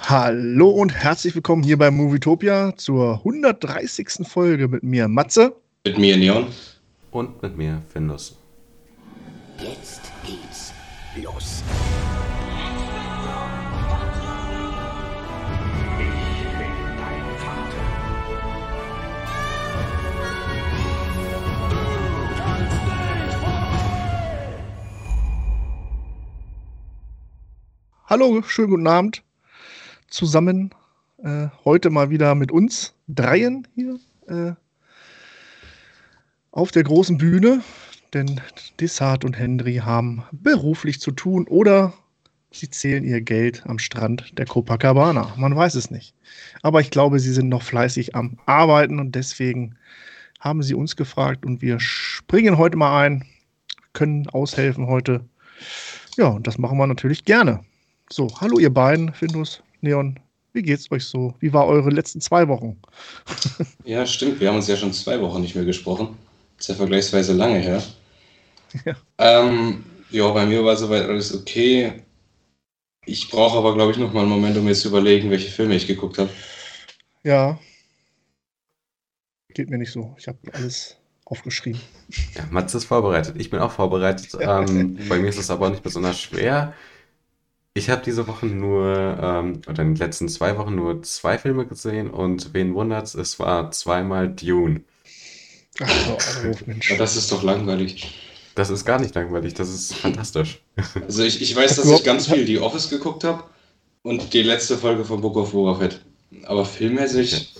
Hallo 0.00 0.70
und 0.70 0.92
herzlich 0.92 1.34
willkommen 1.34 1.62
hier 1.62 1.78
bei 1.78 1.90
Movietopia 1.90 2.76
zur 2.76 3.18
130. 3.18 4.26
Folge 4.26 4.68
mit 4.68 4.82
mir 4.82 5.08
Matze. 5.08 5.54
Mit 5.86 5.98
mir 5.98 6.16
Neon. 6.16 6.46
Und 7.10 7.40
mit 7.42 7.56
mir 7.56 7.80
Findus. 7.92 8.36
Jetzt 9.58 10.02
geht's 10.24 10.72
los. 11.22 11.62
Ich 15.98 16.58
bin 16.58 16.72
dein 16.98 17.38
Vater. 17.38 17.84
Hallo, 28.06 28.42
schönen 28.42 28.70
guten 28.70 28.86
Abend 28.88 29.22
zusammen. 30.14 30.70
Äh, 31.22 31.48
heute 31.64 31.90
mal 31.90 32.08
wieder 32.08 32.34
mit 32.34 32.52
uns 32.52 32.94
dreien 33.08 33.66
hier 33.74 33.98
äh, 34.28 34.52
auf 36.52 36.70
der 36.70 36.84
großen 36.84 37.18
Bühne, 37.18 37.62
denn 38.12 38.40
Dessart 38.80 39.24
und 39.24 39.36
Henry 39.36 39.76
haben 39.76 40.22
beruflich 40.30 41.00
zu 41.00 41.10
tun 41.10 41.46
oder 41.48 41.92
sie 42.52 42.70
zählen 42.70 43.02
ihr 43.02 43.20
Geld 43.20 43.66
am 43.66 43.80
Strand 43.80 44.38
der 44.38 44.46
Copacabana. 44.46 45.34
Man 45.36 45.56
weiß 45.56 45.74
es 45.74 45.90
nicht. 45.90 46.14
Aber 46.62 46.80
ich 46.80 46.90
glaube, 46.90 47.18
sie 47.18 47.32
sind 47.32 47.48
noch 47.48 47.62
fleißig 47.62 48.14
am 48.14 48.38
Arbeiten 48.46 49.00
und 49.00 49.16
deswegen 49.16 49.74
haben 50.38 50.62
sie 50.62 50.74
uns 50.74 50.94
gefragt 50.94 51.44
und 51.44 51.60
wir 51.60 51.80
springen 51.80 52.56
heute 52.56 52.76
mal 52.76 53.02
ein, 53.02 53.24
können 53.94 54.28
aushelfen 54.28 54.86
heute. 54.86 55.24
Ja, 56.16 56.28
und 56.28 56.46
das 56.46 56.58
machen 56.58 56.78
wir 56.78 56.86
natürlich 56.86 57.24
gerne. 57.24 57.64
So, 58.10 58.28
hallo 58.40 58.58
ihr 58.60 58.72
beiden, 58.72 59.12
Findus, 59.12 59.62
Neon. 59.84 60.18
Wie 60.54 60.62
geht's 60.62 60.90
euch 60.90 61.04
so? 61.04 61.34
Wie 61.40 61.52
war 61.52 61.66
eure 61.66 61.90
letzten 61.90 62.20
zwei 62.20 62.48
Wochen? 62.48 62.80
ja, 63.84 64.06
stimmt. 64.06 64.40
Wir 64.40 64.48
haben 64.48 64.56
uns 64.56 64.66
ja 64.66 64.76
schon 64.76 64.92
zwei 64.92 65.20
Wochen 65.20 65.42
nicht 65.42 65.54
mehr 65.54 65.64
gesprochen. 65.64 66.16
Das 66.56 66.64
ist 66.64 66.68
ja 66.68 66.74
vergleichsweise 66.76 67.32
lange 67.34 67.58
her. 67.58 67.82
Ja, 68.84 68.94
ähm, 69.18 69.84
ja 70.10 70.28
bei 70.30 70.46
mir 70.46 70.64
war 70.64 70.76
soweit 70.76 71.08
alles 71.08 71.34
okay. 71.34 72.02
Ich 73.04 73.28
brauche 73.30 73.58
aber, 73.58 73.74
glaube 73.74 73.92
ich, 73.92 73.98
noch 73.98 74.12
mal 74.12 74.22
einen 74.22 74.30
Moment, 74.30 74.56
um 74.56 74.64
mir 74.64 74.74
zu 74.74 74.88
überlegen, 74.88 75.30
welche 75.30 75.50
Filme 75.50 75.74
ich 75.74 75.86
geguckt 75.86 76.18
habe. 76.18 76.30
Ja. 77.22 77.58
Geht 79.52 79.68
mir 79.68 79.78
nicht 79.78 79.92
so. 79.92 80.14
Ich 80.18 80.26
habe 80.26 80.38
alles 80.52 80.96
aufgeschrieben. 81.26 81.80
Ja, 82.34 82.46
Mats 82.50 82.74
ist 82.74 82.86
vorbereitet. 82.86 83.36
Ich 83.38 83.50
bin 83.50 83.60
auch 83.60 83.72
vorbereitet. 83.72 84.34
ähm, 84.40 84.98
bei 85.08 85.18
mir 85.18 85.28
ist 85.28 85.38
es 85.38 85.50
aber 85.50 85.68
nicht 85.68 85.82
besonders 85.82 86.18
schwer. 86.18 86.72
Ich 87.76 87.90
habe 87.90 88.02
diese 88.02 88.28
Woche 88.28 88.46
nur, 88.46 89.18
ähm, 89.20 89.62
oder 89.68 89.82
in 89.82 89.94
den 89.94 89.96
letzten 89.96 90.28
zwei 90.28 90.56
Wochen 90.58 90.76
nur 90.76 91.02
zwei 91.02 91.38
Filme 91.38 91.66
gesehen 91.66 92.08
und 92.08 92.54
wen 92.54 92.72
wundert's, 92.72 93.14
es 93.14 93.40
war 93.40 93.72
zweimal 93.72 94.28
Dune. 94.28 94.82
Ach 95.80 96.06
so, 96.06 96.16
oh, 96.16 96.54
Mensch. 96.66 96.96
Das 96.96 97.16
ist 97.16 97.32
doch 97.32 97.42
langweilig. 97.42 98.14
Das 98.54 98.70
ist 98.70 98.84
gar 98.84 99.00
nicht 99.00 99.16
langweilig, 99.16 99.54
das 99.54 99.70
ist 99.70 99.94
fantastisch. 99.94 100.60
Also 101.02 101.24
ich, 101.24 101.42
ich 101.42 101.56
weiß, 101.56 101.74
dass 101.74 101.90
ich 101.90 102.04
ganz 102.04 102.28
viel 102.28 102.46
The 102.46 102.60
Office 102.60 102.90
geguckt 102.90 103.24
habe 103.24 103.42
und 104.02 104.32
die 104.32 104.42
letzte 104.42 104.78
Folge 104.78 105.04
von 105.04 105.20
Book 105.20 105.36
of 105.36 105.50
Boba 105.50 105.74
Fett. 105.74 106.00
Aber 106.44 106.64
filmmäßig 106.64 107.54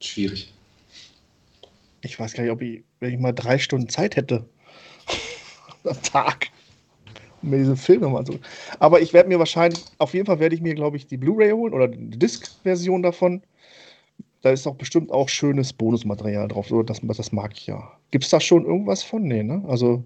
schwierig. 0.00 0.52
Ich 2.02 2.20
weiß 2.20 2.34
gar 2.34 2.42
nicht, 2.42 2.52
ob 2.52 2.60
ich, 2.60 2.84
wenn 3.00 3.14
ich 3.14 3.18
mal 3.18 3.32
drei 3.32 3.58
Stunden 3.58 3.88
Zeit 3.88 4.16
hätte 4.16 4.46
am 5.84 6.02
Tag, 6.02 6.48
mir 7.42 7.58
diese 7.58 7.76
Filme 7.76 8.08
mal 8.08 8.26
so. 8.26 8.34
Aber 8.78 9.00
ich 9.00 9.12
werde 9.12 9.28
mir 9.28 9.38
wahrscheinlich, 9.38 9.84
auf 9.98 10.14
jeden 10.14 10.26
Fall 10.26 10.40
werde 10.40 10.54
ich 10.54 10.60
mir, 10.60 10.74
glaube 10.74 10.96
ich, 10.96 11.06
die 11.06 11.16
Blu-ray 11.16 11.52
holen 11.52 11.74
oder 11.74 11.88
die 11.88 12.18
Disc-Version 12.18 13.02
davon. 13.02 13.42
Da 14.42 14.50
ist 14.50 14.66
auch 14.66 14.76
bestimmt 14.76 15.10
auch 15.10 15.28
schönes 15.28 15.72
Bonusmaterial 15.72 16.48
drauf. 16.48 16.68
So, 16.68 16.82
das, 16.82 17.00
das 17.02 17.32
mag 17.32 17.52
ich 17.54 17.66
ja. 17.66 17.90
Gibt 18.10 18.24
es 18.24 18.30
da 18.30 18.40
schon 18.40 18.64
irgendwas 18.64 19.02
von? 19.02 19.22
Nee, 19.22 19.42
ne? 19.42 19.64
Also 19.68 20.04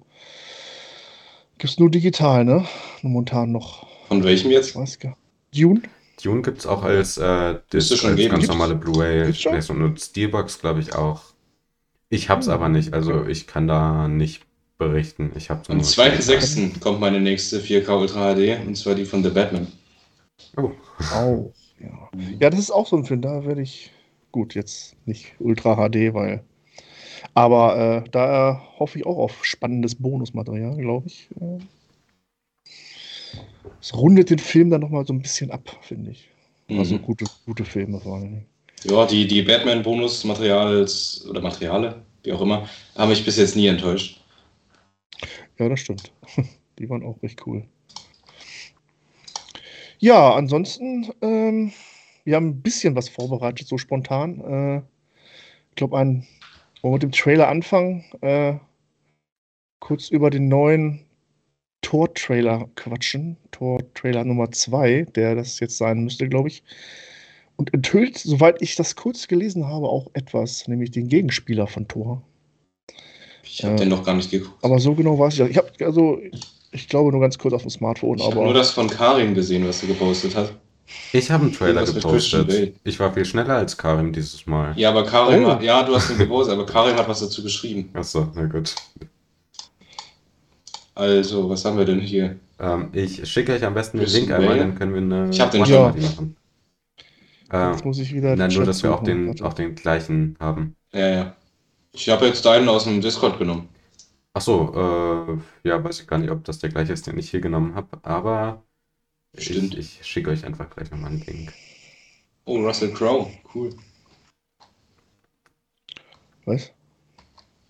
gibt 1.59 1.72
es 1.72 1.78
nur 1.78 1.91
digital, 1.91 2.44
ne? 2.44 2.65
Momentan 3.03 3.53
noch. 3.53 3.87
Von 4.09 4.25
welchem 4.25 4.50
jetzt? 4.50 4.70
Ich 4.70 4.76
weiß 4.76 4.99
gar 4.99 5.16
Dune? 5.54 5.82
Dune 6.22 6.43
gibt 6.43 6.59
es 6.59 6.66
auch 6.66 6.82
als, 6.82 7.19
äh, 7.19 7.59
Disc, 7.72 8.04
als 8.04 8.28
ganz 8.28 8.47
normale 8.47 8.75
Blu-ray. 8.75 9.32
Und 9.69 10.00
Steelbox, 10.00 10.60
glaube 10.60 10.81
ich, 10.81 10.94
auch. 10.94 11.22
Ich 12.09 12.28
hab's 12.28 12.47
hm. 12.47 12.53
aber 12.53 12.69
nicht, 12.69 12.93
also 12.93 13.26
ich 13.26 13.47
kann 13.47 13.66
da 13.66 14.09
nicht 14.09 14.43
berichten. 14.88 15.32
Ich 15.37 15.50
habe 15.50 15.62
Am 15.69 15.81
2.6. 15.81 16.81
kommt 16.81 17.00
meine 17.00 17.20
nächste 17.20 17.59
4K 17.59 18.00
Ultra 18.00 18.34
HD 18.34 18.66
und 18.66 18.76
zwar 18.76 18.94
die 18.94 19.04
von 19.04 19.22
The 19.22 19.31
Batman. 19.31 19.66
Oh. 20.56 20.70
oh 21.16 21.53
ja. 21.81 22.10
ja, 22.41 22.50
das 22.50 22.60
ist 22.60 22.70
auch 22.70 22.87
so 22.87 22.97
ein 22.97 23.04
Film, 23.04 23.22
da 23.22 23.44
werde 23.44 23.62
ich. 23.62 23.91
Gut, 24.31 24.54
jetzt 24.54 24.97
nicht 25.06 25.34
Ultra 25.38 25.76
HD, 25.76 26.15
weil. 26.15 26.43
Aber 27.34 28.04
äh, 28.04 28.10
da 28.10 28.62
hoffe 28.78 28.98
ich 28.98 29.06
auch 29.06 29.19
auf 29.19 29.44
spannendes 29.44 29.94
Bonusmaterial, 29.94 30.76
glaube 30.76 31.06
ich. 31.06 31.28
Es 33.81 33.94
rundet 33.94 34.31
den 34.31 34.38
Film 34.38 34.70
dann 34.70 34.81
nochmal 34.81 35.06
so 35.06 35.12
ein 35.12 35.20
bisschen 35.20 35.50
ab, 35.50 35.76
finde 35.82 36.12
ich. 36.12 36.28
Mhm. 36.69 36.78
Also 36.78 36.99
gute, 36.99 37.25
gute 37.47 37.64
Filme 37.64 38.00
vor 38.00 38.16
allem. 38.16 38.44
Ja, 38.84 39.06
die, 39.06 39.26
die 39.26 39.43
Batman-Bonusmaterials 39.43 41.26
oder 41.28 41.41
Materiale, 41.41 42.03
wie 42.25 42.32
auch 42.32 42.41
immer, 42.41 42.69
haben 42.97 43.10
mich 43.10 43.25
bis 43.25 43.37
jetzt 43.37 43.54
nie 43.54 43.66
enttäuscht. 43.66 44.22
Ja, 45.58 45.68
das 45.68 45.80
stimmt. 45.80 46.12
Die 46.78 46.88
waren 46.88 47.04
auch 47.04 47.22
recht 47.22 47.46
cool. 47.46 47.64
Ja, 49.98 50.34
ansonsten, 50.34 51.12
ähm, 51.20 51.72
wir 52.24 52.36
haben 52.36 52.48
ein 52.48 52.62
bisschen 52.62 52.96
was 52.96 53.08
vorbereitet, 53.08 53.68
so 53.68 53.78
spontan. 53.78 54.40
Äh, 54.40 54.78
ich 55.70 55.76
glaube, 55.76 55.92
wollen 55.92 56.26
wir 56.82 56.90
mit 56.90 57.02
dem 57.02 57.12
Trailer 57.12 57.48
anfangen? 57.48 58.04
Äh, 58.20 58.54
kurz 59.78 60.08
über 60.08 60.30
den 60.30 60.48
neuen 60.48 61.04
Tor-Trailer 61.82 62.69
quatschen. 62.74 63.36
Tor-Trailer 63.50 64.24
Nummer 64.24 64.50
2, 64.50 65.06
der 65.14 65.34
das 65.34 65.60
jetzt 65.60 65.76
sein 65.78 66.02
müsste, 66.04 66.28
glaube 66.28 66.48
ich. 66.48 66.62
Und 67.56 67.72
enthüllt, 67.74 68.19
soweit 68.19 68.62
ich 68.62 68.76
das 68.76 68.96
kurz 68.96 69.28
gelesen 69.28 69.66
habe, 69.66 69.88
auch 69.88 70.10
etwas, 70.14 70.66
nämlich 70.69 70.90
den 70.90 71.08
Gegenspieler 71.08 71.66
von 71.66 71.86
Tor. 71.86 72.22
Ich 73.52 73.62
habe 73.62 73.74
ja. 73.74 73.80
den 73.80 73.90
noch 73.90 74.02
gar 74.02 74.14
nicht 74.14 74.30
geguckt. 74.30 74.64
Aber 74.64 74.78
so 74.78 74.94
genau 74.94 75.18
weiß 75.18 75.34
ich. 75.34 75.50
Ich 75.50 75.56
habe 75.58 75.70
also, 75.80 76.18
ich 76.70 76.88
glaube 76.88 77.12
nur 77.12 77.20
ganz 77.20 77.36
kurz 77.36 77.52
auf 77.52 77.60
dem 77.60 77.70
Smartphone. 77.70 78.16
Ich 78.16 78.24
habe 78.24 78.36
nur 78.36 78.54
das 78.54 78.70
von 78.70 78.88
Karin 78.88 79.34
gesehen, 79.34 79.68
was 79.68 79.82
du 79.82 79.88
gepostet 79.88 80.34
hast. 80.34 80.54
Ich 81.12 81.30
habe 81.30 81.44
einen 81.44 81.52
Trailer 81.52 81.84
gepostet. 81.84 82.74
Ich 82.82 82.98
war 82.98 83.12
viel 83.12 83.26
schneller 83.26 83.56
als 83.56 83.76
Karin 83.76 84.10
dieses 84.10 84.46
Mal. 84.46 84.72
Ja, 84.76 84.88
aber 84.88 85.04
Karin, 85.04 85.44
oh. 85.44 85.50
hat, 85.50 85.62
ja, 85.62 85.82
du 85.82 85.94
hast 85.94 86.10
ihn 86.10 86.18
gepostet, 86.18 86.54
aber 86.54 86.64
Karin 86.64 86.96
hat 86.96 87.06
was 87.06 87.20
dazu 87.20 87.42
geschrieben. 87.42 87.90
Achso, 87.92 88.26
na 88.34 88.46
gut. 88.46 88.74
Also, 90.94 91.50
was 91.50 91.62
haben 91.66 91.76
wir 91.76 91.84
denn 91.84 92.00
hier? 92.00 92.36
Ähm, 92.58 92.88
ich 92.94 93.22
schicke 93.30 93.52
euch 93.52 93.64
am 93.64 93.74
besten 93.74 93.98
den 93.98 94.08
Link 94.08 94.30
einmal, 94.30 94.58
dann 94.58 94.74
können 94.76 94.94
wir 94.94 95.02
eine 95.02 95.30
ich 95.30 95.38
den 95.38 95.64
ja. 95.66 95.88
machen. 95.88 96.36
Jetzt 97.52 97.52
ähm, 97.52 97.76
muss 97.84 97.98
ich 97.98 98.14
wieder. 98.14 98.34
Nein, 98.34 98.50
nur, 98.50 98.64
dass 98.64 98.82
wir 98.82 98.94
auch 98.94 99.02
den, 99.02 99.38
auch 99.42 99.52
den 99.52 99.74
gleichen 99.74 100.36
haben. 100.40 100.74
Ja, 100.94 101.08
ja. 101.08 101.36
Ich 101.92 102.08
habe 102.08 102.26
jetzt 102.26 102.44
deinen 102.44 102.69
aus 102.69 102.84
dem 102.84 103.00
Discord 103.00 103.38
genommen. 103.38 103.69
Ach 104.34 104.41
so, 104.41 104.72
äh, 105.64 105.69
ja, 105.69 105.84
weiß 105.84 106.00
ich 106.00 106.06
gar 106.06 106.19
nicht, 106.19 106.30
ob 106.30 106.42
das 106.44 106.58
der 106.58 106.70
gleiche 106.70 106.94
ist, 106.94 107.06
den 107.06 107.19
ich 107.19 107.30
hier 107.30 107.42
genommen 107.42 107.75
habe, 107.75 107.98
aber 108.03 108.62
Stimmt. 109.36 109.76
ich, 109.76 110.00
ich 110.00 110.06
schicke 110.06 110.31
euch 110.31 110.44
einfach 110.44 110.70
gleich 110.70 110.91
nochmal 110.91 111.10
einen 111.10 111.20
Link. 111.20 111.52
Oh, 112.47 112.58
Russell 112.58 112.92
Crowe, 112.92 113.31
cool. 113.54 113.75
Was? 116.47 116.70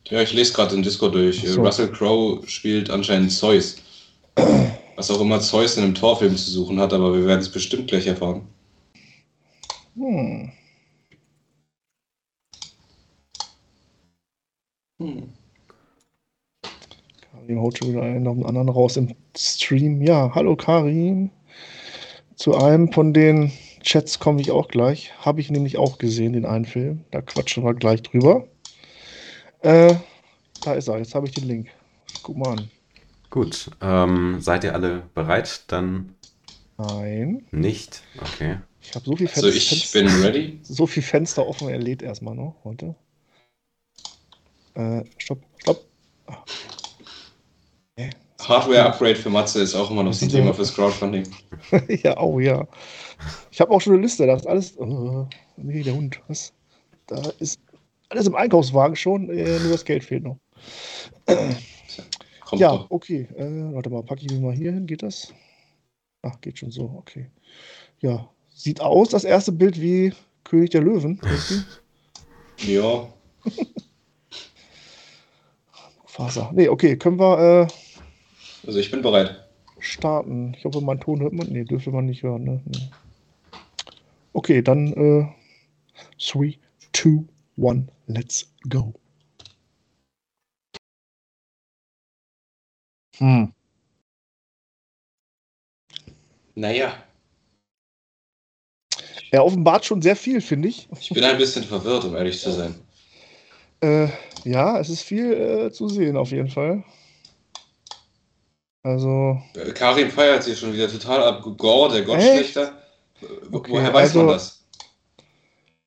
Ja, 0.06 0.22
ich 0.22 0.32
lese 0.32 0.52
gerade 0.52 0.74
den 0.74 0.82
Discord 0.82 1.14
durch. 1.14 1.42
So. 1.42 1.62
Russell 1.62 1.90
Crowe 1.90 2.46
spielt 2.46 2.90
anscheinend 2.90 3.32
Zeus. 3.32 3.76
Was 4.96 5.10
auch 5.10 5.20
immer 5.20 5.40
Zeus 5.40 5.76
in 5.76 5.84
einem 5.84 5.94
Torfilm 5.94 6.36
zu 6.36 6.50
suchen 6.50 6.78
hat, 6.78 6.92
aber 6.92 7.12
wir 7.14 7.26
werden 7.26 7.40
es 7.40 7.50
bestimmt 7.50 7.88
gleich 7.88 8.06
erfahren. 8.06 8.46
Hm. 9.96 10.52
Hm. 15.02 15.28
Karim 17.32 17.60
haut 17.60 17.78
schon 17.78 17.88
wieder 17.88 18.02
einen 18.02 18.22
nach 18.22 18.34
dem 18.34 18.46
anderen 18.46 18.68
raus 18.68 18.96
im 18.96 19.14
Stream. 19.36 20.00
Ja, 20.00 20.32
hallo 20.34 20.54
Karim. 20.54 21.30
Zu 22.36 22.54
einem 22.54 22.92
von 22.92 23.12
den 23.12 23.50
Chats 23.82 24.20
komme 24.20 24.40
ich 24.40 24.52
auch 24.52 24.68
gleich. 24.68 25.12
Habe 25.18 25.40
ich 25.40 25.50
nämlich 25.50 25.76
auch 25.76 25.98
gesehen, 25.98 26.34
den 26.34 26.46
einen 26.46 26.64
Film. 26.64 27.04
Da 27.10 27.20
quatschen 27.20 27.64
wir 27.64 27.74
gleich 27.74 28.02
drüber. 28.02 28.46
Äh, 29.60 29.96
da 30.62 30.74
ist 30.74 30.88
er. 30.88 30.98
Jetzt 30.98 31.16
habe 31.16 31.26
ich 31.26 31.34
den 31.34 31.48
Link. 31.48 31.68
Guck 32.22 32.36
mal 32.36 32.58
an. 32.58 32.70
Gut. 33.30 33.70
Ähm, 33.80 34.40
seid 34.40 34.62
ihr 34.62 34.74
alle 34.74 35.02
bereit? 35.14 35.64
Dann. 35.66 36.14
Nein. 36.78 37.44
Nicht? 37.50 38.02
Okay. 38.20 38.58
Ich 38.80 38.94
habe 38.94 39.04
so 39.04 39.16
viel 39.16 39.26
Fenster. 39.26 39.46
Also 39.46 39.58
ich 39.58 39.92
bin 39.92 40.06
ready. 40.22 40.60
So 40.62 40.86
viel 40.86 41.02
Fenster 41.02 41.46
offen. 41.46 41.68
Er 41.68 41.78
lädt 41.78 42.02
erstmal 42.02 42.36
noch 42.36 42.56
heute. 42.62 42.94
Äh, 44.74 45.04
stopp, 45.18 45.40
stopp. 45.58 45.84
Hardware-Upgrade 48.48 49.16
für 49.16 49.30
Matze 49.30 49.62
ist 49.62 49.74
auch 49.74 49.90
immer 49.90 50.02
noch 50.02 50.20
ein 50.20 50.28
Thema 50.28 50.52
fürs 50.52 50.74
Crowdfunding. 50.74 51.28
ja, 51.88 52.18
oh 52.20 52.40
ja. 52.40 52.66
Ich 53.50 53.60
habe 53.60 53.70
auch 53.70 53.80
schon 53.80 53.94
eine 53.94 54.02
Liste, 54.02 54.26
da 54.26 54.34
ist 54.34 54.46
alles. 54.46 54.76
Oh, 54.78 55.28
nee, 55.56 55.82
der 55.82 55.94
Hund. 55.94 56.20
Was? 56.28 56.52
Da 57.06 57.22
ist 57.38 57.60
alles 58.08 58.26
im 58.26 58.34
Einkaufswagen 58.34 58.96
schon, 58.96 59.30
äh, 59.30 59.58
nur 59.60 59.72
das 59.72 59.84
Geld 59.84 60.04
fehlt 60.04 60.24
noch. 60.24 60.38
Kommt 62.44 62.60
ja, 62.60 62.76
doch. 62.76 62.90
okay. 62.90 63.28
Äh, 63.36 63.74
warte 63.74 63.90
mal, 63.90 64.02
packe 64.02 64.22
ich 64.22 64.30
mich 64.30 64.40
mal 64.40 64.54
hier 64.54 64.72
hin. 64.72 64.86
Geht 64.86 65.02
das? 65.02 65.32
Ach, 66.22 66.40
geht 66.40 66.58
schon 66.58 66.70
so, 66.70 66.92
okay. 66.98 67.30
Ja, 68.00 68.28
sieht 68.54 68.80
aus, 68.80 69.08
das 69.10 69.24
erste 69.24 69.52
Bild 69.52 69.80
wie 69.80 70.12
König 70.44 70.70
der 70.70 70.82
Löwen. 70.82 71.20
Ja, 72.58 73.08
Faser. 76.12 76.50
Nee, 76.52 76.68
okay, 76.68 76.98
können 76.98 77.18
wir 77.18 77.38
äh, 77.38 78.66
also 78.66 78.78
ich 78.78 78.90
bin 78.90 79.00
bereit. 79.00 79.48
starten. 79.78 80.52
Ich 80.58 80.64
hoffe, 80.66 80.82
mein 80.82 81.00
Ton 81.00 81.20
hört 81.22 81.32
man. 81.32 81.48
Nee, 81.48 81.64
dürfte 81.64 81.90
man 81.90 82.04
nicht 82.04 82.22
hören. 82.22 82.44
Ne? 82.44 82.60
Nee. 82.66 82.90
Okay, 84.34 84.60
dann 84.60 84.92
äh, 84.92 85.26
3, 86.18 86.58
2, 86.92 87.24
1, 87.56 87.88
let's 88.08 88.52
go. 88.68 88.92
Hm. 93.18 93.52
Naja, 96.54 96.92
Er 99.30 99.44
offenbart 99.46 99.86
schon 99.86 100.02
sehr 100.02 100.14
viel, 100.16 100.42
finde 100.42 100.68
ich. 100.68 100.88
ich 101.00 101.08
bin 101.08 101.24
ein 101.24 101.38
bisschen 101.38 101.64
verwirrt, 101.64 102.04
um 102.04 102.14
ehrlich 102.14 102.38
zu 102.38 102.52
sein. 102.52 102.74
Äh, 103.82 104.08
ja, 104.44 104.78
es 104.78 104.88
ist 104.88 105.02
viel 105.02 105.32
äh, 105.32 105.70
zu 105.72 105.88
sehen, 105.88 106.16
auf 106.16 106.30
jeden 106.30 106.48
Fall. 106.48 106.84
Also, 108.82 109.40
Äh, 109.54 109.72
Karim 109.72 110.10
feiert 110.10 110.42
sich 110.42 110.58
schon 110.58 110.72
wieder 110.72 110.88
total 110.90 111.22
ab. 111.22 111.42
Gore, 111.56 111.88
der 111.90 111.98
Echt? 112.00 112.06
Gottschlechter. 112.08 112.78
Okay, 113.52 113.70
Woher 113.70 113.92
weiß 113.92 114.14
man 114.14 114.28
also- 114.28 114.34
das? 114.34 114.64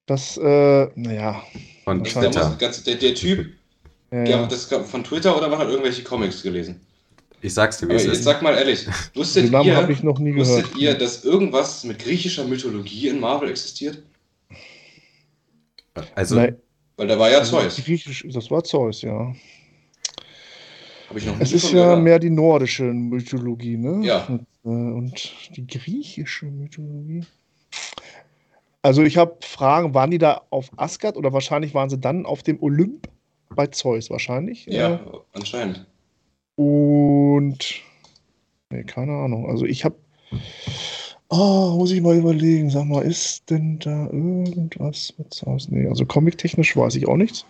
das, 0.05 0.37
äh, 0.37 0.87
naja. 0.95 1.41
Von 1.83 2.03
Der, 2.03 2.13
muss, 2.31 2.57
ganz, 2.57 2.83
der, 2.83 2.95
der 2.95 3.15
Typ, 3.15 3.47
Ja, 4.11 4.17
ja, 4.23 4.25
ja. 4.41 4.45
das 4.45 4.65
von 4.65 5.03
Twitter 5.03 5.35
oder 5.37 5.49
man 5.49 5.59
hat 5.59 5.67
irgendwelche 5.67 6.03
Comics 6.03 6.41
gelesen? 6.41 6.79
Ich 7.41 7.53
sag's 7.53 7.77
dir, 7.77 7.87
wie 7.87 7.91
Aber 7.91 7.99
es 7.99 8.05
jetzt 8.05 8.17
ist. 8.19 8.23
sag 8.23 8.41
mal 8.41 8.55
ehrlich, 8.55 8.87
wusstet 9.13 9.51
ihr, 9.51 9.89
ich 9.89 10.03
noch 10.03 10.17
nie 10.19 10.31
gehört. 10.31 10.47
wusstet 10.63 10.77
ihr, 10.77 10.93
dass 10.97 11.25
irgendwas 11.25 11.83
mit 11.83 11.99
griechischer 11.99 12.45
Mythologie 12.45 13.09
in 13.09 13.19
Marvel 13.19 13.49
existiert? 13.49 14.01
Also, 16.15 16.35
Nein, 16.35 16.57
Weil 16.97 17.07
da 17.07 17.19
war 17.19 17.29
ja 17.29 17.39
also 17.39 17.59
Zeus. 17.59 17.75
Griechisch, 17.83 18.25
das 18.31 18.49
war 18.49 18.63
Zeus, 18.63 19.01
ja. 19.01 19.33
Habe 21.09 21.19
ich 21.19 21.25
noch 21.25 21.39
Es 21.39 21.51
ist 21.51 21.71
ja 21.71 21.83
gehört. 21.83 22.01
mehr 22.03 22.19
die 22.19 22.29
nordische 22.29 22.83
Mythologie, 22.83 23.77
ne? 23.77 24.05
Ja. 24.05 24.25
Und, 24.25 24.41
äh, 24.63 24.67
und 24.69 25.31
die 25.55 25.67
griechische 25.67 26.45
Mythologie. 26.45 27.23
Also 28.81 29.03
ich 29.03 29.17
habe 29.17 29.35
Fragen, 29.41 29.93
waren 29.93 30.11
die 30.11 30.17
da 30.19 30.41
auf 30.51 30.69
Asgard 30.77 31.17
oder 31.17 31.33
wahrscheinlich 31.33 31.73
waren 31.73 31.89
sie 31.89 31.97
dann 31.97 32.25
auf 32.25 32.43
dem 32.43 32.61
Olymp 32.61 33.07
bei 33.49 33.67
Zeus 33.67 34.09
wahrscheinlich? 34.09 34.65
Ja, 34.67 34.95
Äh, 34.95 34.99
anscheinend. 35.33 35.85
Und 36.55 37.81
nee, 38.69 38.83
keine 38.83 39.13
Ahnung. 39.13 39.49
Also 39.49 39.65
ich 39.65 39.83
habe 39.85 39.95
Oh, 41.37 41.75
muss 41.77 41.91
ich 41.91 42.01
mal 42.01 42.15
überlegen. 42.15 42.69
Sag 42.69 42.85
mal, 42.85 43.03
ist 43.03 43.49
denn 43.49 43.77
da 43.79 44.05
irgendwas 44.05 45.13
mit 45.17 45.33
Zeus? 45.33 45.67
Nee, 45.69 45.85
also 45.87 46.05
comic-technisch 46.05 46.77
weiß 46.77 46.95
ich 46.95 47.07
auch 47.07 47.17
nichts. 47.17 47.45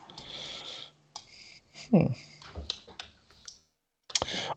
Hm. 1.92 2.16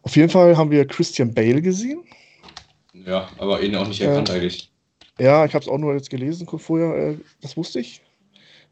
Auf 0.03 0.17
jeden 0.17 0.31
Fall 0.31 0.57
haben 0.57 0.71
wir 0.71 0.87
Christian 0.87 1.35
Bale 1.35 1.61
gesehen. 1.61 2.05
Ja, 2.95 3.29
aber 3.37 3.61
ihn 3.61 3.77
auch 3.77 3.87
nicht 3.87 4.01
Äh, 4.01 4.07
erkannt 4.07 4.31
eigentlich. 4.31 4.73
Ja, 5.19 5.45
ich 5.45 5.53
habe 5.53 5.63
es 5.63 5.69
auch 5.69 5.79
nur 5.79 5.93
jetzt 5.93 6.09
gelesen 6.09 6.47
kurz 6.47 6.63
vorher. 6.63 7.11
Äh, 7.11 7.19
das 7.43 7.57
wusste 7.57 7.81
ich. 7.81 8.01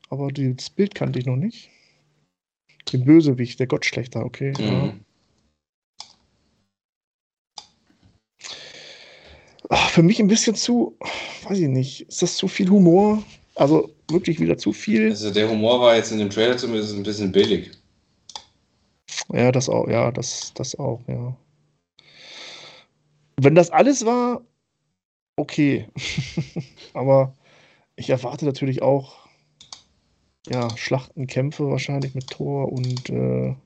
Aber 0.08 0.28
das 0.32 0.70
Bild 0.70 0.94
kannte 0.94 1.18
ich 1.18 1.26
noch 1.26 1.36
nicht. 1.36 1.68
Den 2.92 3.04
Bösewicht, 3.04 3.60
der 3.60 3.66
Gottschlechter, 3.66 4.24
okay. 4.24 4.54
Mhm. 4.58 5.04
Ach, 9.68 9.90
für 9.90 10.02
mich 10.02 10.20
ein 10.20 10.28
bisschen 10.28 10.54
zu, 10.54 10.96
weiß 11.44 11.58
ich 11.58 11.68
nicht, 11.68 12.02
ist 12.02 12.22
das 12.22 12.36
zu 12.36 12.48
viel 12.48 12.70
Humor? 12.70 13.22
Also 13.54 13.90
wirklich 14.08 14.38
wieder 14.38 14.58
zu 14.58 14.72
viel? 14.72 15.10
Also 15.10 15.30
der 15.30 15.48
Humor 15.48 15.80
war 15.80 15.96
jetzt 15.96 16.12
in 16.12 16.18
dem 16.18 16.30
Trailer 16.30 16.56
zumindest 16.56 16.94
ein 16.94 17.02
bisschen 17.02 17.32
billig. 17.32 17.70
Ja, 19.32 19.50
das 19.50 19.68
auch, 19.68 19.88
ja, 19.88 20.12
das, 20.12 20.52
das 20.54 20.78
auch, 20.78 21.00
ja. 21.08 21.36
Wenn 23.40 23.54
das 23.54 23.70
alles 23.70 24.04
war, 24.06 24.42
okay. 25.36 25.88
Aber 26.94 27.34
ich 27.96 28.10
erwarte 28.10 28.44
natürlich 28.44 28.82
auch, 28.82 29.26
ja, 30.48 30.74
Schlachten, 30.76 31.26
Kämpfe 31.26 31.68
wahrscheinlich 31.68 32.14
mit 32.14 32.28
Thor 32.28 32.72
und 32.72 33.10
äh, 33.10 33.56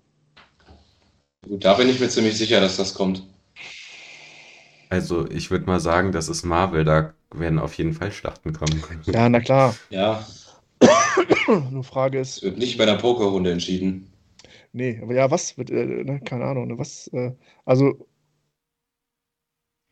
Gut, 1.47 1.65
da 1.65 1.75
bin 1.75 1.89
ich 1.89 2.01
mir 2.01 2.09
ziemlich 2.09 2.37
sicher, 2.37 2.61
dass 2.61 2.77
das 2.77 2.95
kommt. 2.95 3.23
Also 4.91 5.29
ich 5.31 5.51
würde 5.51 5.65
mal 5.67 5.81
sagen, 5.81 6.13
das 6.13 6.29
ist 6.29 6.45
Marvel, 6.45 6.85
da 6.85 7.15
werden 7.33 7.59
auf 7.59 7.75
jeden 7.75 7.95
Fall 7.95 8.13
Schlachten 8.13 8.53
kommen. 8.53 8.83
ja, 9.07 9.29
na 9.29 9.41
klar. 9.41 9.75
Ja, 9.89 10.27
Nur 11.71 11.85
Frage 11.85 12.19
es 12.21 12.37
ist, 12.39 12.43
wird 12.43 12.59
nicht 12.59 12.77
bei 12.79 12.85
einer 12.85 12.97
Pokerrunde 12.97 13.53
entschieden. 13.53 14.11
nee, 14.73 14.99
aber 15.03 15.15
ja, 15.15 15.31
was 15.31 15.57
wird, 15.59 15.71
äh, 15.71 16.05
ne, 16.05 16.21
keine 16.21 16.45
Ahnung, 16.45 16.69
ne, 16.69 16.79
was, 16.79 17.09
äh, 17.09 17.33
also, 17.65 18.07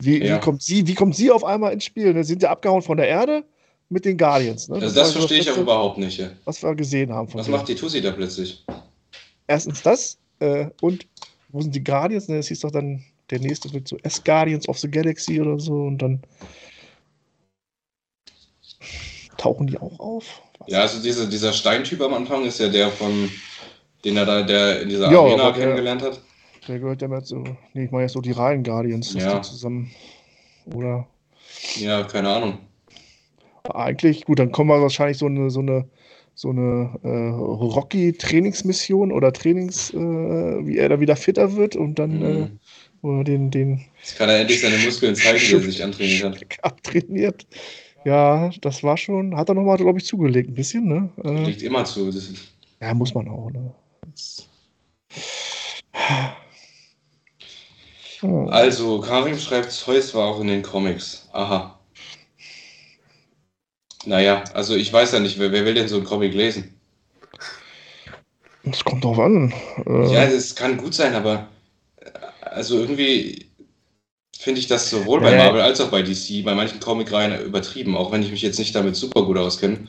wie, 0.00 0.24
Ja. 0.24 0.36
wie 0.36 0.40
kommt 0.40 0.62
sie, 0.62 0.86
wie 0.86 0.94
kommt 0.94 1.16
sie 1.16 1.30
auf 1.30 1.44
einmal 1.44 1.72
ins 1.72 1.84
Spiel? 1.84 2.14
Ne? 2.14 2.22
Sind 2.24 2.42
ja 2.42 2.50
abgehauen 2.50 2.82
von 2.82 2.96
der 2.96 3.08
Erde 3.08 3.44
mit 3.88 4.04
den 4.04 4.16
Guardians, 4.16 4.68
ne? 4.68 4.76
Also 4.76 4.94
das 4.94 5.08
so 5.12 5.18
verstehe 5.18 5.40
ich 5.40 5.50
auch 5.50 5.56
überhaupt 5.56 5.98
nicht. 5.98 6.18
ja. 6.18 6.30
Was 6.44 6.62
wir 6.62 6.74
gesehen 6.74 7.12
haben 7.12 7.28
von 7.28 7.40
Was 7.40 7.46
denen. 7.46 7.56
macht 7.56 7.68
die 7.68 7.74
Tussi 7.74 8.00
da 8.00 8.12
plötzlich? 8.12 8.64
Erstens 9.46 9.82
das, 9.82 10.18
äh, 10.40 10.68
und 10.82 11.06
wo 11.48 11.60
sind 11.62 11.74
die 11.74 11.82
Guardians? 11.82 12.28
Ne, 12.28 12.36
das 12.36 12.48
hieß 12.48 12.60
doch 12.60 12.70
dann, 12.70 13.02
der 13.30 13.40
nächste 13.40 13.72
wird 13.72 13.88
so 13.88 13.96
S-Guardians 14.02 14.68
of 14.68 14.78
the 14.78 14.90
Galaxy 14.90 15.40
oder 15.40 15.58
so 15.58 15.74
und 15.74 15.98
dann 15.98 16.22
tauchen 19.36 19.66
die 19.66 19.78
auch 19.78 19.98
auf? 20.00 20.42
Was? 20.58 20.68
Ja, 20.68 20.80
also 20.82 21.02
diese, 21.02 21.28
dieser 21.28 21.52
Steintyp 21.52 22.00
am 22.00 22.14
Anfang 22.14 22.44
ist 22.44 22.58
ja 22.60 22.68
der 22.68 22.90
von, 22.90 23.30
den 24.04 24.16
er 24.16 24.26
da 24.26 24.42
der 24.42 24.82
in 24.82 24.88
dieser 24.88 25.10
Ja, 25.10 25.20
Arena 25.20 25.50
der- 25.50 25.52
kennengelernt 25.52 26.02
hat. 26.02 26.20
Der 26.66 26.78
gehört 26.80 27.00
ja 27.00 27.08
mehr 27.08 27.22
zu, 27.22 27.56
nee, 27.72 27.84
ich 27.84 27.90
meine 27.90 28.02
jetzt 28.04 28.12
so 28.12 28.20
die 28.20 28.32
reinen 28.32 28.62
Guardians, 28.62 29.14
Ja. 29.14 29.40
zusammen, 29.40 29.90
oder? 30.74 31.06
Ja, 31.76 32.02
keine 32.04 32.28
Ahnung. 32.28 32.58
Eigentlich, 33.72 34.24
gut, 34.26 34.38
dann 34.38 34.52
kommen 34.52 34.68
wir 34.70 34.80
wahrscheinlich 34.82 35.18
so 35.18 35.26
eine, 35.26 35.50
so 35.50 35.60
eine, 35.60 35.88
so 36.34 36.50
eine 36.50 36.98
äh, 37.02 37.08
Rocky-Trainingsmission 37.38 39.12
oder 39.12 39.32
Trainings, 39.32 39.92
äh, 39.94 39.96
wie 39.98 40.76
er 40.78 40.88
da 40.90 41.00
wieder 41.00 41.16
fitter 41.16 41.56
wird 41.56 41.74
und 41.76 41.98
dann 41.98 42.22
äh, 42.22 42.24
Mhm. 42.26 42.58
wo 42.87 42.87
er 43.02 43.24
den, 43.24 43.50
den 43.50 43.84
Jetzt 44.00 44.16
kann 44.16 44.28
er 44.28 44.40
endlich 44.40 44.60
seine 44.60 44.78
Muskeln 44.78 45.14
zeigen, 45.14 45.38
die 45.38 45.52
er 45.54 45.60
sich 45.60 45.82
antrainiert 45.82 46.24
hat. 46.24 46.44
Abtrainiert. 46.62 47.46
Ja, 48.04 48.50
das 48.60 48.82
war 48.82 48.96
schon, 48.96 49.36
hat 49.36 49.48
er 49.48 49.54
nochmal, 49.54 49.76
glaube 49.76 49.98
ich, 49.98 50.04
zugelegt, 50.04 50.48
ein 50.50 50.54
bisschen, 50.54 50.86
ne? 50.86 51.10
Äh, 51.24 51.46
Liegt 51.46 51.62
immer 51.62 51.84
zu. 51.84 52.10
Das 52.10 52.30
ja, 52.80 52.94
muss 52.94 53.12
man 53.14 53.28
auch, 53.28 53.50
ne? 53.50 53.74
Das- 54.10 54.48
also, 58.22 59.00
Karim 59.00 59.38
schreibt, 59.38 59.70
Zeus 59.70 60.14
war 60.14 60.26
auch 60.26 60.40
in 60.40 60.48
den 60.48 60.62
Comics. 60.62 61.28
Aha. 61.32 61.78
Naja, 64.06 64.42
also 64.54 64.74
ich 64.74 64.92
weiß 64.92 65.12
ja 65.12 65.20
nicht, 65.20 65.38
wer, 65.38 65.52
wer 65.52 65.64
will 65.64 65.74
denn 65.74 65.88
so 65.88 65.96
einen 65.96 66.04
Comic 66.04 66.34
lesen? 66.34 66.74
Es 68.64 68.82
kommt 68.84 69.04
drauf 69.04 69.18
an. 69.18 69.52
Äh, 69.86 70.12
Ja, 70.14 70.24
es 70.24 70.54
kann 70.54 70.76
gut 70.76 70.94
sein, 70.94 71.14
aber 71.14 71.48
also 72.58 72.78
irgendwie 72.78 73.46
finde 74.36 74.60
ich 74.60 74.66
das 74.66 74.90
sowohl 74.90 75.20
bei. 75.20 75.36
Marvel 75.36 75.60
als 75.60 75.80
auch 75.80 75.90
bei 75.90 76.02
DC, 76.02 76.44
bei 76.44 76.54
manchen 76.54 76.80
Comicreihen 76.80 77.40
übertrieben, 77.44 77.96
auch 77.96 78.12
wenn 78.12 78.22
ich 78.22 78.30
mich 78.30 78.42
jetzt 78.42 78.58
nicht 78.58 78.74
damit 78.74 78.96
super 78.96 79.24
gut 79.24 79.38
auskenne. 79.38 79.86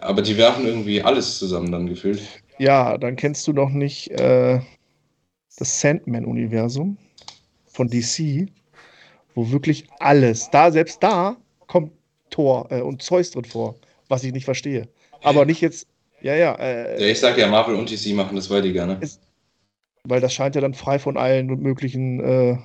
Aber 0.00 0.22
die 0.22 0.36
werfen 0.36 0.66
irgendwie 0.66 1.02
alles 1.02 1.38
zusammen 1.38 1.72
dann 1.72 1.86
gefühlt. 1.86 2.20
ja, 2.58 2.98
dann 2.98 3.16
kennst 3.16 3.46
du 3.46 3.52
noch 3.52 3.70
nicht 3.70 4.10
äh, 4.10 4.60
das 5.56 5.80
Sandman-Universum 5.80 6.98
von 7.66 7.88
DC, 7.88 8.48
wo 9.34 9.50
wirklich 9.50 9.86
alles, 10.00 10.50
da, 10.50 10.70
selbst 10.70 11.02
da 11.02 11.36
kommt 11.66 11.92
Thor 12.30 12.66
äh, 12.70 12.80
und 12.80 13.02
Zeus 13.02 13.30
drin 13.30 13.44
vor, 13.44 13.76
was 14.08 14.24
ich 14.24 14.32
nicht 14.32 14.44
verstehe. 14.44 14.88
Aber 15.22 15.46
nicht 15.46 15.60
jetzt, 15.60 15.86
ja, 16.20 16.34
ja, 16.34 16.54
äh, 16.56 17.00
Ja, 17.00 17.06
ich 17.06 17.20
sag 17.20 17.38
ja, 17.38 17.46
Marvel 17.46 17.74
und 17.74 17.90
DC 17.90 18.14
machen 18.14 18.36
das 18.36 18.48
beide 18.48 18.72
gerne. 18.72 18.98
Weil 20.06 20.20
das 20.20 20.34
scheint 20.34 20.54
ja 20.54 20.60
dann 20.60 20.74
frei 20.74 20.98
von 20.98 21.16
allen 21.16 21.46
möglichen 21.46 22.20
äh, 22.20 22.58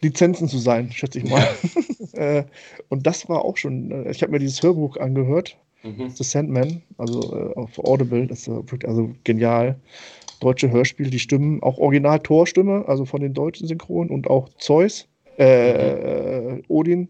Lizenzen 0.00 0.48
zu 0.48 0.58
sein, 0.58 0.92
schätze 0.92 1.18
ich 1.18 1.30
mal. 1.30 1.46
äh, 2.12 2.44
und 2.88 3.06
das 3.06 3.28
war 3.28 3.44
auch 3.44 3.56
schon, 3.56 3.90
äh, 3.90 4.10
ich 4.10 4.22
habe 4.22 4.32
mir 4.32 4.38
dieses 4.38 4.62
Hörbuch 4.62 4.96
angehört, 4.96 5.56
Mhm. 5.86 6.10
The 6.10 6.24
Sandman, 6.24 6.82
also 6.98 7.20
äh, 7.34 7.54
auf 7.54 7.78
Audible, 7.78 8.26
das 8.26 8.40
ist 8.40 8.48
wirklich 8.48 8.86
also 8.88 9.10
genial. 9.24 9.76
deutsche 10.40 10.70
Hörspiel, 10.70 11.10
die 11.10 11.18
Stimmen, 11.18 11.62
auch 11.62 11.78
Original-Torstimme, 11.78 12.84
also 12.86 13.04
von 13.04 13.20
den 13.20 13.32
deutschen 13.34 13.66
Synchronen 13.68 14.10
und 14.10 14.28
auch 14.28 14.48
Zeus, 14.58 15.08
äh, 15.38 16.60
Odin. 16.68 17.08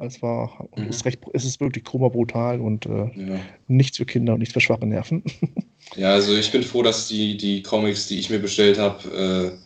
Es 0.00 0.22
war, 0.22 0.68
Mhm. 0.76 0.88
ist 0.88 1.04
recht, 1.04 1.20
es 1.32 1.44
ist 1.44 1.60
wirklich 1.60 1.84
chroma 1.84 2.08
brutal 2.08 2.60
und 2.60 2.86
äh, 2.86 3.10
Ja. 3.16 3.40
nichts 3.66 3.96
für 3.96 4.06
Kinder 4.06 4.34
und 4.34 4.38
nichts 4.40 4.52
für 4.54 4.60
schwache 4.60 4.86
Nerven. 4.86 5.22
Ja, 5.96 6.12
also 6.12 6.36
ich 6.36 6.52
bin 6.52 6.62
froh, 6.62 6.82
dass 6.82 7.08
die, 7.08 7.38
die 7.38 7.62
Comics, 7.62 8.08
die 8.08 8.18
ich 8.18 8.28
mir 8.28 8.38
bestellt 8.38 8.78
habe, 8.78 9.56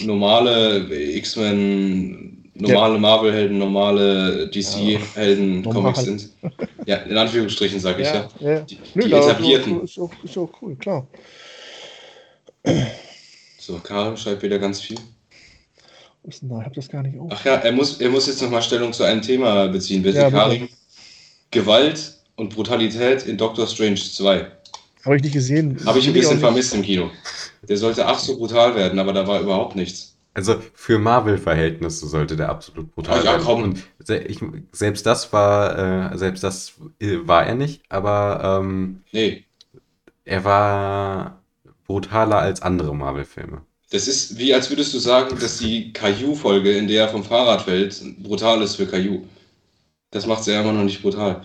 äh, 0.00 0.04
normale 0.04 0.86
X-Men, 1.16 2.52
normale 2.54 2.98
Marvel-Helden, 3.00 3.58
normale 3.58 4.48
DC-Helden-Comics 4.50 5.74
Normal. 5.74 5.94
sind. 6.04 6.30
Ja, 6.86 6.98
in 6.98 7.16
Anführungsstrichen 7.16 7.80
sage 7.80 8.02
ich 8.02 8.08
ja. 8.08 8.28
ja. 8.40 8.60
Die, 8.60 8.78
Nö, 8.94 9.06
die 9.06 9.12
etablierten. 9.12 9.82
Ist 9.82 9.98
auch, 9.98 10.12
ist 10.22 10.36
auch 10.38 10.50
cool, 10.62 10.76
klar. 10.76 11.08
So, 13.58 13.78
Karl 13.80 14.16
schreibt 14.16 14.42
wieder 14.42 14.58
ganz 14.58 14.80
viel. 14.82 14.98
Ist 16.26 16.42
denn 16.42 16.48
da? 16.48 16.60
Ich 16.60 16.64
hab 16.66 16.72
das 16.72 16.88
gar 16.88 17.02
nicht 17.02 17.18
auf. 17.18 17.30
Ach 17.32 17.44
ja, 17.44 17.54
er 17.56 17.72
muss, 17.72 18.00
er 18.00 18.08
muss 18.08 18.26
jetzt 18.26 18.40
nochmal 18.42 18.62
Stellung 18.62 18.92
zu 18.92 19.04
einem 19.04 19.22
Thema 19.22 19.68
beziehen. 19.68 20.02
Bitte, 20.02 20.18
Ja. 20.18 20.50
Gewalt 21.50 22.14
und 22.36 22.54
Brutalität 22.54 23.26
in 23.26 23.36
Doctor 23.36 23.66
Strange 23.66 23.96
2. 23.96 24.50
Habe 25.04 25.16
ich 25.16 25.22
nicht 25.22 25.34
gesehen. 25.34 25.78
Habe 25.84 25.98
ich 25.98 26.06
ein 26.06 26.14
bisschen 26.14 26.40
vermisst 26.40 26.74
im 26.74 26.82
Kino. 26.82 27.10
Der 27.68 27.76
sollte 27.76 28.06
ach 28.06 28.18
so 28.18 28.36
brutal 28.36 28.74
werden, 28.74 28.98
aber 28.98 29.12
da 29.12 29.26
war 29.26 29.40
überhaupt 29.40 29.76
nichts. 29.76 30.16
Also 30.32 30.56
für 30.74 30.98
Marvel-Verhältnisse 30.98 32.08
sollte 32.08 32.36
der 32.36 32.48
absolut 32.48 32.92
brutal 32.92 33.18
ja, 33.18 33.24
werden. 33.32 33.44
komm. 33.44 33.62
Und 33.62 33.84
se 34.00 34.18
ich, 34.18 34.40
selbst 34.72 35.06
das 35.06 35.32
war, 35.32 36.12
äh, 36.12 36.18
selbst 36.18 36.42
das 36.42 36.72
äh, 36.98 37.18
war 37.22 37.46
er 37.46 37.54
nicht, 37.54 37.82
aber 37.88 38.60
ähm, 38.60 39.04
Nee, 39.12 39.44
er 40.24 40.44
war 40.44 41.42
brutaler 41.86 42.38
als 42.38 42.62
andere 42.62 42.94
Marvel-Filme. 42.96 43.62
Das 43.94 44.08
ist 44.08 44.36
wie, 44.38 44.52
als 44.52 44.70
würdest 44.70 44.92
du 44.92 44.98
sagen, 44.98 45.38
dass 45.38 45.58
die 45.58 45.92
Caillou-Folge, 45.92 46.72
in 46.76 46.88
der 46.88 47.04
er 47.04 47.08
vom 47.08 47.22
Fahrrad 47.24 47.62
fällt, 47.62 48.02
brutal 48.22 48.60
ist 48.62 48.74
für 48.76 48.86
Caillou. 48.88 49.22
Das 50.10 50.26
macht 50.26 50.44
sie 50.44 50.52
ja 50.52 50.60
immer 50.62 50.72
noch 50.72 50.84
nicht 50.84 51.02
brutal. 51.02 51.42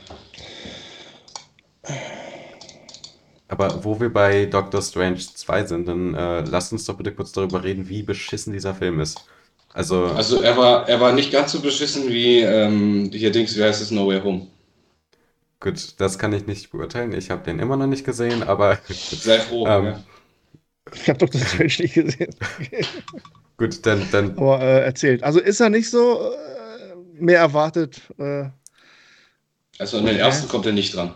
Aber 3.47 3.83
wo 3.83 3.99
wir 3.99 4.11
bei 4.13 4.45
Doctor 4.45 4.81
Strange 4.81 5.19
2 5.19 5.65
sind, 5.65 5.87
dann 5.87 6.13
äh, 6.15 6.41
lasst 6.41 6.71
uns 6.71 6.85
doch 6.85 6.95
bitte 6.97 7.13
kurz 7.13 7.31
darüber 7.31 7.63
reden, 7.63 7.89
wie 7.89 8.03
beschissen 8.03 8.53
dieser 8.53 8.75
Film 8.75 8.99
ist. 8.99 9.19
Also, 9.73 10.05
Also 10.05 10.41
er 10.41 10.57
war, 10.57 10.87
er 10.89 10.99
war 10.99 11.11
nicht 11.13 11.31
ganz 11.31 11.51
so 11.51 11.61
beschissen 11.61 12.09
wie 12.09 12.39
ähm, 12.41 13.11
hier 13.13 13.31
Dings, 13.31 13.55
wie 13.57 13.63
heißt 13.63 13.81
es, 13.81 13.91
No 13.91 14.07
Way 14.07 14.21
Home. 14.21 14.47
gut, 15.59 15.99
das 15.99 16.17
kann 16.19 16.33
ich 16.33 16.45
nicht 16.47 16.71
beurteilen. 16.71 17.13
Ich 17.13 17.29
habe 17.31 17.43
den 17.43 17.59
immer 17.59 17.77
noch 17.77 17.87
nicht 17.87 18.05
gesehen, 18.05 18.43
aber 18.43 18.79
Sei 18.87 19.39
froh. 19.39 19.67
Ähm, 19.67 19.85
ja. 19.85 20.03
Ich 20.93 21.09
habe 21.09 21.19
doch 21.19 21.29
das 21.29 21.43
Strange 21.49 21.73
nicht 21.79 21.93
gesehen. 21.93 22.35
gut, 23.57 23.85
dann, 23.85 24.09
dann 24.11 24.37
Aber 24.37 24.61
äh, 24.61 24.85
erzählt. 24.85 25.23
Also 25.23 25.39
ist 25.39 25.59
er 25.59 25.69
nicht 25.69 25.89
so 25.89 26.31
äh, 26.31 26.95
mehr 27.19 27.39
erwartet. 27.39 28.01
Äh, 28.17 28.49
Also 29.79 29.97
an 29.97 30.05
den 30.05 30.17
ersten 30.17 30.47
kommt 30.47 30.65
er 30.67 30.73
nicht 30.73 30.95
dran. 30.95 31.13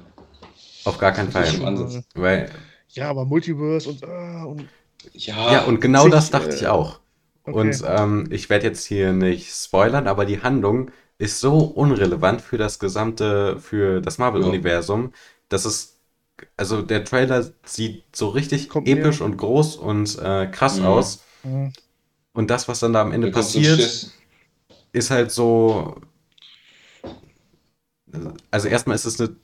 auf 0.83 0.97
gar 0.97 1.11
keinen 1.11 1.31
Fall. 1.31 1.43
Nicht 1.43 1.55
im 1.55 1.65
Ansatz. 1.65 2.01
Weil, 2.15 2.51
ja, 2.89 3.09
aber 3.09 3.25
Multiverse 3.25 3.89
und, 3.89 4.03
äh, 4.03 4.45
und 4.45 4.69
Ja, 5.13 5.51
ja, 5.51 5.63
und 5.65 5.79
genau 5.81 6.03
sich, 6.03 6.11
das 6.11 6.29
dachte 6.31 6.55
äh, 6.55 6.55
ich 6.55 6.67
auch. 6.67 6.99
okay. 7.45 7.55
Und 7.55 7.83
ähm, 7.85 8.27
ich 8.31 8.49
werde 8.49 8.67
jetzt 8.67 8.85
hier 8.85 9.11
nicht 9.13 9.51
spoilern, 9.53 10.07
aber 10.07 10.25
die 10.25 10.41
Handlung 10.41 10.91
ist 11.17 11.39
so 11.39 11.59
unrelevant 11.59 12.41
für 12.41 12.57
das 12.57 12.79
gesamte, 12.79 13.59
für 13.59 14.01
das 14.01 14.17
Marvel-Universum, 14.17 15.13
dass 15.49 15.65
es, 15.65 15.92
also 16.57 16.81
der 16.81 17.03
Trailer 17.03 17.51
sieht 17.65 18.03
so 18.15 18.29
richtig 18.29 18.69
Kommt 18.69 18.87
mir- 18.87 18.97
episch 18.97 19.21
und 19.21 19.37
groß 19.37 19.75
und 19.75 20.17
äh, 20.19 20.47
krass 20.47 20.79
Mhm. 20.79 20.85
aus. 20.85 21.23
äh, 21.43 21.69
Und 22.33 22.49
das, 22.49 22.67
was 22.67 22.79
dann 22.79 22.93
da 22.93 23.01
am 23.01 23.11
Ende 23.11 23.29
da 23.31 23.33
passiert, 23.37 24.11
ist 24.91 25.11
halt 25.11 25.31
so. 25.31 26.01
Also 28.51 28.67
erstmal 28.67 28.95
ist 28.95 29.05
es 29.05 29.19
eine 29.19 29.35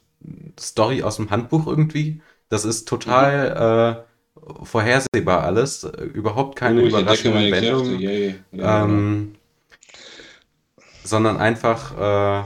Story 0.59 1.01
aus 1.03 1.15
dem 1.15 1.29
Handbuch 1.29 1.65
irgendwie. 1.67 2.21
Das 2.49 2.65
ist 2.65 2.87
total 2.87 4.05
äh, 4.45 4.65
vorhersehbar 4.65 5.43
alles. 5.43 5.83
Überhaupt 5.83 6.55
keine 6.55 6.81
meine 6.89 7.05
Kräfte. 7.05 7.33
Wendungen. 7.33 7.99
Yay. 7.99 8.35
Ja, 8.51 8.83
Ähm, 8.85 9.35
sondern 11.03 11.37
einfach, 11.37 11.97
äh, 11.97 12.43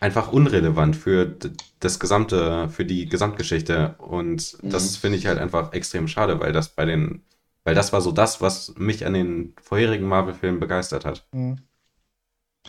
einfach 0.00 0.32
unrelevant 0.32 0.96
für 0.96 1.36
das 1.80 1.98
gesamte, 2.00 2.68
für 2.70 2.84
die 2.84 3.06
Gesamtgeschichte. 3.08 3.94
Und 3.98 4.58
das 4.62 4.96
Mhm. 4.96 5.00
finde 5.00 5.18
ich 5.18 5.26
halt 5.26 5.38
einfach 5.38 5.72
extrem 5.72 6.08
schade, 6.08 6.40
weil 6.40 6.52
das 6.52 6.68
bei 6.70 6.84
den, 6.84 7.22
weil 7.64 7.74
das 7.74 7.92
war 7.92 8.00
so 8.00 8.12
das, 8.12 8.40
was 8.40 8.74
mich 8.76 9.06
an 9.06 9.14
den 9.14 9.54
vorherigen 9.62 10.06
Marvel-Filmen 10.08 10.60
begeistert 10.60 11.04
hat. 11.04 11.26
äh, 11.32 11.54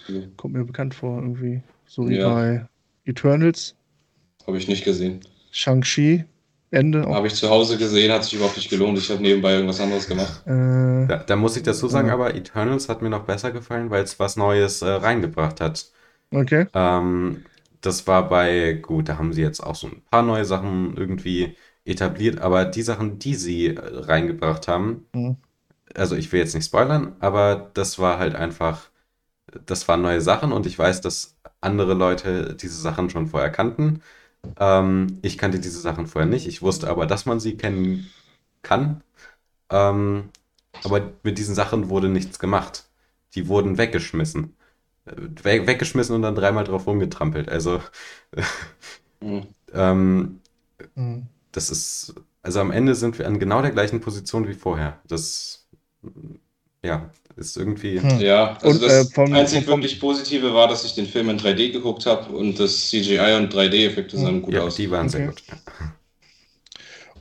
genau. 0.08 0.28
kommt 0.38 0.54
mir 0.56 0.66
bekannt 0.66 0.94
vor, 0.96 1.22
irgendwie. 1.22 1.62
So 1.86 2.08
wie 2.10 2.16
Ja. 2.18 2.34
bei 2.34 2.68
Eternals, 3.06 3.76
Habe 4.46 4.58
ich 4.58 4.68
nicht 4.68 4.84
gesehen. 4.84 5.22
Shang-Chi, 5.52 6.26
Ende. 6.72 7.06
Habe 7.08 7.28
ich 7.28 7.36
zu 7.36 7.50
Hause 7.50 7.78
gesehen, 7.78 8.12
hat 8.12 8.24
sich 8.24 8.34
überhaupt 8.34 8.58
nicht 8.58 8.70
gelohnt. 8.70 8.98
Ich 8.98 9.10
habe 9.10 9.22
nebenbei 9.22 9.54
irgendwas 9.54 9.80
anderes 9.80 10.08
gemacht. 10.08 10.46
äh, 10.48 11.08
Da, 11.08 11.18
da 11.26 11.36
muss 11.36 11.56
ich 11.58 11.64
dazu 11.64 11.88
sagen, 11.88 12.08
Ja. 12.08 12.14
aber 12.14 12.36
Eternals 12.36 12.90
hat 12.90 13.02
mir 13.02 13.10
noch 13.10 13.26
besser 13.26 13.52
gefallen, 13.52 13.90
weil 13.90 14.04
es 14.04 14.20
was 14.20 14.36
Neues 14.38 14.82
äh, 14.82 14.88
reingebracht 14.90 15.62
hat. 15.62 15.92
Okay. 16.34 16.68
Ähm, 16.74 17.46
das 17.82 18.08
war 18.08 18.30
bei, 18.30 18.74
gut, 18.74 19.10
da 19.10 19.18
haben 19.18 19.34
sie 19.34 19.42
jetzt 19.42 19.62
auch 19.62 19.76
so 19.76 19.88
ein 19.88 20.04
paar 20.12 20.22
neue 20.24 20.46
Sachen 20.46 20.96
irgendwie 20.98 21.58
etabliert, 21.86 22.40
aber 22.42 22.66
die 22.66 22.82
Sachen, 22.82 23.20
die 23.20 23.36
sie 23.36 23.68
äh, 23.68 23.80
reingebracht 23.80 24.68
haben, 24.68 25.06
Mhm. 25.14 25.36
also 25.96 26.16
ich 26.16 26.32
will 26.32 26.40
jetzt 26.42 26.56
nicht 26.56 26.66
spoilern, 26.66 27.16
aber 27.20 27.72
das 27.74 28.00
war 28.00 28.20
halt 28.20 28.36
einfach, 28.36 28.90
das 29.66 29.88
waren 29.88 30.02
neue 30.04 30.22
Sachen 30.22 30.52
und 30.54 30.66
ich 30.68 30.78
weiß, 30.80 31.02
dass 31.02 31.38
andere 31.62 31.94
Leute 31.96 32.56
diese 32.56 32.82
Sachen 32.82 33.10
schon 33.10 33.28
vorher 33.28 33.52
kannten. 33.52 34.02
Ähm, 34.60 35.20
ich 35.24 35.38
kannte 35.38 35.60
diese 35.60 35.82
Sachen 35.82 36.08
vorher 36.08 36.30
nicht. 36.30 36.48
Ich 36.48 36.62
wusste 36.64 36.90
aber, 36.90 37.08
dass 37.08 37.26
man 37.28 37.40
sie 37.42 37.58
kennen 37.58 38.10
kann. 38.64 39.04
Ähm, 39.70 40.30
aber 40.84 41.14
mit 41.24 41.38
diesen 41.38 41.56
Sachen 41.56 41.90
wurde 41.90 42.10
nichts 42.10 42.40
gemacht. 42.40 42.90
Die 43.36 43.48
wurden 43.48 43.78
weggeschmissen. 43.78 44.56
Äh, 45.10 45.16
We 45.44 45.68
weggeschmissen 45.68 46.16
und 46.16 46.22
dann 46.24 46.36
dreimal 46.36 46.64
drauf 46.64 46.88
rumgetrampelt. 46.88 47.50
Also, 47.50 47.82
Hm. 49.22 49.40
ähm, 49.74 50.42
Mhm. 50.96 51.30
das 51.52 51.70
ist, 51.70 52.14
also 52.42 52.60
am 52.60 52.72
Ende 52.72 52.96
sind 52.96 53.18
wir 53.20 53.28
an 53.28 53.40
genau 53.40 53.62
der 53.62 53.72
gleichen 53.72 54.02
Position 54.02 54.48
wie 54.48 54.54
vorher. 54.54 55.00
Das, 55.08 55.68
ja, 56.84 57.10
ist 57.36 57.58
irgendwie. 57.58 58.00
Hm. 58.00 58.20
Ja, 58.22 58.58
also 58.62 58.80
Und, 58.80 58.82
das 58.82 58.92
äh, 58.94 59.06
vom- 59.14 59.34
einzig 59.36 59.66
vom- 59.66 59.82
wirklich 59.82 60.00
Positive 60.00 60.54
war, 60.54 60.68
dass 60.68 60.86
ich 60.86 60.94
den 60.96 61.06
Film 61.08 61.30
in 61.30 61.38
3D 61.38 61.72
geguckt 61.72 62.06
habe 62.06 62.32
und 62.36 62.60
das 62.60 62.90
CGI 62.90 63.36
und 63.38 63.54
3D-Effekte 63.54 64.18
sahen 64.18 64.42
gut 64.42 64.56
Ja, 64.56 64.62
aus. 64.62 64.76
die 64.76 64.90
waren 64.92 65.10
sehr 65.10 65.22
Okay. 65.22 65.30
gut. 65.34 65.44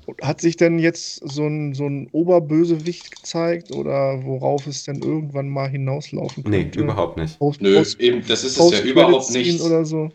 Ja. 0.08 0.26
Hat 0.28 0.40
sich 0.40 0.56
denn 0.56 0.78
jetzt 0.78 1.16
so 1.28 1.46
ein, 1.46 1.74
so 1.74 1.86
ein 1.86 2.08
Oberbösewicht 2.12 3.10
gezeigt 3.10 3.72
oder 3.72 4.24
worauf 4.24 4.66
es 4.66 4.84
denn 4.84 5.02
irgendwann 5.02 5.48
mal 5.48 5.68
hinauslaufen 5.68 6.44
Nee, 6.46 6.62
könnte? 6.62 6.80
überhaupt 6.80 7.18
nicht. 7.18 7.38
Post, 7.38 7.60
Nö, 7.60 7.74
Post, 7.76 8.00
eben, 8.00 8.26
das 8.26 8.44
ist 8.44 8.58
es 8.58 8.70
ja 8.70 8.80
überhaupt 8.82 9.30
nichts. 9.30 9.60
oder 9.62 9.84
so. 9.84 10.10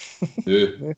Nö, 0.44 0.92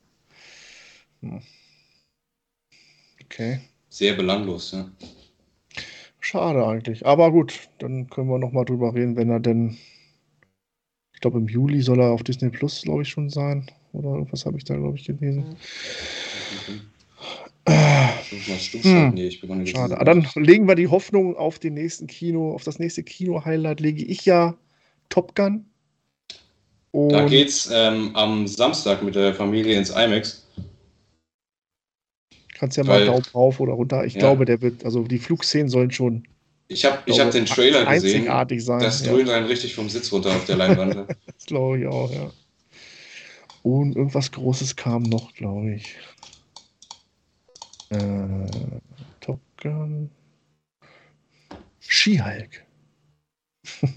Okay. 3.25 3.61
sehr 3.89 4.13
belanglos, 4.15 4.71
ja. 4.71 4.89
Schade 6.19 6.65
eigentlich. 6.67 7.05
Aber 7.05 7.31
gut, 7.31 7.69
dann 7.79 8.09
können 8.09 8.27
wir 8.29 8.37
noch 8.37 8.51
mal 8.51 8.65
drüber 8.65 8.93
reden, 8.93 9.15
wenn 9.15 9.29
er 9.29 9.39
denn. 9.39 9.77
Ich 11.13 11.21
glaube, 11.21 11.37
im 11.39 11.47
Juli 11.47 11.81
soll 11.81 11.99
er 11.99 12.11
auf 12.11 12.23
Disney 12.23 12.49
Plus, 12.49 12.81
glaube 12.81 13.03
ich, 13.03 13.09
schon 13.09 13.29
sein. 13.29 13.67
Oder 13.93 14.09
irgendwas 14.09 14.45
habe 14.45 14.57
ich 14.57 14.63
da, 14.65 14.75
glaube 14.75 14.97
ich, 14.97 15.05
gelesen. 15.05 15.43
Mal 15.43 15.55
stumm 16.63 16.90
Hm. 17.67 19.17
ich 19.17 19.39
bekomme 19.41 19.63
jetzt 19.63 19.75
schade. 19.75 19.95
Aber 19.95 20.05
dann 20.05 20.27
legen 20.35 20.67
wir 20.67 20.75
die 20.75 20.87
Hoffnung 20.87 21.35
auf 21.35 21.59
den 21.59 21.73
nächsten 21.75 22.07
Kino, 22.07 22.53
auf 22.53 22.63
das 22.63 22.79
nächste 22.79 23.03
Kino-Highlight 23.03 23.79
lege 23.79 24.03
ich 24.03 24.25
ja 24.25 24.55
Top 25.09 25.35
Gun. 25.35 25.65
Und 26.91 27.09
Da 27.13 27.25
geht's 27.25 27.69
ähm, 27.71 28.15
am 28.15 28.47
Samstag 28.47 29.03
mit 29.03 29.15
der 29.15 29.33
Familie 29.33 29.77
ins 29.77 29.89
IMAX. 29.91 30.45
kannst 32.57 32.77
ja 32.77 32.83
mal 32.83 32.99
weil- 32.99 33.05
Daumen 33.07 33.25
rauf 33.33 33.59
oder 33.59 33.73
runter. 33.73 34.05
Ich 34.05 34.13
Ja. 34.13 34.19
glaube, 34.19 34.45
der 34.45 34.61
wird, 34.61 34.85
also 34.85 35.03
die 35.03 35.17
Flugszenen 35.19 35.69
sollen 35.69 35.91
schon 35.91 36.27
Ich 36.67 36.85
habe 36.85 36.99
ich 37.05 37.19
hab 37.19 37.31
den 37.31 37.45
Trailer 37.45 37.85
gesehen. 37.85 38.15
einzigartig 38.17 38.63
sein. 38.63 38.79
Das 38.81 39.03
ja. 39.05 39.11
dröhnt 39.11 39.29
einen 39.29 39.47
richtig 39.47 39.73
vom 39.75 39.89
Sitz 39.89 40.11
runter 40.11 40.29
auf 40.29 40.45
der 40.45 40.57
Leinwand. 40.57 40.95
Das 41.25 41.45
glaube 41.47 41.79
ich 41.79 41.87
auch, 41.87 42.11
ja. 42.11 42.29
Und 43.63 43.95
irgendwas 43.95 44.31
Großes 44.31 44.75
kam 44.75 45.03
noch, 45.03 45.33
glaube 45.33 45.73
ich. 45.75 45.95
Äh, 47.91 48.47
Top 49.19 49.41
Gun. 49.57 50.09
She-Hulk. 51.79 52.65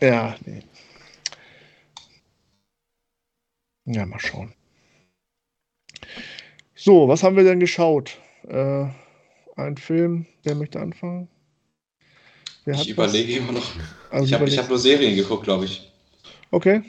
ja, 0.00 0.36
nee. 0.44 0.62
Ja, 3.86 4.06
mal 4.06 4.18
schauen. 4.18 4.52
So, 6.74 7.08
was 7.08 7.22
haben 7.22 7.36
wir 7.36 7.44
denn 7.44 7.60
geschaut? 7.60 8.18
Äh, 8.48 8.86
ein 9.56 9.76
Film, 9.76 10.26
wer 10.42 10.54
möchte 10.54 10.80
anfangen? 10.80 11.28
Wer 12.64 12.74
ich 12.74 12.90
überlege 12.90 13.32
was? 13.32 13.38
immer 13.38 13.52
noch. 13.52 13.72
Also 14.10 14.26
ich 14.26 14.34
habe 14.34 14.50
hab 14.50 14.68
nur 14.68 14.78
Serien 14.78 15.14
geguckt, 15.14 15.44
glaube 15.44 15.66
ich. 15.66 15.92
Okay. 16.50 16.82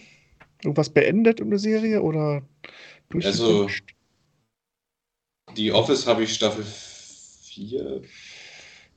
Irgendwas 0.63 0.89
beendet 0.89 1.39
in 1.39 1.49
der 1.49 1.59
Serie 1.59 2.01
oder 2.01 2.41
Also, 3.13 3.67
die 5.55 5.71
Office 5.71 6.07
habe 6.07 6.23
ich 6.23 6.33
Staffel 6.33 6.63
4, 6.63 8.01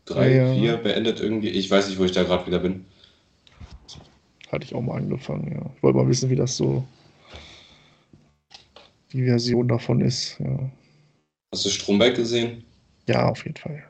3, 0.07 0.35
ja. 0.35 0.55
4 0.55 0.77
beendet 0.79 1.21
irgendwie. 1.21 1.49
Ich 1.49 1.71
weiß 1.71 1.89
nicht, 1.89 1.99
wo 1.99 2.05
ich 2.05 2.13
da 2.13 2.23
gerade 2.23 2.47
wieder 2.47 2.59
bin. 2.59 2.85
Hatte 4.51 4.65
ich 4.65 4.75
auch 4.75 4.83
mal 4.83 4.97
angefangen, 4.97 5.53
ja. 5.53 5.71
Ich 5.77 5.83
wollte 5.83 5.99
mal 5.99 6.09
wissen, 6.09 6.31
wie 6.31 6.37
das 6.37 6.57
so 6.57 6.87
die 9.13 9.25
Version 9.25 9.69
davon 9.69 10.01
ist. 10.01 10.39
Ja. 10.41 10.71
Hast 11.53 11.65
du 11.65 11.71
Stromberg 11.71 12.17
gesehen? 12.17 12.65
Ja, 13.07 13.29
auf 13.29 13.45
jeden 13.45 13.57
Fall. 13.57 13.85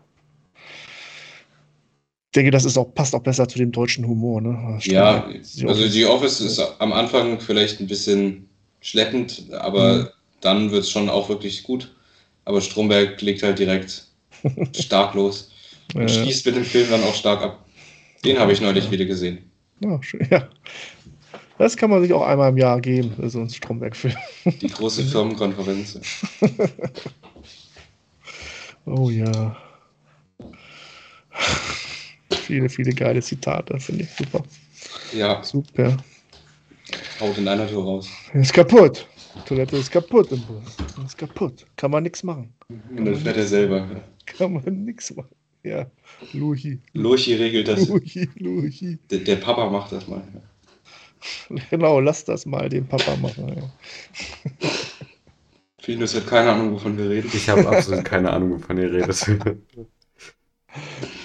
Ich 2.26 2.36
denke, 2.36 2.50
das 2.50 2.64
ist 2.64 2.76
auch, 2.76 2.92
passt 2.94 3.14
auch 3.14 3.22
besser 3.22 3.48
zu 3.48 3.58
dem 3.58 3.72
deutschen 3.72 4.06
Humor. 4.06 4.40
Ne? 4.40 4.78
Ja, 4.82 5.28
also 5.66 5.88
die 5.88 6.04
Office 6.04 6.40
ist 6.40 6.58
am 6.78 6.92
Anfang 6.92 7.40
vielleicht 7.40 7.80
ein 7.80 7.86
bisschen 7.86 8.48
schleppend, 8.80 9.44
aber 9.52 9.94
mhm. 9.94 10.08
dann 10.40 10.70
wird 10.72 10.82
es 10.82 10.90
schon 10.90 11.08
auch 11.08 11.28
wirklich 11.28 11.62
gut. 11.62 11.94
Aber 12.44 12.60
Stromberg 12.60 13.20
legt 13.22 13.42
halt 13.42 13.58
direkt 13.58 14.06
stark 14.76 15.14
los 15.14 15.50
und 15.94 16.10
schließt 16.10 16.46
mit 16.46 16.56
dem 16.56 16.64
Film 16.64 16.90
dann 16.90 17.02
auch 17.04 17.14
stark 17.14 17.42
ab. 17.42 17.64
Den 18.24 18.38
habe 18.38 18.52
ich 18.52 18.60
neulich 18.60 18.90
wieder 18.90 19.04
gesehen. 19.04 19.50
Ja, 19.80 20.02
schön, 20.02 20.26
ja. 20.30 20.48
Das 21.58 21.76
kann 21.76 21.90
man 21.90 22.02
sich 22.02 22.12
auch 22.12 22.22
einmal 22.22 22.50
im 22.50 22.56
Jahr 22.56 22.80
geben, 22.80 23.14
so 23.28 23.40
ein 23.40 23.48
Stromberg-Film. 23.48 24.16
Die 24.44 24.68
große 24.68 25.04
Firmenkonferenz. 25.04 26.00
oh 28.86 29.08
ja. 29.10 29.56
Viele, 32.30 32.68
viele 32.68 32.92
geile 32.92 33.22
Zitate, 33.22 33.78
finde 33.78 34.04
ich 34.04 34.10
super. 34.10 34.42
Ja. 35.12 35.42
Super. 35.44 35.96
Haut 37.20 37.38
in 37.38 37.46
einer 37.46 37.68
Tour 37.68 37.84
raus. 37.84 38.08
Ist 38.32 38.52
kaputt. 38.52 39.06
Die 39.36 39.48
Toilette 39.48 39.76
ist 39.76 39.90
kaputt 39.90 40.30
im 40.32 40.40
Bus. 40.42 40.62
Ist 41.04 41.18
kaputt. 41.18 41.66
Kann 41.76 41.90
man 41.90 42.02
nichts 42.02 42.22
machen. 42.22 42.54
Und 42.68 43.04
dann 43.04 43.16
fährt 43.16 43.36
er 43.36 43.46
selber. 43.46 43.88
Kann 44.26 44.54
man 44.54 44.84
nichts 44.84 45.14
machen. 45.14 45.34
Ja, 45.62 45.86
Luchi. 46.32 46.78
Luchi 46.92 47.34
regelt 47.34 47.68
das. 47.68 47.88
Luchi, 47.88 48.28
Luchi. 48.36 48.98
Der, 49.10 49.20
der 49.20 49.36
Papa 49.36 49.68
macht 49.70 49.92
das 49.92 50.06
mal. 50.06 50.22
Genau, 51.70 52.00
lass 52.00 52.22
das 52.26 52.44
mal 52.44 52.68
den 52.68 52.86
Papa 52.86 53.16
machen. 53.16 53.48
Ja. 53.48 54.68
Finus 55.80 56.14
hat 56.14 56.26
keine 56.26 56.52
Ahnung, 56.52 56.72
wovon 56.72 56.96
wir 56.96 57.08
reden. 57.08 57.30
Ich 57.32 57.48
habe 57.48 57.68
absolut 57.68 58.04
keine 58.04 58.30
Ahnung, 58.30 58.52
wovon 58.52 58.78
ihr 58.78 58.92
redet. 58.92 59.26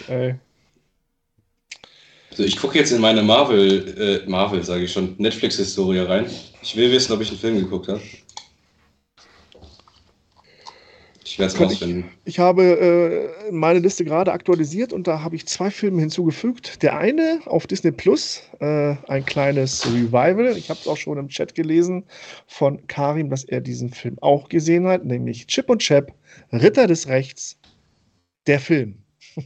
Ey. 0.08 0.36
So, 2.34 2.44
ich 2.44 2.58
gucke 2.58 2.78
jetzt 2.78 2.92
in 2.92 3.02
meine 3.02 3.22
Marvel, 3.24 4.24
äh, 4.26 4.30
Marvel 4.30 4.64
sage 4.64 4.84
ich 4.84 4.92
schon, 4.92 5.16
Netflix-Historie 5.18 6.00
rein. 6.00 6.30
Ich 6.62 6.76
will 6.76 6.92
wissen, 6.92 7.14
ob 7.14 7.22
ich 7.22 7.30
einen 7.30 7.40
Film 7.40 7.58
geguckt 7.58 7.88
habe. 7.88 8.02
Ich 11.26 11.29
werde 11.40 11.54
es 11.54 11.60
rausfinden. 11.60 12.06
Ich, 12.26 12.36
ich 12.36 12.40
habe 12.40 12.64
äh, 13.48 13.52
meine 13.52 13.80
Liste 13.80 14.06
gerade 14.06 14.32
aktualisiert 14.32 14.94
und 14.94 15.08
da 15.08 15.22
habe 15.22 15.36
ich 15.36 15.46
zwei 15.48 15.72
Filme 15.72 16.02
hinzugefügt. 16.02 16.84
Der 16.84 16.98
eine 16.98 17.40
auf 17.46 17.66
Disney 17.68 17.92
Plus, 17.92 18.44
äh, 18.60 18.96
ein 19.08 19.26
kleines 19.26 19.86
Revival. 19.86 20.58
Ich 20.58 20.70
habe 20.70 20.80
es 20.80 20.88
auch 20.88 20.98
schon 20.98 21.18
im 21.18 21.30
Chat 21.30 21.56
gelesen 21.56 22.04
von 22.48 22.86
Karim, 22.88 23.30
dass 23.30 23.44
er 23.44 23.62
diesen 23.62 23.90
Film 23.90 24.18
auch 24.22 24.50
gesehen 24.50 24.86
hat, 24.88 25.06
nämlich 25.06 25.48
Chip 25.48 25.70
und 25.70 25.82
Chap, 25.82 26.14
Ritter 26.52 26.88
des 26.88 27.08
Rechts, 27.08 27.58
der 28.48 28.60
Film. 28.60 28.96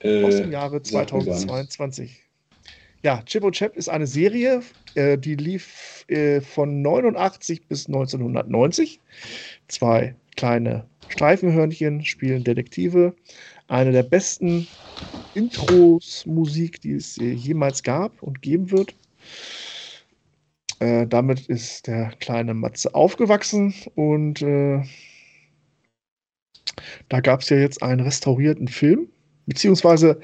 Äh, 0.00 0.22
Aus 0.22 0.36
dem 0.36 0.52
Jahre 0.52 0.80
2022. 0.80 2.22
Ja, 3.02 3.20
Chip 3.22 3.42
und 3.42 3.56
Chap 3.56 3.76
ist 3.76 3.88
eine 3.88 4.06
Serie, 4.06 4.60
äh, 4.94 5.18
die 5.18 5.34
lief 5.34 6.04
äh, 6.08 6.40
von 6.40 6.82
89 6.82 7.66
bis 7.66 7.88
1990. 7.88 9.00
Zwei 9.66 10.14
kleine 10.38 10.88
Streifenhörnchen 11.08 12.04
spielen 12.04 12.44
Detektive. 12.44 13.14
Eine 13.66 13.92
der 13.92 14.04
besten 14.04 14.68
Intros 15.34 16.24
Musik, 16.26 16.80
die 16.80 16.92
es 16.92 17.16
jemals 17.16 17.82
gab 17.82 18.22
und 18.22 18.40
geben 18.40 18.70
wird. 18.70 18.94
Äh, 20.78 21.08
damit 21.08 21.46
ist 21.46 21.88
der 21.88 22.12
kleine 22.20 22.54
Matze 22.54 22.94
aufgewachsen 22.94 23.74
und 23.96 24.40
äh, 24.42 24.82
da 27.08 27.20
gab 27.20 27.40
es 27.40 27.48
ja 27.48 27.56
jetzt 27.56 27.82
einen 27.82 28.00
restaurierten 28.00 28.68
Film, 28.68 29.08
beziehungsweise, 29.46 30.20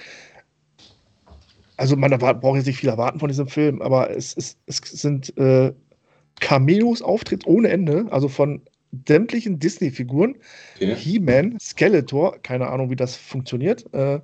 also 1.77 1.97
man 1.97 2.17
braucht 2.19 2.57
jetzt 2.57 2.67
nicht 2.67 2.79
viel 2.79 2.89
erwarten 2.89 3.19
von 3.19 3.29
diesem 3.29 3.49
Film, 3.49 3.83
aber 3.83 4.11
es, 4.11 4.37
es, 4.37 4.57
es 4.67 4.79
sind 4.79 5.37
äh, 5.37 5.73
Cameos, 6.41 7.03
Auftritt 7.03 7.47
ohne 7.47 7.69
Ende, 7.69 8.07
also 8.11 8.29
von 8.29 8.63
sämtlichen 9.07 9.59
Disney-Figuren. 9.59 10.37
Okay. 10.77 10.95
He-Man, 10.95 11.59
Skeletor, 11.61 12.39
keine 12.43 12.69
Ahnung, 12.69 12.91
wie 12.91 12.97
das 12.97 13.17
funktioniert. 13.17 13.93
Äh, 13.93 14.21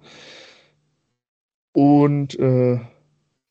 und 1.72 2.38
äh, 2.38 2.78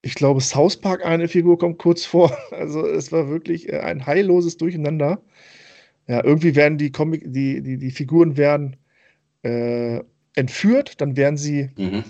ich 0.02 0.16
glaube, 0.16 0.42
South 0.42 0.78
Park, 0.78 1.06
eine 1.06 1.28
Figur 1.28 1.58
kommt 1.58 1.78
kurz 1.78 2.06
vor. 2.06 2.36
Also 2.52 2.86
es 2.86 3.12
war 3.12 3.30
wirklich 3.30 3.70
äh, 3.70 3.80
ein 3.80 4.06
heilloses 4.06 4.58
Durcheinander. 4.58 5.22
Ja, 6.08 6.24
irgendwie 6.24 6.56
werden 6.56 6.78
die 6.78 6.92
Comic, 6.92 7.24
die, 7.28 7.62
die, 7.62 7.78
die 7.78 7.92
Figuren 7.92 8.36
werden 8.36 8.78
äh, 9.44 10.02
entführt, 10.36 11.00
dann 11.02 11.16
werden 11.16 11.38
sie 11.38 11.70
mhm. 11.78 12.04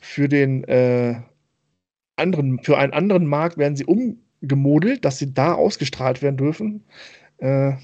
für 0.00 0.28
den 0.28 0.64
äh, 0.64 1.14
anderen, 2.16 2.62
für 2.62 2.78
einen 2.78 2.92
anderen 2.92 3.26
Markt 3.26 3.58
werden 3.58 3.76
sie 3.76 3.84
umgemodelt, 3.84 5.04
dass 5.04 5.18
sie 5.18 5.32
da 5.32 5.54
ausgestrahlt 5.54 6.22
werden 6.22 6.36
dürfen. 6.36 6.84
Äh, 7.38 7.74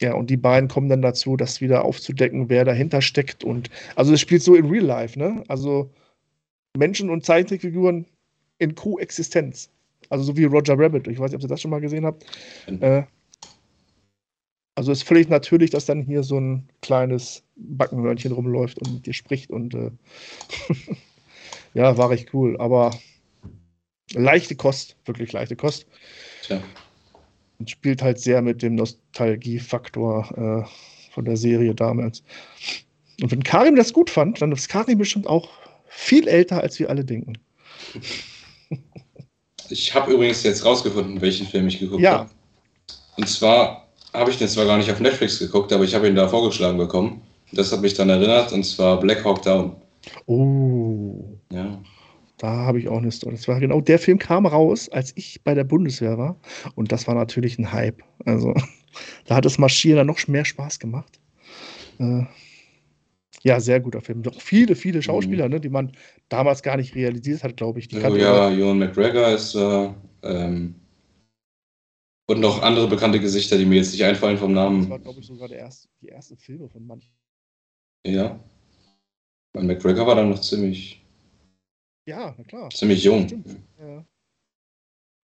ja, 0.00 0.14
und 0.14 0.28
die 0.28 0.36
beiden 0.36 0.68
kommen 0.68 0.88
dann 0.88 1.02
dazu, 1.02 1.36
das 1.36 1.60
wieder 1.60 1.84
aufzudecken, 1.84 2.48
wer 2.48 2.64
dahinter 2.64 3.00
steckt. 3.00 3.44
Und 3.44 3.70
also 3.94 4.12
es 4.12 4.20
spielt 4.20 4.42
so 4.42 4.54
in 4.54 4.66
Real 4.66 4.84
Life, 4.84 5.18
ne? 5.18 5.44
Also 5.48 5.90
Menschen 6.76 7.10
und 7.10 7.24
Zeichentrickfiguren 7.24 8.06
in 8.58 8.74
Koexistenz. 8.74 9.70
Also 10.10 10.24
so 10.24 10.36
wie 10.36 10.44
Roger 10.44 10.78
Rabbit. 10.78 11.06
Ich 11.06 11.18
weiß 11.18 11.30
nicht, 11.30 11.36
ob 11.36 11.42
ihr 11.42 11.48
das 11.48 11.60
schon 11.60 11.70
mal 11.70 11.80
gesehen 11.80 12.04
habt. 12.04 12.26
Mhm. 12.68 12.82
Äh, 12.82 13.04
also 14.74 14.90
ist 14.90 15.04
völlig 15.04 15.28
natürlich, 15.28 15.70
dass 15.70 15.86
dann 15.86 16.02
hier 16.02 16.24
so 16.24 16.40
ein 16.40 16.68
kleines 16.82 17.44
Backenhörnchen 17.54 18.32
rumläuft 18.32 18.78
und 18.80 18.92
mit 18.92 19.06
dir 19.06 19.14
spricht 19.14 19.50
und 19.50 19.74
äh, 19.74 19.90
ja, 21.74 21.96
war 21.96 22.10
recht 22.10 22.34
cool. 22.34 22.56
Aber 22.58 22.90
leichte 24.12 24.56
Kost, 24.56 24.96
wirklich 25.04 25.32
leichte 25.32 25.54
Kost. 25.54 25.86
Tja 26.42 26.60
und 27.58 27.70
spielt 27.70 28.02
halt 28.02 28.18
sehr 28.18 28.42
mit 28.42 28.62
dem 28.62 28.74
Nostalgiefaktor 28.74 30.64
äh, 30.66 31.12
von 31.12 31.24
der 31.24 31.36
Serie 31.36 31.74
damals. 31.74 32.22
Und 33.20 33.30
wenn 33.30 33.42
Karim 33.42 33.76
das 33.76 33.92
gut 33.92 34.10
fand, 34.10 34.42
dann 34.42 34.52
ist 34.52 34.68
Karim 34.68 34.98
bestimmt 34.98 35.26
auch 35.26 35.48
viel 35.86 36.26
älter, 36.26 36.60
als 36.60 36.78
wir 36.78 36.90
alle 36.90 37.04
denken. 37.04 37.38
Ich 39.70 39.94
habe 39.94 40.12
übrigens 40.12 40.42
jetzt 40.42 40.64
rausgefunden, 40.64 41.20
welchen 41.22 41.46
Film 41.46 41.68
ich 41.68 41.78
geguckt 41.78 42.02
ja. 42.02 42.18
habe. 42.18 42.30
Und 43.16 43.28
zwar 43.28 43.88
habe 44.12 44.30
ich 44.30 44.38
den 44.38 44.48
zwar 44.48 44.66
gar 44.66 44.76
nicht 44.76 44.90
auf 44.90 45.00
Netflix 45.00 45.38
geguckt, 45.38 45.72
aber 45.72 45.84
ich 45.84 45.94
habe 45.94 46.06
ihn 46.06 46.14
da 46.14 46.28
vorgeschlagen 46.28 46.78
bekommen. 46.78 47.22
Das 47.52 47.72
hat 47.72 47.80
mich 47.80 47.94
dann 47.94 48.10
erinnert, 48.10 48.52
und 48.52 48.64
zwar 48.64 49.00
Black 49.00 49.24
Hawk 49.24 49.42
Down. 49.42 49.76
Oh. 50.26 51.38
Ja. 51.50 51.82
Da 52.38 52.48
habe 52.48 52.80
ich 52.80 52.88
auch 52.88 52.98
eine 52.98 53.12
Story. 53.12 53.36
Das 53.36 53.46
war 53.46 53.60
genau 53.60 53.80
der 53.80 53.98
Film 53.98 54.18
kam 54.18 54.46
raus, 54.46 54.88
als 54.88 55.12
ich 55.16 55.42
bei 55.44 55.54
der 55.54 55.64
Bundeswehr 55.64 56.18
war. 56.18 56.36
Und 56.74 56.90
das 56.90 57.06
war 57.06 57.14
natürlich 57.14 57.58
ein 57.58 57.72
Hype. 57.72 58.02
Also 58.24 58.54
da 59.26 59.36
hat 59.36 59.44
das 59.44 59.58
Marschieren 59.58 59.98
dann 59.98 60.06
noch 60.08 60.26
mehr 60.26 60.44
Spaß 60.44 60.78
gemacht. 60.78 61.20
Äh, 61.98 62.24
ja, 63.42 63.60
sehr 63.60 63.78
guter 63.78 64.00
Film. 64.00 64.22
Doch 64.22 64.40
viele, 64.40 64.74
viele 64.74 65.02
Schauspieler, 65.02 65.44
mhm. 65.46 65.54
ne, 65.54 65.60
die 65.60 65.68
man 65.68 65.92
damals 66.28 66.62
gar 66.62 66.76
nicht 66.76 66.94
realisiert 66.94 67.44
hat, 67.44 67.56
glaube 67.56 67.78
ich. 67.78 67.88
Die 67.88 67.98
oh, 67.98 68.16
ja, 68.16 68.50
Ewan 68.50 68.78
McGregor 68.78 69.28
ist 69.28 69.54
äh, 69.54 69.90
ähm, 70.22 70.74
und 72.26 72.40
noch 72.40 72.62
andere 72.62 72.88
bekannte 72.88 73.20
Gesichter, 73.20 73.58
die 73.58 73.66
mir 73.66 73.76
jetzt 73.76 73.92
nicht 73.92 74.02
einfallen 74.02 74.38
vom 74.38 74.54
Namen. 74.54 74.80
Das 74.80 74.90
war, 74.90 74.98
glaube 74.98 75.20
ich, 75.20 75.26
sogar 75.26 75.48
der 75.48 75.58
erste, 75.58 75.88
die 76.00 76.08
erste 76.08 76.36
Filme 76.36 76.68
von 76.70 76.86
manchen. 76.86 77.12
Ja. 78.06 78.40
Und 79.54 79.66
McGregor 79.66 80.06
war 80.06 80.14
dann 80.14 80.30
noch 80.30 80.40
ziemlich 80.40 81.03
ja, 82.06 82.34
na 82.36 82.44
klar. 82.44 82.70
Ziemlich 82.70 83.04
jung. 83.04 83.26
Ja. 83.78 84.04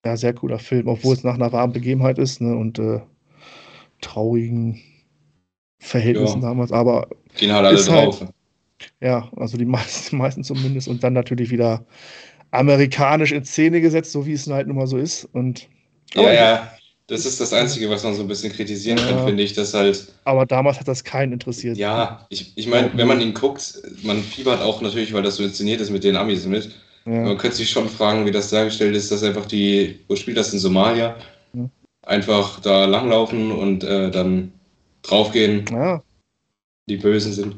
ja. 0.05 0.17
sehr 0.17 0.33
cooler 0.33 0.59
Film, 0.59 0.87
obwohl 0.87 1.13
es 1.13 1.23
nach 1.23 1.35
einer 1.35 1.51
warmen 1.51 1.73
Begebenheit 1.73 2.17
ist 2.17 2.41
ne, 2.41 2.55
und 2.55 2.79
äh, 2.79 3.01
traurigen 4.01 4.81
Verhältnissen 5.79 6.41
ja. 6.41 6.49
damals, 6.49 6.71
aber. 6.71 7.07
Gehen 7.35 7.53
halt 7.53 7.65
alle 7.65 7.81
drauf. 7.81 8.21
Halt, 8.21 8.33
ja, 9.01 9.29
also 9.35 9.57
die 9.57 9.65
meisten, 9.65 10.17
meisten 10.17 10.43
zumindest 10.43 10.87
und 10.87 11.03
dann 11.03 11.13
natürlich 11.13 11.51
wieder 11.51 11.85
amerikanisch 12.51 13.31
in 13.31 13.45
Szene 13.45 13.81
gesetzt, 13.81 14.11
so 14.11 14.25
wie 14.25 14.33
es 14.33 14.47
halt 14.47 14.67
nun 14.67 14.77
mal 14.77 14.87
so 14.87 14.97
ist. 14.97 15.25
Und, 15.25 15.69
ja, 16.13 16.33
ja. 16.33 16.71
Das 17.09 17.25
ist 17.25 17.41
das 17.41 17.51
Einzige, 17.53 17.89
was 17.89 18.03
man 18.03 18.13
so 18.13 18.21
ein 18.21 18.27
bisschen 18.27 18.53
kritisieren 18.53 18.99
Ja. 18.99 19.07
kann, 19.09 19.25
finde 19.25 19.43
ich, 19.43 19.53
dass 19.53 19.73
halt, 19.73 20.07
Aber 20.25 20.45
damals 20.45 20.79
hat 20.79 20.87
das 20.87 21.03
keinen 21.03 21.33
interessiert. 21.33 21.75
ja, 21.77 22.25
ich, 22.29 22.53
ich 22.55 22.67
meine, 22.67 22.91
wenn 22.95 23.07
man 23.07 23.19
ihn 23.19 23.33
guckt, 23.33 23.81
man 24.03 24.21
fiebert 24.21 24.61
auch 24.61 24.81
natürlich, 24.81 25.11
weil 25.11 25.23
das 25.23 25.35
so 25.37 25.43
inszeniert 25.43 25.81
ist 25.81 25.89
mit 25.89 26.03
den 26.03 26.15
Amis 26.15 26.45
mit. 26.45 26.69
Ja. 27.05 27.21
Man 27.23 27.37
könnte 27.37 27.57
sich 27.57 27.69
schon 27.69 27.89
fragen, 27.89 28.25
wie 28.25 28.31
das 28.31 28.49
dargestellt 28.51 28.95
ist, 28.95 29.11
dass 29.11 29.23
einfach 29.23 29.47
die, 29.47 29.99
wo 30.07 30.15
spielt 30.15 30.37
das 30.37 30.53
in 30.53 30.59
Somalia, 30.59 31.15
Hm. 31.53 31.71
einfach 32.03 32.59
da 32.59 32.85
langlaufen 32.85 33.51
und 33.51 33.83
äh, 33.83 34.11
dann 34.11 34.51
draufgehen, 35.01 35.65
ja. 35.71 36.03
die 36.87 36.97
Bösen 36.97 37.33
sind. 37.33 37.55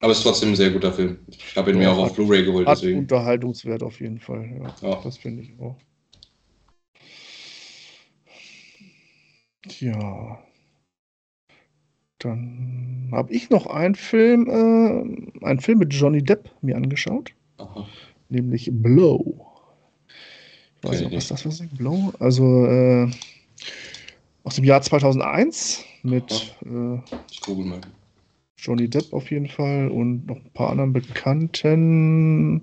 Aber 0.00 0.12
es 0.12 0.18
ist 0.18 0.24
trotzdem 0.24 0.50
ein 0.50 0.56
sehr 0.56 0.70
guter 0.70 0.92
Film. 0.92 1.18
Ich 1.28 1.56
habe 1.56 1.70
ihn 1.72 1.78
mir 1.78 1.90
auch 1.90 1.98
auf 1.98 2.14
Blu-ray 2.14 2.44
geholt, 2.44 2.68
Hat 2.68 2.76
deswegen. 2.78 3.00
Unterhaltungswert 3.00 3.82
auf 3.82 4.00
jeden 4.00 4.20
Fall. 4.20 4.48
Ja. 4.82 5.00
das 5.02 5.16
finde 5.18 5.42
ich 5.42 5.58
auch. 5.58 5.76
Tja. 9.68 10.38
Dann 12.18 13.10
habe 13.12 13.32
ich 13.32 13.48
noch 13.50 13.66
einen 13.66 13.94
Film, 13.94 14.48
äh, 14.48 15.44
einen 15.46 15.60
Film 15.60 15.78
mit 15.78 15.94
Johnny 15.94 16.22
Depp 16.22 16.50
mir 16.62 16.76
angeschaut, 16.76 17.32
Aha. 17.58 17.86
nämlich 18.28 18.70
Blow. 18.72 19.46
Ich 20.82 20.88
weiß 20.88 21.00
nicht, 21.00 21.10
ich 21.10 21.16
was 21.16 21.28
das 21.28 21.46
was 21.46 21.60
ist. 21.60 21.78
Blow? 21.78 22.12
Also 22.18 22.66
äh, 22.66 23.08
aus 24.42 24.56
dem 24.56 24.64
Jahr 24.64 24.82
2001 24.82 25.84
mit 26.02 26.56
äh. 26.64 26.98
Johnny 28.56 28.90
Depp 28.90 29.12
auf 29.12 29.30
jeden 29.30 29.46
Fall 29.48 29.88
und 29.88 30.26
noch 30.26 30.36
ein 30.36 30.50
paar 30.54 30.70
anderen 30.70 30.92
Bekannten. 30.92 32.62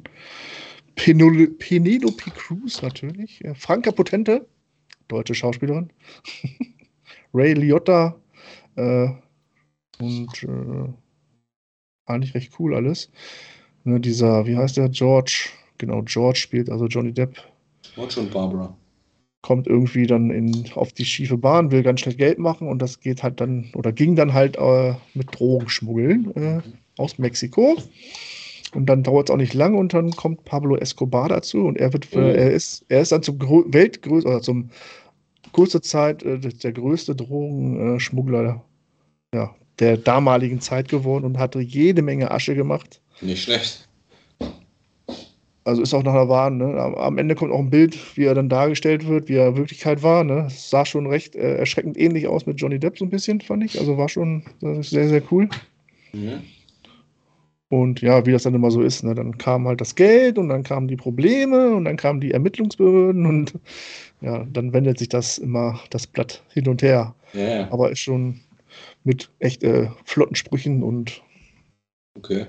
Penelope 0.96 2.32
Cruz 2.32 2.82
natürlich. 2.82 3.42
Franka 3.56 3.92
Potente, 3.92 4.46
deutsche 5.08 5.34
Schauspielerin. 5.36 5.90
Ray 7.36 7.54
Liotta 7.54 8.16
äh, 8.76 9.08
und 10.00 10.44
äh, 10.44 10.90
eigentlich 12.06 12.34
recht 12.34 12.54
cool 12.60 12.76
alles. 12.76 13.12
Ne, 13.84 14.00
dieser, 14.00 14.46
wie 14.48 14.56
heißt 14.58 14.78
der? 14.78 14.90
George. 14.90 15.50
Genau, 15.78 16.02
George 16.04 16.40
spielt 16.40 16.70
also 16.70 16.86
Johnny 16.88 17.12
Depp. 17.14 17.38
George 17.94 18.20
und 18.20 18.32
Barbara. 18.32 18.76
Kommt 19.42 19.68
irgendwie 19.68 20.08
dann 20.08 20.32
in, 20.32 20.66
auf 20.74 20.92
die 20.92 21.06
schiefe 21.06 21.38
Bahn, 21.38 21.70
will 21.72 21.84
ganz 21.84 22.00
schnell 22.00 22.16
Geld 22.16 22.40
machen 22.40 22.68
und 22.68 22.82
das 22.82 23.00
geht 23.00 23.22
halt 23.22 23.40
dann 23.40 23.70
oder 23.76 23.92
ging 23.92 24.16
dann 24.16 24.34
halt 24.34 24.58
äh, 24.58 24.96
mit 25.14 25.38
Drogenschmuggeln 25.38 26.36
äh, 26.36 26.62
aus 26.98 27.20
Mexiko. 27.20 27.78
Und 28.74 28.88
dann 28.88 29.04
dauert 29.04 29.30
es 29.30 29.34
auch 29.34 29.38
nicht 29.38 29.54
lange 29.54 29.78
und 29.78 29.94
dann 29.94 30.12
kommt 30.12 30.44
Pablo 30.46 30.76
Escobar 30.76 31.30
dazu 31.30 31.66
und 31.66 31.78
er 31.78 31.94
wird, 31.94 32.08
Oh. 32.14 32.20
er 32.20 32.52
ist, 32.52 32.84
er 32.90 33.02
ist 33.02 33.12
dann 33.12 33.24
zum 33.24 33.40
Grö 33.40 33.64
Weltgrößte 33.68 34.28
oder 34.30 34.42
zum 34.42 34.70
kurze 35.56 35.80
Zeit 35.80 36.22
äh, 36.24 36.38
der 36.38 36.74
größte 36.74 37.16
Drogenschmuggler 37.16 38.62
ja, 39.34 39.56
der 39.80 39.96
damaligen 39.96 40.60
Zeit 40.60 40.90
geworden 40.90 41.24
und 41.24 41.38
hatte 41.38 41.62
jede 41.62 42.02
Menge 42.02 42.30
Asche 42.30 42.56
gemacht. 42.56 43.00
Nicht 43.22 43.44
schlecht. 43.44 43.88
Also 45.64 45.82
ist 45.82 45.94
auch 45.94 46.04
nach 46.04 46.14
der 46.14 46.28
Wahren. 46.28 46.58
Ne? 46.58 46.78
Am, 46.78 46.96
am 46.96 47.18
Ende 47.18 47.36
kommt 47.36 47.54
auch 47.54 47.60
ein 47.60 47.70
Bild, 47.70 47.98
wie 48.18 48.26
er 48.26 48.36
dann 48.36 48.50
dargestellt 48.50 49.08
wird, 49.08 49.30
wie 49.30 49.36
er 49.36 49.48
in 49.48 49.56
Wirklichkeit 49.56 50.04
war. 50.04 50.26
Ne? 50.26 50.48
Es 50.48 50.70
sah 50.70 50.86
schon 50.86 51.08
recht 51.08 51.36
äh, 51.36 51.56
erschreckend 51.56 51.98
ähnlich 51.98 52.28
aus 52.28 52.46
mit 52.46 52.60
Johnny 52.60 52.78
Depp, 52.78 52.98
so 52.98 53.06
ein 53.06 53.10
bisschen, 53.10 53.40
fand 53.40 53.64
ich. 53.64 53.80
Also 53.80 53.98
war 53.98 54.10
schon 54.10 54.44
äh, 54.62 54.84
sehr, 54.84 55.08
sehr 55.08 55.24
cool. 55.32 55.48
Mhm. 56.12 56.44
Und 57.70 58.02
ja, 58.02 58.26
wie 58.26 58.32
das 58.32 58.44
dann 58.44 58.54
immer 58.54 58.70
so 58.72 58.82
ist, 58.82 59.04
ne? 59.04 59.16
dann 59.16 59.38
kam 59.38 59.68
halt 59.68 59.82
das 59.82 59.96
Geld 59.96 60.38
und 60.38 60.50
dann 60.50 60.64
kamen 60.64 60.88
die 60.88 60.96
Probleme 60.96 61.76
und 61.76 61.86
dann 61.86 61.98
kamen 61.98 62.22
die 62.22 62.32
Ermittlungsbehörden 62.32 63.26
und 63.26 63.60
ja, 64.22 64.46
dann 64.46 64.72
wendet 64.74 65.00
sich 65.00 65.10
das 65.10 65.38
immer 65.40 65.80
das 65.90 66.08
Blatt 66.08 66.44
hin 66.54 66.68
und 66.68 66.82
her. 66.84 67.16
Ja, 67.34 67.42
ja. 67.42 67.72
Aber 67.72 67.92
ist 67.92 68.00
schon 68.00 68.42
mit 69.04 69.32
echt 69.40 69.64
äh, 69.64 69.90
flotten 70.06 70.36
Sprüchen 70.36 70.84
und 70.84 71.22
Okay. 72.18 72.46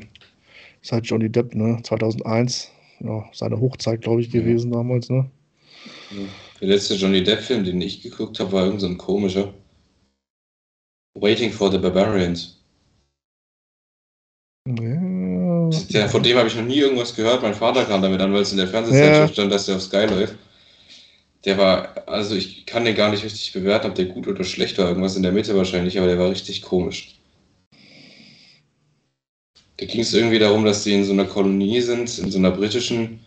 ist 0.83 0.93
halt 0.93 1.07
Johnny 1.07 1.31
Depp, 1.31 1.55
ne? 1.55 1.81
2001, 1.83 2.71
ja, 3.01 3.25
seine 3.33 3.59
Hochzeit, 3.61 4.03
glaube 4.03 4.21
ich, 4.21 4.33
Ja. 4.33 4.41
gewesen 4.41 4.71
damals, 4.71 5.09
ne? 5.11 5.31
Der 6.61 6.69
letzte 6.69 6.95
Johnny 6.95 7.23
Depp-Film, 7.23 7.65
den 7.65 7.81
ich 7.81 8.03
geguckt 8.03 8.39
habe, 8.41 8.53
war 8.53 8.65
irgend 8.65 8.81
so 8.81 8.87
ein 8.87 8.99
komischer. 8.99 9.55
Waiting 11.17 11.51
for 11.53 11.71
the 11.71 11.79
Barbarians. 11.79 12.57
Ja, 14.67 14.96
Der, 15.91 16.09
von 16.09 16.23
dem 16.23 16.37
habe 16.37 16.49
ich 16.49 16.57
noch 16.57 16.65
nie 16.65 16.79
irgendwas 16.79 17.15
gehört. 17.15 17.43
Mein 17.43 17.55
Vater 17.55 17.85
kam 17.85 18.03
damit 18.03 18.21
an, 18.21 18.33
weil 18.33 18.43
es 18.43 18.53
in 18.53 18.59
der 18.59 18.69
Fernsehzeitschrift 18.69 19.29
Ja. 19.29 19.33
stand, 19.33 19.53
dass 19.53 19.67
der 19.67 19.77
auf 19.77 19.83
Sky 19.83 20.07
läuft. 20.07 20.35
Der 21.45 21.59
war, 21.59 21.95
also 22.07 22.35
ich 22.35 22.67
kann 22.67 22.85
den 22.85 22.97
gar 22.97 23.11
nicht 23.11 23.25
richtig 23.25 23.53
bewerten, 23.53 23.89
ob 23.89 23.95
der 23.95 24.07
gut 24.07 24.27
oder 24.27 24.45
schlecht 24.45 24.79
war. 24.79 24.89
Irgendwas 24.89 25.17
in 25.17 25.23
der 25.23 25.33
Mitte 25.33 25.57
wahrscheinlich, 25.57 25.97
aber 25.99 26.09
der 26.09 26.19
war 26.19 26.31
richtig 26.31 26.63
komisch. 26.63 27.19
Da 29.79 29.87
ging 29.87 30.01
es 30.01 30.15
irgendwie 30.15 30.39
darum, 30.39 30.65
dass 30.65 30.85
die 30.85 30.95
in 30.95 31.05
so 31.05 31.13
einer 31.13 31.27
Kolonie 31.27 31.81
sind, 31.81 32.19
in 32.19 32.31
so 32.31 32.39
einer 32.39 32.51
britischen. 32.51 33.21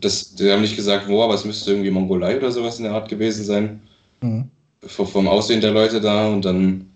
Das, 0.00 0.34
die 0.34 0.50
haben 0.50 0.60
nicht 0.60 0.76
gesagt, 0.76 1.08
wo, 1.08 1.22
aber 1.22 1.34
es 1.34 1.44
müsste 1.44 1.70
irgendwie 1.70 1.90
Mongolei 1.90 2.36
oder 2.36 2.52
sowas 2.52 2.78
in 2.78 2.84
der 2.84 2.92
Art 2.92 3.08
gewesen 3.08 3.44
sein. 3.44 3.80
Mhm. 4.20 4.50
vom, 4.86 5.26
Aussehen 5.26 5.60
der 5.60 5.72
Leute 5.72 6.00
da 6.00 6.28
und 6.28 6.44
dann 6.44 6.90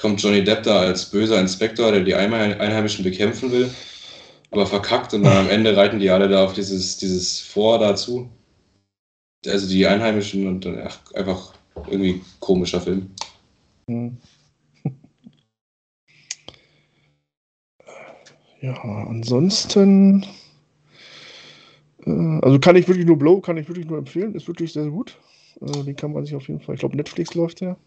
kommt 0.00 0.22
Johnny 0.22 0.42
Depp 0.42 0.62
da 0.62 0.80
als 0.80 1.04
böser 1.06 1.38
Inspektor, 1.40 1.92
der 1.92 2.02
die 2.02 2.14
Einheim- 2.14 2.58
Einheimischen 2.58 3.04
bekämpfen 3.04 3.52
will, 3.52 3.70
aber 4.50 4.66
verkackt 4.66 5.14
und 5.14 5.22
dann 5.22 5.36
am 5.36 5.48
Ende 5.48 5.76
reiten 5.76 6.00
die 6.00 6.10
alle 6.10 6.28
da 6.28 6.44
auf 6.44 6.52
dieses, 6.54 6.96
dieses 6.96 7.40
Vor 7.40 7.78
dazu. 7.78 8.28
Also 9.46 9.68
die 9.68 9.86
Einheimischen 9.86 10.46
und 10.46 10.64
dann 10.64 10.78
ach, 10.84 11.00
einfach 11.14 11.54
irgendwie 11.88 12.20
komischer 12.40 12.80
Film. 12.80 13.10
Mhm. 13.86 14.18
Ja, 18.62 18.74
ansonsten. 18.82 20.26
Äh, 22.04 22.10
also 22.42 22.58
kann 22.58 22.76
ich 22.76 22.86
wirklich 22.88 23.06
nur 23.06 23.18
Blow, 23.18 23.40
kann 23.40 23.56
ich 23.56 23.66
wirklich 23.68 23.86
nur 23.86 23.96
empfehlen. 23.96 24.34
Ist 24.34 24.48
wirklich 24.48 24.74
sehr, 24.74 24.82
sehr 24.82 24.92
gut. 24.92 25.16
Äh, 25.62 25.82
den 25.84 25.96
kann 25.96 26.12
man 26.12 26.26
sich 26.26 26.34
auf 26.34 26.46
jeden 26.46 26.60
Fall. 26.60 26.74
Ich 26.74 26.80
glaube, 26.80 26.94
Netflix 26.94 27.32
läuft 27.34 27.62
ja. 27.62 27.78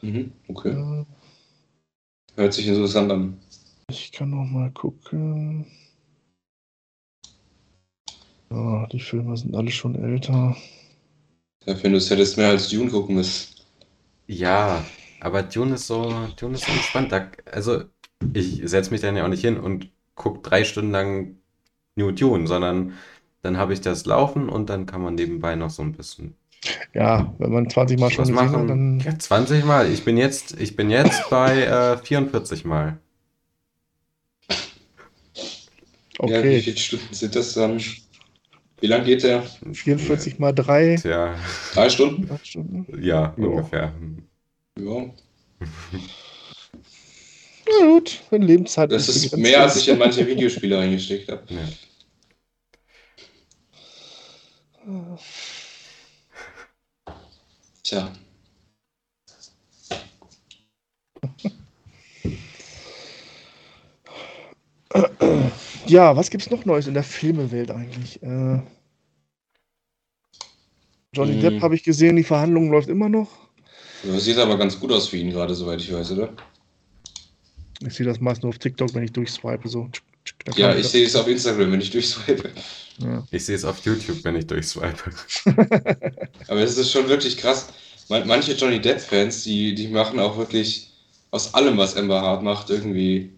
Mhm, 0.00 0.32
okay. 0.48 0.70
Äh, 0.70 1.04
Hört 2.36 2.54
sich 2.54 2.66
interessant 2.66 3.12
an. 3.12 3.38
Ich 3.88 4.10
kann 4.10 4.30
noch 4.30 4.44
mal 4.44 4.72
gucken. 4.72 5.66
Ja, 8.50 8.86
die 8.86 9.00
Filme 9.00 9.36
sind 9.36 9.56
alle 9.56 9.70
schon 9.72 9.96
älter. 9.96 10.56
Ja, 11.66 11.80
wenn 11.82 11.92
du 11.92 11.98
es 11.98 12.10
hättest 12.10 12.36
mehr 12.36 12.48
als 12.50 12.68
Dune 12.68 12.90
gucken 12.90 13.16
müssen. 13.16 13.54
Ja, 14.26 14.84
aber 15.20 15.42
Dune 15.44 15.74
ist 15.76 15.86
so, 15.88 16.28
Dune 16.36 16.54
ist 16.56 16.66
so 16.66 16.72
entspannt. 16.72 17.12
Da, 17.12 17.30
also, 17.52 17.84
ich 18.34 18.62
setze 18.66 18.90
mich 18.92 19.00
dann 19.00 19.16
ja 19.16 19.24
auch 19.24 19.28
nicht 19.28 19.42
hin 19.42 19.58
und 19.58 19.90
gucke 20.16 20.40
drei 20.42 20.64
Stunden 20.64 20.92
lang 20.92 21.38
New 21.96 22.12
Dune, 22.12 22.46
sondern 22.48 22.94
dann 23.42 23.58
habe 23.58 23.74
ich 23.74 23.80
das 23.82 24.06
laufen 24.06 24.48
und 24.50 24.70
dann 24.70 24.86
kann 24.86 25.02
man 25.02 25.16
nebenbei 25.16 25.56
noch 25.56 25.70
so 25.70 25.82
ein 25.82 25.92
bisschen 25.94 26.36
Ja, 26.94 27.34
wenn 27.38 27.52
man 27.52 27.68
20 27.70 27.98
Mal 27.98 28.10
schon 28.10 28.28
was 28.28 28.28
gesehen 28.28 28.56
hat, 28.56 28.68
machen. 28.68 28.68
dann. 28.70 29.00
Ja, 29.04 29.18
20 29.18 29.64
Mal. 29.64 29.90
Ich 29.90 30.04
bin 30.04 30.16
jetzt, 30.16 30.58
ich 30.60 30.76
bin 30.76 30.90
jetzt 30.90 31.28
bei 31.30 31.62
äh, 31.64 31.96
44 31.98 32.64
Mal. 32.64 32.98
Ja, 36.22 36.28
wie 36.28 36.38
Okay. 36.38 36.60
viele 36.62 36.76
Stunden 36.76 37.14
sind 37.14 37.34
das 37.34 37.54
dann? 37.54 37.80
Wie 38.80 38.86
lang 38.86 39.04
geht 39.04 39.22
der? 39.24 39.42
44 39.72 40.38
mal 40.38 40.52
3 40.52 40.96
Tja, 40.96 41.34
Drei 41.74 41.88
Stunden? 41.90 42.28
Stunden. 42.42 42.86
ja, 43.02 43.34
Ja. 43.36 43.44
ungefähr. 43.44 43.92
Ja. 44.78 45.04
Na 47.80 47.86
gut, 47.86 48.20
wenn 48.30 48.42
Lebenszeit 48.42 48.92
Das 48.92 49.08
ist 49.08 49.36
mehr, 49.36 49.62
als 49.62 49.76
ich 49.76 49.88
in 49.88 49.98
manche 49.98 50.26
Videospiele 50.26 50.78
reingesteckt 50.78 51.30
habe. 51.30 51.42
Ja. 51.48 51.60
Tja. 57.82 58.12
Ja, 65.86 66.16
was 66.16 66.30
gibt's 66.30 66.50
noch 66.50 66.64
Neues 66.64 66.86
in 66.86 66.94
der 66.94 67.02
Filmewelt 67.02 67.70
eigentlich? 67.70 68.22
Äh, 68.22 68.60
Johnny 71.14 71.36
Mm. 71.36 71.40
Depp 71.40 71.62
habe 71.62 71.74
ich 71.74 71.82
gesehen, 71.82 72.16
die 72.16 72.24
Verhandlung 72.24 72.70
läuft 72.70 72.88
immer 72.88 73.08
noch. 73.08 73.28
Das 74.04 74.24
sieht 74.24 74.38
aber 74.38 74.56
ganz 74.56 74.78
gut 74.80 74.90
aus 74.92 75.08
für 75.08 75.16
ihn 75.18 75.30
gerade, 75.30 75.54
soweit 75.54 75.80
ich 75.80 75.92
weiß, 75.92 76.12
oder? 76.12 76.32
Ich 77.86 77.94
sehe 77.94 78.06
das 78.06 78.20
meist 78.20 78.42
nur 78.42 78.50
auf 78.50 78.58
TikTok, 78.58 78.94
wenn 78.94 79.04
ich 79.04 79.12
durchswipe. 79.12 79.68
So. 79.68 79.88
Ja, 80.56 80.74
ich 80.74 80.88
sehe 80.88 81.04
es 81.06 81.14
auf 81.16 81.26
Instagram, 81.28 81.72
wenn 81.72 81.80
ich 81.80 81.90
durchswipe. 81.90 82.50
Ja. 82.98 83.26
Ich 83.30 83.44
sehe 83.44 83.56
es 83.56 83.64
auf 83.64 83.84
YouTube, 83.84 84.22
wenn 84.24 84.36
ich 84.36 84.46
durchswipe. 84.46 85.10
Aber 86.48 86.60
es 86.60 86.78
ist 86.78 86.90
schon 86.92 87.08
wirklich 87.08 87.36
krass. 87.36 87.68
Man- 88.08 88.26
Manche 88.26 88.52
Johnny 88.52 88.80
Depp-Fans, 88.80 89.44
die, 89.44 89.74
die 89.74 89.88
machen 89.88 90.18
auch 90.20 90.36
wirklich 90.38 90.90
aus 91.30 91.54
allem, 91.54 91.76
was 91.76 91.96
Amber 91.96 92.20
Hart 92.22 92.42
macht, 92.42 92.70
irgendwie 92.70 93.32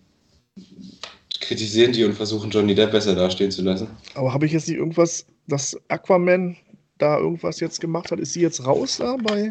kritisieren 1.46 1.92
die 1.92 2.04
und 2.04 2.14
versuchen 2.14 2.50
Johnny 2.50 2.74
Depp 2.74 2.92
besser 2.92 3.14
dastehen 3.14 3.50
zu 3.50 3.62
lassen. 3.62 3.88
Aber 4.14 4.32
habe 4.32 4.46
ich 4.46 4.52
jetzt 4.52 4.68
nicht 4.68 4.78
irgendwas, 4.78 5.26
dass 5.46 5.76
Aquaman 5.88 6.56
da 6.98 7.18
irgendwas 7.18 7.60
jetzt 7.60 7.80
gemacht 7.80 8.10
hat. 8.10 8.20
Ist 8.20 8.32
sie 8.32 8.40
jetzt 8.40 8.64
raus 8.66 8.96
da 8.98 9.16
bei? 9.16 9.50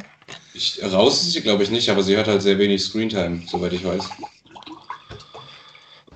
Ich, 0.53 0.81
raus 0.83 1.21
ist 1.21 1.33
sie, 1.33 1.41
glaube 1.41 1.63
ich, 1.63 1.71
nicht, 1.71 1.89
aber 1.89 2.03
sie 2.03 2.17
hat 2.17 2.27
halt 2.27 2.41
sehr 2.41 2.57
wenig 2.57 2.83
Screentime, 2.83 3.41
soweit 3.47 3.73
ich 3.73 3.83
weiß. 3.83 4.09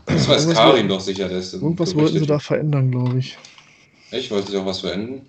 Das 0.05 0.27
weiß 0.27 0.53
Karin 0.53 0.87
doch 0.87 1.01
sicher. 1.01 1.29
Ist 1.29 1.53
Irgendwas 1.53 1.93
wollten 1.95 2.19
sie 2.19 2.25
da 2.25 2.39
verändern, 2.39 2.91
glaube 2.91 3.19
ich. 3.19 3.37
Ich 4.11 4.31
wollte 4.31 4.51
sie 4.51 4.57
auch 4.57 4.65
was 4.65 4.79
verändern. 4.79 5.21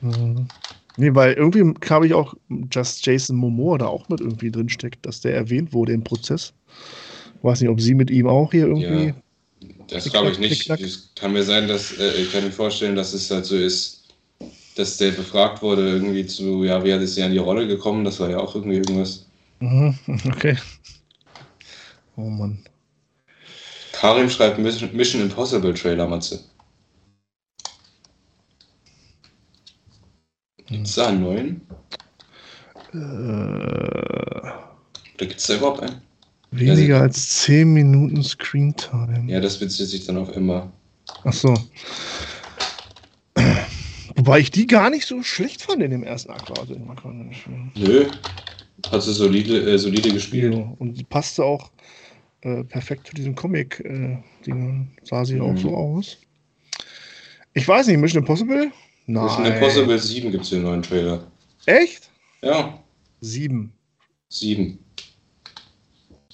Mhm. 0.00 0.48
Nee, 0.96 1.14
weil 1.14 1.34
irgendwie 1.34 1.74
habe 1.88 2.06
ich 2.06 2.14
auch, 2.14 2.34
dass 2.48 3.04
Jason 3.04 3.36
Momoa 3.36 3.78
da 3.78 3.86
auch 3.86 4.08
mit 4.08 4.20
irgendwie 4.20 4.50
drin 4.50 4.68
steckt, 4.68 5.06
dass 5.06 5.20
der 5.20 5.34
erwähnt 5.34 5.72
wurde 5.72 5.92
im 5.92 6.04
Prozess. 6.04 6.52
Weiß 7.42 7.60
nicht, 7.60 7.70
ob 7.70 7.80
sie 7.80 7.94
mit 7.94 8.10
ihm 8.10 8.26
auch 8.26 8.52
hier 8.52 8.66
irgendwie. 8.66 9.06
Ja. 9.08 9.14
Das 9.92 10.10
glaube 10.10 10.30
ich 10.30 10.38
nicht. 10.38 10.68
Es 10.70 11.10
kann 11.14 11.32
mir 11.32 11.42
sein, 11.42 11.68
dass 11.68 11.92
äh, 11.98 12.12
ich 12.14 12.32
kann 12.32 12.44
mir 12.44 12.52
vorstellen, 12.52 12.96
dass 12.96 13.12
es 13.12 13.30
halt 13.30 13.44
so 13.44 13.56
ist, 13.56 14.04
dass 14.76 14.96
der 14.96 15.10
befragt 15.10 15.62
wurde 15.62 15.86
irgendwie 15.88 16.26
zu, 16.26 16.64
ja, 16.64 16.82
wie 16.82 16.92
hat 16.92 17.02
es 17.02 17.16
ja 17.16 17.26
an 17.26 17.32
die 17.32 17.38
Rolle 17.38 17.66
gekommen? 17.66 18.04
Das 18.04 18.18
war 18.18 18.30
ja 18.30 18.38
auch 18.38 18.54
irgendwie 18.54 18.78
irgendwas. 18.78 19.26
Mhm, 19.60 19.96
okay. 20.28 20.56
Oh 22.16 22.22
Mann. 22.22 22.64
Karim 23.92 24.30
schreibt 24.30 24.58
Mission, 24.58 24.90
Mission 24.94 25.22
Impossible 25.22 25.74
Trailer, 25.74 26.08
Matze. 26.08 26.40
Gibt 30.66 30.86
es 30.86 30.94
da 30.94 31.08
einen 31.08 31.22
neuen? 31.22 31.60
Äh, 32.92 32.96
Oder 32.96 34.70
gibt 35.18 35.36
es 35.36 35.46
da 35.46 35.56
überhaupt 35.56 35.82
einen? 35.82 36.00
Weniger 36.52 37.00
als 37.00 37.40
10 37.40 37.72
Minuten 37.72 38.22
Screentime. 38.22 39.24
Ja, 39.26 39.40
das 39.40 39.58
bezieht 39.58 39.88
sich 39.88 40.06
dann 40.06 40.18
auf 40.18 40.34
immer. 40.36 40.70
Ach 41.24 41.32
so. 41.32 41.54
Wobei 44.16 44.40
ich 44.40 44.50
die 44.50 44.66
gar 44.66 44.90
nicht 44.90 45.06
so 45.06 45.22
schlecht 45.22 45.62
fand 45.62 45.82
in 45.82 45.90
dem 45.90 46.02
ersten 46.04 46.30
Akt. 46.30 46.56
Also 46.58 46.78
man 46.78 46.96
kann 46.96 47.26
nicht 47.28 47.46
mehr. 47.48 47.70
Nö. 47.74 48.06
Hat 48.90 49.02
sie 49.02 49.12
solide, 49.12 49.58
äh, 49.72 49.78
solide 49.78 50.10
gespielt. 50.12 50.54
Ja, 50.54 50.72
und 50.78 50.96
sie 50.96 51.04
passte 51.04 51.44
auch 51.44 51.70
äh, 52.42 52.64
perfekt 52.64 53.06
zu 53.06 53.14
diesem 53.14 53.34
Comic-Ding. 53.34 54.90
sah 55.04 55.24
sie 55.24 55.40
auch 55.40 55.52
Mhm. 55.52 55.58
so 55.58 55.74
aus. 55.76 56.18
Ich 57.54 57.66
weiß 57.66 57.86
nicht, 57.86 57.98
Mission 57.98 58.22
Impossible? 58.22 58.70
Nein. 59.06 59.24
Mission 59.24 59.46
Impossible 59.46 59.98
7 59.98 60.30
gibt 60.30 60.44
es 60.44 60.50
den 60.50 60.62
neuen 60.62 60.82
Trailer. 60.82 61.26
Echt? 61.66 62.10
Ja, 62.42 62.78
Sieben. 63.20 63.72
7. 64.30 64.78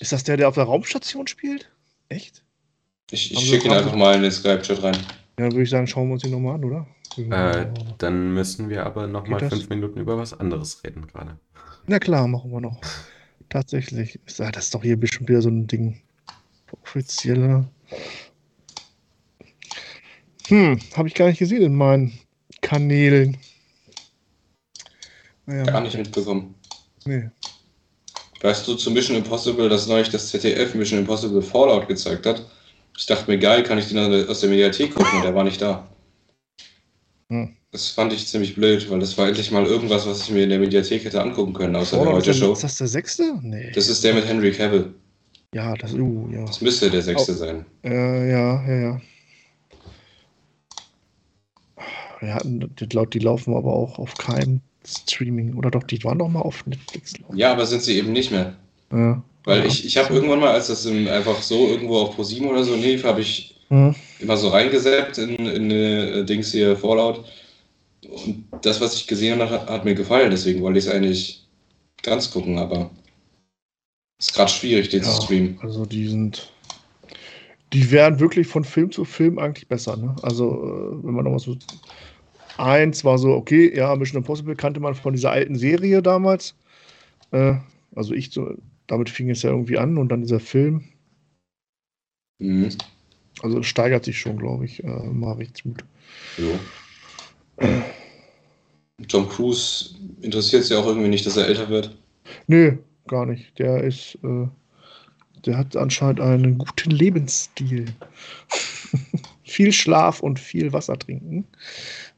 Ist 0.01 0.13
das 0.13 0.25
der, 0.25 0.37
der 0.37 0.49
auf 0.49 0.55
der 0.55 0.65
Raumstation 0.65 1.27
spielt? 1.27 1.71
Echt? 2.09 2.45
Ich, 3.11 3.33
ich 3.33 3.41
schicke 3.41 3.67
ihn 3.67 3.73
einfach 3.73 3.95
mal 3.95 4.15
in 4.15 4.23
den 4.23 4.31
Skype-Chat 4.31 4.83
rein. 4.83 4.97
Ja, 5.39 5.47
würde 5.47 5.63
ich 5.63 5.71
sagen, 5.71 5.87
schauen 5.87 6.09
wir 6.09 6.15
uns 6.15 6.23
den 6.23 6.33
nochmal 6.33 6.57
an, 6.57 6.65
oder? 6.65 6.87
Äh, 7.17 7.67
dann 7.99 8.33
müssen 8.35 8.69
wir 8.69 8.87
aber 8.87 9.07
nochmal 9.07 9.49
fünf 9.49 9.69
Minuten 9.69 9.99
über 9.99 10.19
was 10.19 10.39
anderes 10.39 10.85
reden 10.85 11.07
gerade. 11.07 11.39
Na 11.87 11.99
klar, 11.99 12.29
machen 12.29 12.51
wir 12.51 12.61
noch. 12.61 12.81
Tatsächlich. 13.49 14.21
Das 14.27 14.57
ist 14.57 14.75
doch 14.75 14.83
hier 14.83 14.99
bestimmt 14.99 15.29
wieder 15.31 15.43
so 15.43 15.49
ein 15.49 15.67
Ding. 15.67 16.01
Offizieller. 16.83 17.67
Hm, 20.49 20.79
habe 20.95 21.09
ich 21.09 21.15
gar 21.15 21.29
nicht 21.29 21.39
gesehen 21.39 21.63
in 21.63 21.75
meinen 21.75 22.19
Kanälen. 22.61 23.39
Naja, 25.47 25.65
Gar 25.65 25.81
nicht 25.81 25.97
mitbekommen. 25.97 26.55
Nee. 27.07 27.31
Weißt 28.41 28.67
du 28.69 28.75
zu 28.75 28.91
Mission 28.91 29.17
Impossible, 29.17 29.69
dass 29.69 29.89
neulich 29.89 30.11
das 30.11 30.29
ZDF 30.29 30.75
Mission 30.75 31.01
Impossible 31.01 31.43
Fallout 31.43 31.89
gezeigt 31.89 32.25
hat? 32.27 32.47
Ich 32.97 33.07
dachte 33.07 33.31
mir, 33.31 33.39
geil, 33.39 33.63
kann 33.63 33.79
ich 33.79 33.89
den 33.89 34.29
aus 34.29 34.41
der 34.41 34.51
Mediathek 34.51 34.95
gucken 34.95 35.19
und 35.19 35.25
der 35.25 35.35
war 35.35 35.45
nicht 35.45 35.61
da. 35.61 35.89
Hm. 37.31 37.55
Das 37.71 37.89
fand 37.89 38.13
ich 38.13 38.27
ziemlich 38.27 38.55
blöd, 38.55 38.89
weil 38.91 39.01
das 39.01 39.19
war 39.19 39.29
endlich 39.29 39.51
mal 39.51 39.67
irgendwas, 39.67 40.07
was 40.07 40.23
ich 40.23 40.31
mir 40.31 40.45
in 40.45 40.51
der 40.51 40.59
Mediathek 40.59 41.05
hätte 41.05 41.21
angucken 41.21 41.53
können, 41.53 41.77
außer 41.77 41.97
der 41.97 42.07
Fallout, 42.07 42.23
ist, 42.23 42.29
heute 42.29 42.39
der, 42.39 42.47
Show. 42.47 42.53
ist 42.53 42.65
das 42.65 42.79
der 42.79 42.87
sechste? 42.87 43.39
Nee. 43.43 43.71
Das 43.75 43.89
ist 43.89 44.03
der 44.03 44.15
mit 44.15 44.27
Henry 44.27 44.53
Cavill. 44.53 44.95
ja, 45.53 45.75
das, 45.75 45.93
uh, 45.93 46.29
ja. 46.33 46.45
Das 46.47 46.61
müsste 46.61 46.91
der 46.91 47.03
sechste 47.03 47.35
sein. 47.35 47.67
Äh, 47.85 48.31
ja, 48.31 48.67
ja, 48.67 48.81
ja. 48.81 49.01
Wir 52.21 52.35
hatten, 52.35 52.75
die, 52.75 52.89
die 52.89 53.19
laufen 53.19 53.55
aber 53.55 53.73
auch 53.73 53.99
auf 53.99 54.15
keinem 54.15 54.61
Streaming. 54.89 55.55
Oder 55.55 55.71
doch, 55.71 55.83
die 55.85 56.03
waren 56.05 56.19
doch 56.19 56.29
mal 56.29 56.41
auf 56.41 56.65
Netflix. 56.67 57.15
Ja, 57.35 57.53
aber 57.53 57.67
sind 57.67 57.83
sie 57.83 57.97
eben 57.99 58.13
nicht 58.13 58.31
mehr. 58.31 58.55
Ja. 58.93 59.23
Weil 59.45 59.61
Ja. 59.61 59.65
ich, 59.67 59.85
ich 59.85 59.97
habe 59.97 60.15
irgendwann 60.15 60.41
mal, 60.41 60.53
als 60.53 60.69
das 60.69 60.85
im, 60.87 61.07
einfach 61.09 61.41
so 61.43 61.69
irgendwo 61.69 61.99
auf 61.99 62.15
ProSieben 62.17 62.49
oder 62.49 62.65
so 62.65 62.75
lief, 62.75 63.05
habe 63.05 63.21
ich 63.21 63.55
Hm. 63.71 63.95
immer 64.21 64.37
so 64.39 64.49
reingesäppt 64.49 65.19
in, 65.19 65.35
in 65.47 65.71
äh, 65.71 66.25
Dings 66.25 66.53
hier 66.53 66.75
Fallout. 66.77 67.25
Und 68.09 68.45
das, 68.63 68.81
was 68.81 68.95
ich 68.95 69.07
gesehen 69.07 69.41
habe, 69.41 69.51
hat, 69.51 69.69
hat 69.69 69.85
mir 69.85 69.95
gefallen. 69.95 70.31
Deswegen 70.31 70.63
wollte 70.63 70.79
ich 70.79 70.87
es 70.87 70.91
eigentlich 70.91 71.47
ganz 72.03 72.31
gucken, 72.31 72.59
aber 72.59 72.91
es 74.19 74.29
ist 74.29 74.35
gerade 74.35 74.51
schwierig, 74.51 74.89
den 74.89 75.03
Ja, 75.03 75.11
zu 75.11 75.23
streamen. 75.23 75.59
also 75.63 75.85
die 75.85 76.09
sind. 76.09 76.51
Die 77.75 77.91
werden 77.91 78.19
wirklich 78.21 78.47
von 78.47 78.65
Film 78.65 78.91
zu 78.91 79.05
Film 79.05 79.39
eigentlich 79.39 79.69
besser. 79.69 79.97
Ne? 79.99 80.17
Also, 80.23 80.47
äh, 80.55 81.05
wenn 81.05 81.13
man 81.15 81.25
noch 81.25 81.33
mal 81.33 81.39
so. 81.39 81.55
Eins 82.59 83.05
war 83.05 83.19
so, 83.19 83.35
okay, 83.35 83.75
ja, 83.75 83.95
Mission 83.97 84.19
Impossible 84.19 84.57
kannte 84.57 84.81
man 84.81 84.95
von 84.95 85.15
dieser 85.15 85.31
alten 85.31 85.57
Serie 85.57 86.03
damals. 86.03 86.55
Äh, 87.31 87.55
also 87.95 88.15
ich 88.15 88.31
so, 88.31 88.55
damit 88.87 89.11
fing 89.11 89.31
es 89.31 89.43
ja 89.43 89.51
irgendwie 89.51 89.79
an 89.79 89.97
und 89.97 90.09
dann 90.09 90.23
dieser 90.23 90.41
Film. 90.41 90.85
Mhm. 92.39 92.71
Also 93.43 93.63
steigert 93.63 94.05
sich 94.05 94.19
schon, 94.19 94.39
glaube 94.39 94.65
ich, 94.65 94.83
äh, 94.83 94.87
mal 94.89 95.35
richtig 95.35 95.65
gut. 95.65 95.85
Jo. 96.37 96.59
Tom 99.07 99.29
Cruise 99.29 99.95
interessiert 100.21 100.65
es 100.65 100.71
ja 100.71 100.79
auch 100.79 100.87
irgendwie 100.87 101.09
nicht, 101.09 101.27
dass 101.27 101.37
er 101.37 101.47
älter 101.47 101.69
wird. 101.69 101.97
Nö, 102.49 102.77
gar 103.07 103.27
nicht. 103.27 103.57
Der 103.59 103.85
ist, 103.85 104.19
äh, 104.25 104.49
der 105.47 105.57
hat 105.57 105.77
anscheinend 105.77 106.21
einen 106.21 106.59
guten 106.59 106.91
Lebensstil. 106.91 107.87
viel 109.49 109.73
Schlaf 109.73 110.21
und 110.21 110.39
viel 110.39 110.73
Wasser 110.73 110.99
trinken. 110.99 111.45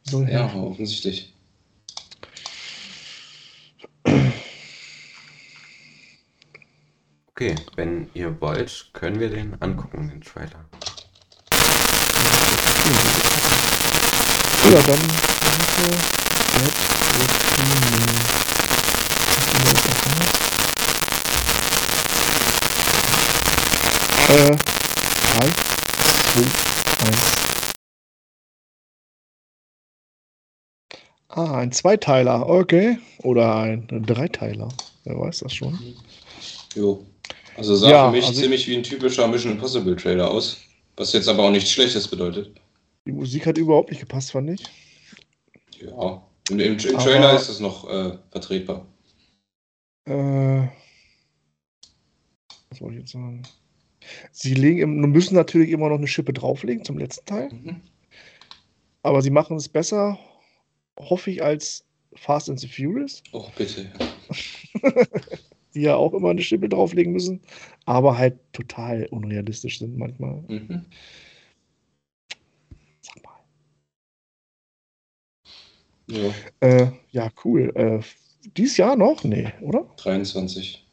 Soll 0.05 0.29
Ja, 0.29 0.43
helfen. 0.43 0.61
offensichtlich. 0.65 1.33
Okay, 7.29 7.55
wenn 7.77 8.11
ihr 8.15 8.39
wollt, 8.41 8.91
können 8.93 9.19
wir 9.21 9.31
den 9.31 9.61
angucken, 9.63 10.09
den 10.11 10.21
Trailer. 10.21 10.65
Ja, 14.63 14.83
dann 14.83 14.99
danke. 15.41 16.21
Äh, 24.29 24.37
3, 24.37 25.53
2, 26.35 26.49
1. 27.07 27.40
Ah, 31.33 31.59
ein 31.59 31.71
Zweiteiler, 31.71 32.49
okay. 32.49 32.99
Oder 33.23 33.57
ein 33.57 33.87
Dreiteiler. 34.05 34.69
Wer 35.05 35.19
weiß 35.19 35.41
das 35.41 35.55
schon. 35.55 35.79
Jo. 36.75 37.07
Also 37.57 37.77
sah 37.77 37.91
Ja, 37.91 38.07
für 38.11 38.17
mich 38.17 38.27
also- 38.27 38.41
ziemlich 38.41 38.67
wie 38.69 38.77
ein 38.77 38.83
typischer 38.83 39.29
Mission 39.29 39.53
Impossible 39.53 39.95
Trailer 39.97 40.31
aus. 40.31 40.59
Was 40.97 41.13
jetzt 41.13 41.29
aber 41.29 41.45
auch 41.45 41.51
nichts 41.51 41.71
Schlechtes 41.71 42.09
bedeutet. 42.09 42.51
Die 43.07 43.13
Musik 43.13 43.47
hat 43.47 43.59
überhaupt 43.59 43.91
nicht 43.91 44.01
gepasst, 44.01 44.33
fand 44.33 44.51
ich. 44.51 44.63
Ja. 45.81 46.23
Im, 46.51 46.59
im, 46.59 46.73
im 46.73 46.79
Trailer 46.79 47.35
ist 47.35 47.49
es 47.49 47.61
noch 47.61 47.89
äh, 47.89 48.19
vertretbar. 48.33 48.87
Äh, 50.07 50.67
was 52.69 52.81
wollte 52.81 52.97
ich 52.97 53.01
jetzt 53.01 53.13
sagen? 53.13 53.43
Sie 54.33 54.55
legen, 54.55 55.01
müssen 55.13 55.35
natürlich 55.35 55.71
immer 55.71 55.89
noch 55.89 55.99
eine 55.99 56.09
Schippe 56.09 56.33
drauflegen 56.33 56.85
zum 56.85 56.99
letzten 56.99 57.27
Teil. 57.27 57.49
Mhm. 57.53 57.81
Aber 59.03 59.23
sie 59.23 59.31
machen 59.31 59.57
es 59.57 59.69
besser, 59.69 60.19
hoffe 61.09 61.31
ich, 61.31 61.43
als 61.43 61.85
Fast 62.15 62.51
and 62.51 62.59
the 62.59 62.69
Furious, 62.69 63.23
Oh, 63.33 63.47
bitte. 63.57 63.91
die 65.75 65.83
ja 65.83 65.95
auch 65.97 66.13
immer 66.15 66.31
eine 66.31 66.43
Schippe 66.43 66.69
drauflegen 66.69 67.13
müssen, 67.13 67.41
aber 67.87 68.19
halt 68.19 68.39
total 68.53 69.07
unrealistisch 69.11 69.79
sind 69.79 69.97
manchmal. 69.97 70.43
Mhm. 70.49 70.85
Sag 73.01 73.23
mal. 73.23 73.39
Ja, 76.09 76.35
Äh, 76.61 76.91
ja, 77.13 77.31
cool. 77.45 77.73
Äh, 77.77 78.01
dies 78.57 78.77
Jahr 78.77 78.97
noch? 78.97 79.23
Nee, 79.23 79.53
oder? 79.61 79.87
23. 79.97 80.85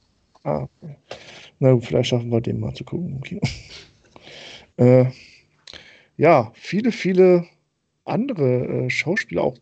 Ah, 0.44 0.68
okay. 0.82 0.96
Na 1.60 1.74
gut, 1.74 1.86
vielleicht 1.86 2.10
schaffen 2.10 2.30
wir 2.30 2.42
den 2.42 2.60
mal 2.60 2.74
zu 2.74 2.84
gucken 2.84 3.10
im 3.10 3.22
Kino. 3.22 3.42
äh, 4.78 5.06
ja, 6.18 6.52
viele, 6.54 6.92
viele 6.92 7.48
andere 8.06 8.86
äh, 8.86 8.90
Schauspieler 8.90 9.44
auch. 9.44 9.58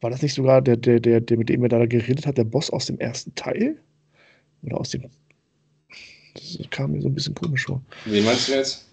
War 0.00 0.10
das 0.10 0.22
nicht 0.22 0.34
sogar 0.34 0.62
der, 0.62 0.76
der, 0.76 1.00
der, 1.00 1.20
der, 1.20 1.36
mit 1.36 1.48
dem 1.48 1.62
er 1.62 1.68
da 1.68 1.84
geredet 1.86 2.26
hat, 2.26 2.38
der 2.38 2.44
Boss 2.44 2.70
aus 2.70 2.86
dem 2.86 2.98
ersten 2.98 3.34
Teil? 3.34 3.76
Oder 4.62 4.78
aus 4.78 4.90
dem. 4.90 5.04
Das 6.34 6.58
kam 6.70 6.92
mir 6.92 7.02
so 7.02 7.08
ein 7.08 7.14
bisschen 7.14 7.34
komisch 7.34 7.66
vor. 7.66 7.82
Wen 8.04 8.24
meinst 8.24 8.48
du 8.48 8.52
jetzt? 8.52 8.84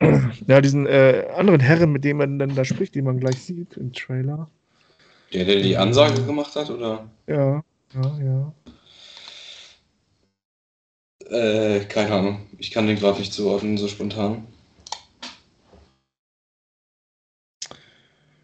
Ja, 0.46 0.60
diesen 0.60 0.86
äh, 0.86 1.26
anderen 1.34 1.60
Herren, 1.60 1.90
mit 1.90 2.04
dem 2.04 2.18
man 2.18 2.38
dann 2.38 2.54
da 2.54 2.66
spricht, 2.66 2.94
den 2.94 3.06
man 3.06 3.18
gleich 3.18 3.40
sieht 3.40 3.78
im 3.78 3.94
Trailer. 3.94 4.50
Der, 5.32 5.46
der 5.46 5.60
die 5.60 5.76
Ansage 5.76 6.22
gemacht 6.22 6.54
hat, 6.54 6.68
oder? 6.68 7.08
Ja, 7.26 7.64
ja, 7.94 8.18
ja. 8.22 8.52
Äh, 11.30 11.84
keine 11.86 12.12
Ahnung. 12.12 12.46
Ich 12.58 12.70
kann 12.70 12.86
den 12.86 12.98
gerade 12.98 13.18
nicht 13.18 13.32
zuordnen, 13.32 13.78
so 13.78 13.88
spontan. 13.88 14.46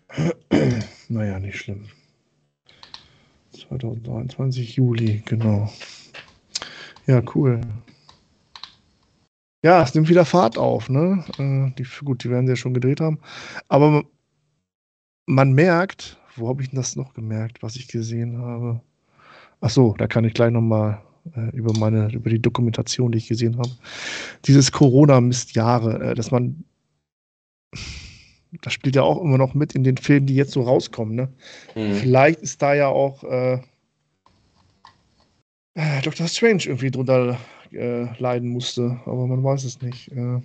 naja, 1.09 1.39
nicht 1.39 1.59
schlimm. 1.59 1.87
2023 3.69 4.77
Juli, 4.77 5.23
genau. 5.25 5.71
Ja, 7.07 7.23
cool. 7.35 7.61
Ja, 9.63 9.83
es 9.83 9.95
nimmt 9.95 10.09
wieder 10.09 10.25
Fahrt 10.25 10.59
auf, 10.59 10.89
ne? 10.89 11.25
Äh, 11.39 11.73
die, 11.79 11.87
gut, 12.05 12.25
die 12.25 12.31
werden 12.31 12.47
sie 12.47 12.53
ja 12.53 12.57
schon 12.57 12.75
gedreht 12.75 13.01
haben. 13.01 13.21
Aber 13.69 14.05
man 15.27 15.53
merkt, 15.53 16.19
wo 16.37 16.49
habe 16.49 16.63
ich 16.63 16.71
denn 16.71 16.77
das 16.77 16.97
noch 16.97 17.15
gemerkt, 17.15 17.63
was 17.63 17.77
ich 17.77 17.89
gesehen 17.89 18.39
habe? 18.39 18.81
Ach 19.61 19.71
so, 19.71 19.95
da 19.97 20.07
kann 20.09 20.25
ich 20.25 20.35
gleich 20.35 20.51
nochmal 20.51 21.01
äh, 21.37 21.51
über 21.57 21.73
meine, 21.79 22.13
über 22.13 22.31
die 22.31 22.43
Dokumentation, 22.43 23.13
die 23.13 23.19
ich 23.19 23.29
gesehen 23.29 23.57
habe. 23.59 23.71
Dieses 24.47 24.73
Corona-Mistjahre, 24.73 26.11
äh, 26.11 26.15
dass 26.15 26.31
man, 26.31 26.65
das 28.61 28.73
spielt 28.73 28.97
ja 28.97 29.03
auch 29.03 29.23
immer 29.23 29.39
noch 29.39 29.55
mit 29.55 29.75
in 29.75 29.85
den 29.85 29.97
Filmen, 29.97 30.27
die 30.27 30.35
jetzt 30.35 30.53
so 30.53 30.63
rauskommen, 30.63 31.15
ne? 31.15 31.29
Mhm. 31.75 31.95
Vielleicht 31.95 32.41
ist 32.41 32.61
da 32.61 32.75
ja 32.75 32.89
auch 32.89 33.25
äh, 33.25 33.55
äh 35.75 36.03
Dr. 36.03 36.29
Strange 36.29 36.65
irgendwie 36.67 36.91
drunter 36.91 37.39
äh, 37.73 38.19
leiden 38.19 38.51
musste, 38.51 39.01
aber 39.07 39.27
man 39.27 39.43
weiß 39.43 39.65
es 39.65 39.81
nicht. 39.81 40.13
Äh, 40.13 40.41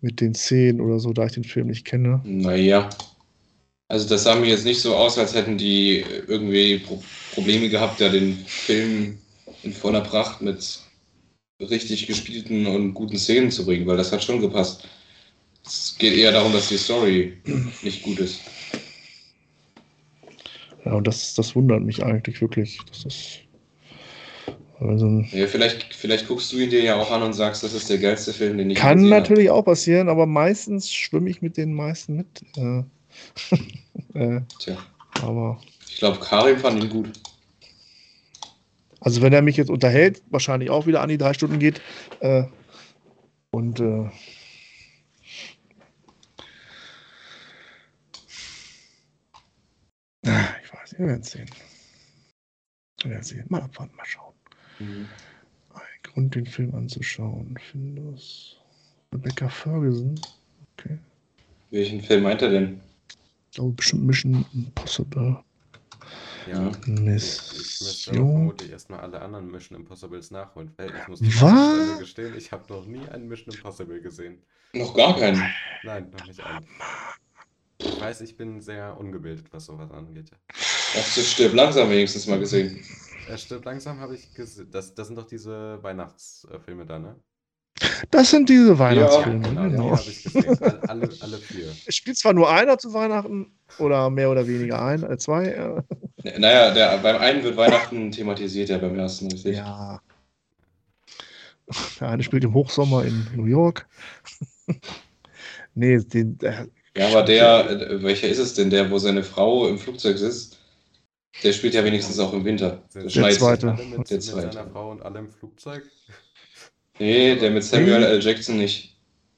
mit 0.00 0.20
den 0.20 0.34
Szenen 0.34 0.80
oder 0.80 0.98
so, 0.98 1.12
da 1.12 1.26
ich 1.26 1.32
den 1.32 1.44
Film 1.44 1.66
nicht 1.66 1.84
kenne. 1.84 2.20
Naja. 2.24 2.88
Also 3.88 4.08
das 4.08 4.24
sah 4.24 4.36
mir 4.36 4.48
jetzt 4.48 4.64
nicht 4.64 4.80
so 4.80 4.94
aus, 4.94 5.18
als 5.18 5.34
hätten 5.34 5.58
die 5.58 6.04
irgendwie 6.28 6.78
Pro 6.78 7.02
Probleme 7.34 7.68
gehabt, 7.68 8.00
ja 8.00 8.08
den 8.08 8.38
Film 8.46 9.18
in 9.62 9.72
voller 9.72 10.00
Pracht 10.00 10.40
mit 10.40 10.80
richtig 11.60 12.06
gespielten 12.06 12.66
und 12.66 12.94
guten 12.94 13.18
Szenen 13.18 13.50
zu 13.50 13.64
bringen, 13.64 13.86
weil 13.86 13.96
das 13.96 14.12
hat 14.12 14.24
schon 14.24 14.40
gepasst. 14.40 14.88
Es 15.70 15.94
geht 15.98 16.14
eher 16.14 16.32
darum, 16.32 16.52
dass 16.52 16.68
die 16.68 16.76
Story 16.76 17.38
nicht 17.82 18.02
gut 18.02 18.18
ist. 18.18 18.40
Ja, 20.84 20.94
und 20.94 21.06
das, 21.06 21.34
das 21.34 21.54
wundert 21.54 21.82
mich 21.82 22.02
eigentlich 22.02 22.40
wirklich. 22.40 22.80
Das 22.88 23.04
ist 23.04 23.40
also, 24.80 25.22
ja, 25.32 25.46
vielleicht, 25.46 25.94
vielleicht 25.94 26.26
guckst 26.26 26.50
du 26.52 26.56
ihn 26.56 26.70
dir 26.70 26.82
ja 26.82 26.96
auch 26.96 27.10
an 27.10 27.22
und 27.22 27.34
sagst, 27.34 27.62
das 27.62 27.74
ist 27.74 27.90
der 27.90 27.98
geilste 27.98 28.32
Film, 28.32 28.56
den 28.56 28.70
ich 28.70 28.78
Kann 28.78 29.10
natürlich 29.10 29.50
habe. 29.50 29.58
auch 29.58 29.64
passieren, 29.64 30.08
aber 30.08 30.24
meistens 30.24 30.90
schwimme 30.90 31.28
ich 31.28 31.42
mit 31.42 31.58
den 31.58 31.74
meisten 31.74 32.16
mit. 32.16 32.26
Äh, 32.56 32.82
äh, 34.18 34.40
Tja. 34.58 34.78
Aber. 35.20 35.60
Ich 35.86 35.98
glaube, 35.98 36.18
Karim 36.18 36.56
fand 36.56 36.82
ihn 36.82 36.88
gut. 36.88 37.10
Also, 39.00 39.20
wenn 39.20 39.34
er 39.34 39.42
mich 39.42 39.58
jetzt 39.58 39.70
unterhält, 39.70 40.22
wahrscheinlich 40.30 40.70
auch 40.70 40.86
wieder 40.86 41.02
an 41.02 41.10
die 41.10 41.18
drei 41.18 41.34
Stunden 41.34 41.58
geht. 41.58 41.82
Äh, 42.20 42.44
und. 43.50 43.80
Äh, 43.80 44.08
ich 50.22 50.72
weiß 50.72 50.89
nicht, 50.89 50.89
wir 51.00 51.08
werden 51.08 51.22
sehen. 51.22 51.50
Wir 53.02 53.10
werden 53.12 53.22
sehen. 53.22 53.46
Mal 53.48 53.62
abwarten, 53.62 53.96
mal 53.96 54.04
schauen. 54.04 54.34
Mhm. 54.78 55.08
Ein 55.72 55.80
Grund, 56.02 56.34
den 56.34 56.46
Film 56.46 56.74
anzuschauen. 56.74 57.58
Findus. 57.70 58.58
Rebecca 59.12 59.48
Ferguson. 59.48 60.20
Okay. 60.76 60.98
Welchen 61.70 62.02
Film 62.02 62.24
meint 62.24 62.42
er 62.42 62.50
denn? 62.50 62.80
Oh, 63.58 63.70
bestimmt 63.70 64.04
Mission 64.04 64.44
Impossible. 64.52 65.42
Ja. 66.46 66.70
Mission. 66.86 68.48
Ich 68.48 68.56
müsste 68.56 68.66
erstmal 68.66 69.00
alle 69.00 69.20
anderen 69.20 69.50
Mission 69.50 69.78
Impossibles 69.78 70.30
nachholen. 70.30 70.70
Ich 70.78 71.08
muss 71.08 71.20
Was? 71.40 71.98
gestehen, 71.98 72.36
ich 72.36 72.52
habe 72.52 72.72
noch 72.72 72.84
nie 72.86 73.06
einen 73.08 73.26
Mission 73.26 73.54
Impossible 73.54 74.00
gesehen. 74.00 74.38
Noch 74.72 74.94
gar 74.94 75.16
keinen? 75.16 75.42
Nein, 75.82 76.10
noch 76.10 76.26
nicht 76.26 76.40
einen. 76.40 76.66
Ich 77.78 78.00
weiß, 78.00 78.20
ich 78.20 78.36
bin 78.36 78.60
sehr 78.60 78.98
ungebildet, 78.98 79.46
was 79.52 79.64
sowas 79.64 79.90
angeht. 79.90 80.30
Hast 80.94 81.16
du 81.16 81.20
Stirb 81.20 81.54
langsam 81.54 81.88
wenigstens 81.90 82.26
mal 82.26 82.38
gesehen? 82.38 82.84
Er 83.28 83.38
stirbt 83.38 83.64
langsam, 83.64 84.00
habe 84.00 84.16
ich 84.16 84.34
gesehen. 84.34 84.68
Das, 84.72 84.92
das 84.92 85.06
sind 85.06 85.16
doch 85.16 85.26
diese 85.26 85.78
Weihnachtsfilme 85.82 86.84
da, 86.84 86.98
ne? 86.98 87.16
Das 88.10 88.30
sind 88.30 88.48
diese 88.48 88.76
Weihnachtsfilme. 88.76 89.46
Ja, 89.46 89.68
genau, 89.68 89.70
genau. 89.70 89.84
Die 89.84 90.00
habe 90.00 90.10
ich 90.10 90.24
gesehen. 90.24 90.88
Alle, 90.88 91.08
alle 91.20 91.38
vier. 91.38 91.72
Es 91.86 91.94
spielt 91.94 92.18
zwar 92.18 92.32
nur 92.32 92.50
einer 92.50 92.76
zu 92.76 92.92
Weihnachten 92.92 93.52
oder 93.78 94.10
mehr 94.10 94.30
oder 94.30 94.48
weniger 94.48 94.82
ein, 94.82 95.04
äh, 95.04 95.16
zwei. 95.16 95.46
Äh. 95.46 96.38
Naja, 96.38 96.74
der, 96.74 96.98
beim 96.98 97.18
einen 97.18 97.44
wird 97.44 97.56
Weihnachten 97.56 98.10
thematisiert, 98.10 98.68
ja 98.68 98.78
beim 98.78 98.98
ersten, 98.98 99.30
richtig? 99.30 99.56
Ja. 99.58 100.00
Der 102.00 102.08
eine 102.08 102.22
spielt 102.24 102.42
im 102.42 102.52
Hochsommer 102.52 103.04
in 103.04 103.28
New 103.36 103.46
York. 103.46 103.88
nee, 105.74 105.98
den. 105.98 106.36
Der, 106.38 106.66
ja, 106.96 107.06
aber 107.06 107.22
der, 107.22 107.70
äh, 107.70 108.02
welcher 108.02 108.28
ist 108.28 108.38
es 108.38 108.54
denn? 108.54 108.70
Der, 108.70 108.90
wo 108.90 108.98
seine 108.98 109.22
Frau 109.22 109.68
im 109.68 109.78
Flugzeug 109.78 110.18
sitzt? 110.18 110.59
Der 111.42 111.52
spielt 111.52 111.74
ja 111.74 111.84
wenigstens 111.84 112.18
auch 112.18 112.32
im 112.32 112.44
Winter. 112.44 112.82
Der, 112.94 113.02
der 113.02 113.30
zweite. 113.30 113.66
Mit, 113.96 114.10
der 114.10 114.20
zweite. 114.20 114.46
mit 114.46 114.54
seiner 114.54 114.70
Frau 114.70 114.90
und 114.90 115.02
allem 115.02 115.30
Flugzeug? 115.30 115.84
Nee, 116.98 117.36
der 117.36 117.50
mit 117.50 117.64
Samuel 117.64 118.02
L. 118.02 118.20
Jackson 118.20 118.58
nicht. 118.58 118.96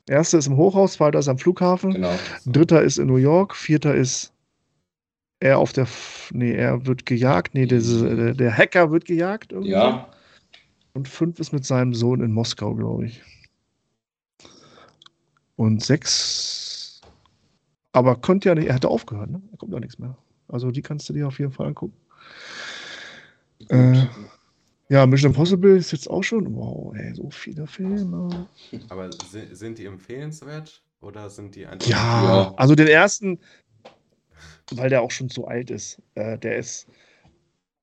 Erster 0.08 0.38
ist 0.38 0.48
im 0.48 0.56
Hochhaus, 0.56 0.94
zweiter 0.94 1.20
ist 1.20 1.28
am 1.28 1.38
Flughafen. 1.38 1.92
Genau. 1.92 2.18
Dritter 2.44 2.82
ist 2.82 2.98
in 2.98 3.06
New 3.06 3.16
York, 3.16 3.54
vierter 3.54 3.94
ist 3.94 4.32
er 5.38 5.58
auf 5.58 5.72
der. 5.72 5.86
Nee, 6.32 6.54
er 6.54 6.86
wird 6.86 7.06
gejagt. 7.06 7.54
Nee, 7.54 7.66
der, 7.66 8.34
der 8.34 8.56
Hacker 8.56 8.90
wird 8.90 9.04
gejagt. 9.04 9.52
Irgendwie. 9.52 9.72
Ja. 9.72 10.08
Und 10.94 11.08
fünf 11.08 11.38
ist 11.38 11.52
mit 11.52 11.64
seinem 11.64 11.94
Sohn 11.94 12.22
in 12.22 12.32
Moskau, 12.32 12.74
glaube 12.74 13.06
ich. 13.06 13.22
Und 15.56 15.82
sechs. 15.82 17.00
Aber 17.92 18.16
konnte 18.16 18.48
ja 18.48 18.54
nicht, 18.54 18.68
er 18.68 18.74
hatte 18.74 18.88
aufgehört, 18.88 19.30
ne? 19.30 19.42
Er 19.52 19.58
kommt 19.58 19.72
doch 19.72 19.80
nichts 19.80 19.98
mehr. 19.98 20.16
Also 20.52 20.70
die 20.70 20.82
kannst 20.82 21.08
du 21.08 21.14
dir 21.14 21.26
auf 21.26 21.38
jeden 21.38 21.50
Fall 21.50 21.68
angucken. 21.68 21.96
Äh, 23.68 24.06
ja, 24.90 25.06
Mission 25.06 25.30
Impossible 25.30 25.76
ist 25.76 25.92
jetzt 25.92 26.08
auch 26.10 26.22
schon, 26.22 26.54
wow, 26.54 26.94
ey, 26.94 27.14
so 27.14 27.30
viele 27.30 27.66
Filme. 27.66 28.46
Aber 28.90 29.10
sind 29.10 29.78
die 29.78 29.86
empfehlenswert 29.86 30.82
oder 31.00 31.30
sind 31.30 31.54
die 31.54 31.66
einfach. 31.66 31.88
Ja, 31.88 32.24
ja, 32.24 32.54
also 32.56 32.74
den 32.74 32.88
ersten, 32.88 33.40
weil 34.72 34.90
der 34.90 35.00
auch 35.00 35.10
schon 35.10 35.30
so 35.30 35.46
alt 35.46 35.70
ist, 35.70 36.02
äh, 36.14 36.36
der 36.38 36.58
ist 36.58 36.86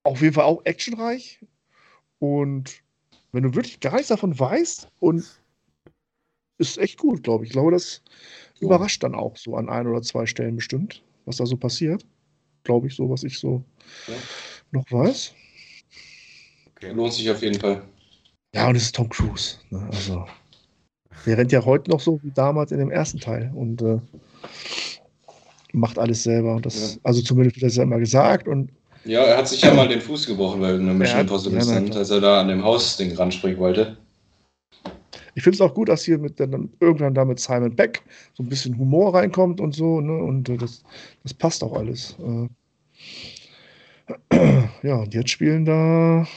auf 0.04 0.22
jeden 0.22 0.34
Fall 0.34 0.44
auch 0.44 0.64
actionreich 0.64 1.40
und 2.20 2.82
wenn 3.32 3.42
du 3.42 3.54
wirklich 3.54 3.80
gar 3.80 3.94
nichts 3.94 4.08
davon 4.08 4.38
weißt 4.38 4.88
und 5.00 5.24
ist 6.58 6.78
echt 6.78 6.98
gut, 6.98 7.24
glaube 7.24 7.44
ich. 7.44 7.50
Ich 7.50 7.52
glaube, 7.52 7.72
das 7.72 8.02
überrascht 8.60 9.02
dann 9.02 9.14
auch 9.14 9.36
so 9.36 9.56
an 9.56 9.68
ein 9.68 9.86
oder 9.86 10.02
zwei 10.02 10.26
Stellen 10.26 10.56
bestimmt, 10.56 11.02
was 11.24 11.36
da 11.36 11.46
so 11.46 11.56
passiert 11.56 12.04
glaube 12.64 12.86
ich, 12.86 12.94
so, 12.94 13.08
was 13.08 13.22
ich 13.24 13.38
so 13.38 13.62
ja. 14.06 14.14
noch 14.72 14.84
weiß. 14.90 15.34
Okay, 16.76 16.92
lohnt 16.92 17.12
sich 17.12 17.30
auf 17.30 17.42
jeden 17.42 17.60
Fall. 17.60 17.82
Ja, 18.54 18.68
und 18.68 18.76
es 18.76 18.84
ist 18.84 18.94
Tom 18.94 19.08
Cruise. 19.08 19.56
Ne? 19.70 19.88
Also, 19.92 20.26
der 21.26 21.38
rennt 21.38 21.52
ja 21.52 21.64
heute 21.64 21.90
noch 21.90 22.00
so 22.00 22.20
wie 22.22 22.30
damals 22.30 22.72
in 22.72 22.78
dem 22.78 22.90
ersten 22.90 23.20
Teil 23.20 23.52
und 23.54 23.82
äh, 23.82 23.98
macht 25.72 25.98
alles 25.98 26.22
selber. 26.22 26.58
Das, 26.60 26.94
ja. 26.94 27.00
Also 27.02 27.22
zumindest 27.22 27.56
wird 27.56 27.70
das 27.70 27.76
ja 27.76 27.82
immer 27.82 27.98
gesagt. 27.98 28.48
Und 28.48 28.70
ja, 29.04 29.22
er 29.22 29.38
hat 29.38 29.48
sich 29.48 29.62
ja 29.62 29.72
mal 29.72 29.88
den 29.88 30.00
Fuß 30.00 30.26
gebrochen, 30.26 30.60
weil 30.60 30.74
eine 30.74 30.92
Mission 30.92 31.20
Impossible 31.20 31.62
stand, 31.62 31.96
als 31.96 32.10
er 32.10 32.20
da 32.20 32.40
an 32.40 32.48
dem 32.48 32.62
Hausding 32.62 33.14
ranspringen 33.16 33.58
wollte. 33.58 33.96
Ich 35.40 35.44
finde 35.44 35.54
es 35.54 35.62
auch 35.62 35.72
gut, 35.72 35.88
dass 35.88 36.04
hier 36.04 36.18
mit 36.18 36.38
dann 36.38 36.68
irgendwann 36.80 37.14
da 37.14 37.24
mit 37.24 37.40
Simon 37.40 37.74
Beck 37.74 38.02
so 38.34 38.42
ein 38.42 38.50
bisschen 38.50 38.76
Humor 38.76 39.14
reinkommt 39.14 39.58
und 39.58 39.74
so, 39.74 40.02
ne? 40.02 40.12
Und 40.12 40.50
äh, 40.50 40.58
das, 40.58 40.84
das 41.22 41.32
passt 41.32 41.64
auch 41.64 41.72
alles. 41.72 42.14
Äh, 42.18 42.48
ja, 44.82 44.96
und 44.96 45.14
jetzt 45.14 45.30
spielen 45.30 45.64
da 45.64 46.28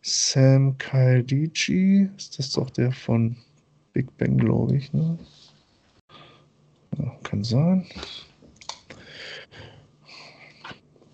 Sam 0.00 0.78
Kaldici. 0.78 2.08
Ist 2.16 2.38
das 2.38 2.52
doch 2.52 2.70
der 2.70 2.90
von 2.90 3.36
Big 3.92 4.16
Bang, 4.16 4.38
glaube 4.38 4.74
ich, 4.74 4.90
ne? 4.94 5.18
Ja, 6.96 7.18
kann 7.22 7.44
sein. 7.44 7.84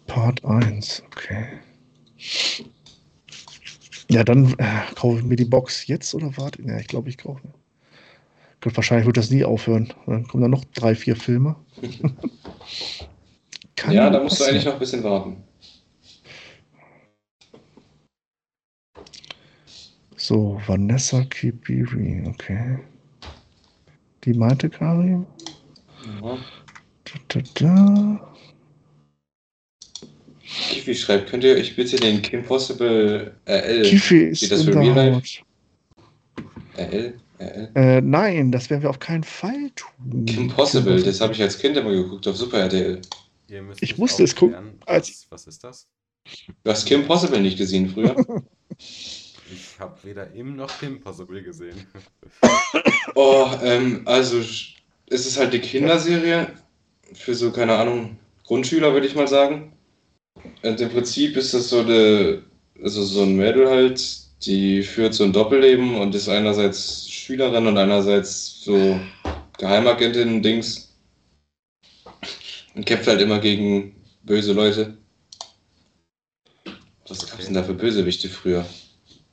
Part 0.07 0.45
1, 0.45 1.03
okay. 1.07 1.47
Ja, 4.11 4.23
dann 4.25 4.55
äh, 4.59 4.95
kaufe 4.95 5.19
ich 5.19 5.25
mir 5.25 5.37
die 5.37 5.45
Box 5.45 5.87
jetzt 5.87 6.15
oder 6.15 6.37
warte? 6.37 6.63
Ja, 6.63 6.79
ich 6.79 6.87
glaube, 6.87 7.09
ich 7.09 7.19
kaufe. 7.19 7.43
Wahrscheinlich 8.61 9.07
wird 9.07 9.19
das 9.19 9.31
nie 9.31 9.45
aufhören. 9.45 9.93
Dann 10.07 10.27
kommen 10.27 10.43
da 10.43 10.49
noch 10.49 10.65
drei, 10.75 10.95
vier 10.95 11.17
Filme. 11.17 11.57
ja, 13.91 14.09
da 14.09 14.23
musst 14.23 14.41
du 14.41 14.45
eigentlich 14.45 14.65
noch 14.65 14.75
ein 14.75 14.79
bisschen 14.79 15.05
warten. 15.05 15.37
So, 20.17 20.59
Vanessa 20.67 21.23
Kibiri, 21.25 22.25
okay. 22.27 22.79
Die 24.25 24.33
meinte 24.33 24.71
Karim. 24.71 25.27
Ja. 26.23 26.39
Da, 27.05 27.19
da, 27.29 27.41
da. 27.55 28.34
Kifi 30.85 30.95
schreibt, 30.95 31.31
könnt 31.31 31.45
ihr 31.45 31.55
euch 31.55 31.75
bitte 31.75 31.97
den 31.97 32.21
Kim 32.21 32.45
Possible 32.45 33.35
RL, 33.47 33.83
Kifi 33.83 34.25
ist 34.25 34.39
steht 34.39 34.53
das 34.53 34.65
für 34.65 34.75
Real 34.79 34.95
Life? 34.95 35.43
RL? 36.77 37.15
RL? 37.39 37.71
Äh, 37.75 38.01
nein, 38.03 38.53
das 38.53 38.69
werden 38.69 38.83
wir 38.83 38.91
auf 38.91 38.99
keinen 38.99 39.25
Fall 39.25 39.71
tun. 39.75 40.27
Kim 40.27 40.49
Possible, 40.49 41.03
das 41.03 41.23
habe 41.23 41.33
ich 41.33 41.41
als 41.41 41.59
Kind 41.59 41.79
immer 41.79 41.91
geguckt 41.91 42.29
auf 42.29 42.37
Super 42.37 42.59
RTL. 42.59 43.01
Ich 43.81 43.97
musste 43.97 44.25
es 44.25 44.37
gucken, 44.37 44.79
Was, 44.85 45.27
was 45.31 45.47
ist 45.47 45.65
das? 45.65 45.87
Du 46.63 46.71
hast 46.71 46.85
Kim 46.85 47.07
Possible 47.07 47.41
nicht 47.41 47.59
gesehen 47.59 47.89
früher? 47.89 48.15
Ich 49.53 49.79
habe 49.79 49.97
weder 50.03 50.33
Im 50.33 50.57
noch 50.57 50.81
Kim 50.81 51.01
Possible 51.01 51.43
gesehen. 51.43 51.87
Oh, 53.15 53.49
ähm, 53.63 54.03
also 54.07 54.39
es 54.39 54.75
ist 55.27 55.39
halt 55.39 55.53
eine 55.53 55.61
Kinderserie 55.61 56.49
für 57.13 57.35
so, 57.35 57.53
keine 57.53 57.77
Ahnung, 57.77 58.17
Grundschüler, 58.45 58.93
würde 58.93 59.07
ich 59.07 59.15
mal 59.15 59.29
sagen. 59.29 59.74
Und 60.63 60.81
im 60.81 60.89
Prinzip 60.91 61.37
ist 61.37 61.55
das 61.55 61.69
so 61.69 61.81
eine, 61.81 62.43
also 62.83 63.03
so 63.05 63.23
ein 63.23 63.37
Mädel 63.37 63.69
halt, 63.69 64.03
die 64.47 64.83
führt 64.83 65.15
so 65.15 65.25
ein 65.25 65.33
Doppelleben 65.33 65.97
und 65.97 66.15
ist 66.15 66.29
einerseits 66.29 67.09
Schülerin 67.09 67.67
und 67.67 67.79
einerseits 67.79 68.63
so 68.63 68.99
Geheimagentin, 69.59 70.43
Dings. 70.43 70.95
Und 72.75 72.85
kämpft 72.87 73.07
halt 73.07 73.21
immer 73.21 73.39
gegen 73.39 73.95
böse 74.23 74.53
Leute. 74.53 74.97
Was 77.09 77.27
gab 77.29 77.39
es 77.39 77.47
denn 77.47 77.55
da 77.55 77.63
für 77.63 77.75
Bösewichte 77.75 78.29
früher? 78.29 78.65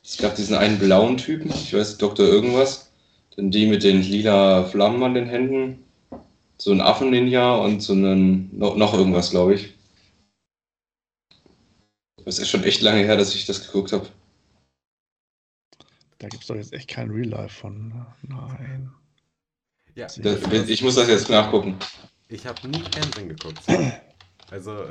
Es 0.04 0.18
gab 0.18 0.36
diesen 0.36 0.56
einen 0.56 0.80
blauen 0.80 1.18
Typen, 1.18 1.52
ich 1.52 1.74
weiß, 1.74 1.98
Dr. 1.98 2.26
irgendwas. 2.26 2.92
Dann 3.36 3.50
die 3.50 3.66
mit 3.66 3.84
den 3.84 4.02
lila 4.02 4.64
Flammen 4.64 5.02
an 5.04 5.14
den 5.14 5.28
Händen. 5.28 5.84
So 6.58 6.72
ein 6.72 6.82
Affen-Ninja 6.82 7.56
und 7.56 7.82
so 7.82 7.94
einen, 7.94 8.50
noch, 8.58 8.76
noch 8.76 8.94
irgendwas, 8.94 9.32
glaube 9.32 9.56
ich. 9.56 9.74
Das 12.26 12.40
ist 12.40 12.50
schon 12.50 12.64
echt 12.64 12.82
lange 12.82 13.02
her, 13.04 13.18
dass 13.18 13.34
ich 13.36 13.46
das 13.46 13.66
geguckt 13.66 13.92
habe. 13.94 14.08
Da 16.20 16.28
gibt 16.28 16.44
es 16.44 16.48
doch 16.48 16.56
jetzt 16.56 16.74
echt 16.74 16.88
kein 16.88 17.10
Real 17.10 17.28
Life 17.30 17.60
von. 17.62 17.88
ne? 17.90 18.06
Nein. 18.28 18.92
Ja, 19.96 20.06
Das- 20.06 20.16
Das, 20.42 20.70
ich 20.70 20.82
muss 20.84 20.96
das 20.96 21.08
jetzt 21.08 21.30
nachgucken. 21.30 21.78
Ich 22.28 22.46
habe 22.46 22.68
nie 22.68 22.82
Fernsehen 22.94 23.30
geguckt. 23.30 23.60
Also 24.52 24.86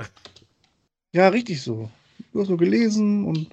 Ja, 1.12 1.28
richtig 1.28 1.60
so. 1.60 1.90
Du 2.32 2.40
hast 2.40 2.48
nur 2.48 2.56
gelesen 2.56 3.26
und 3.26 3.50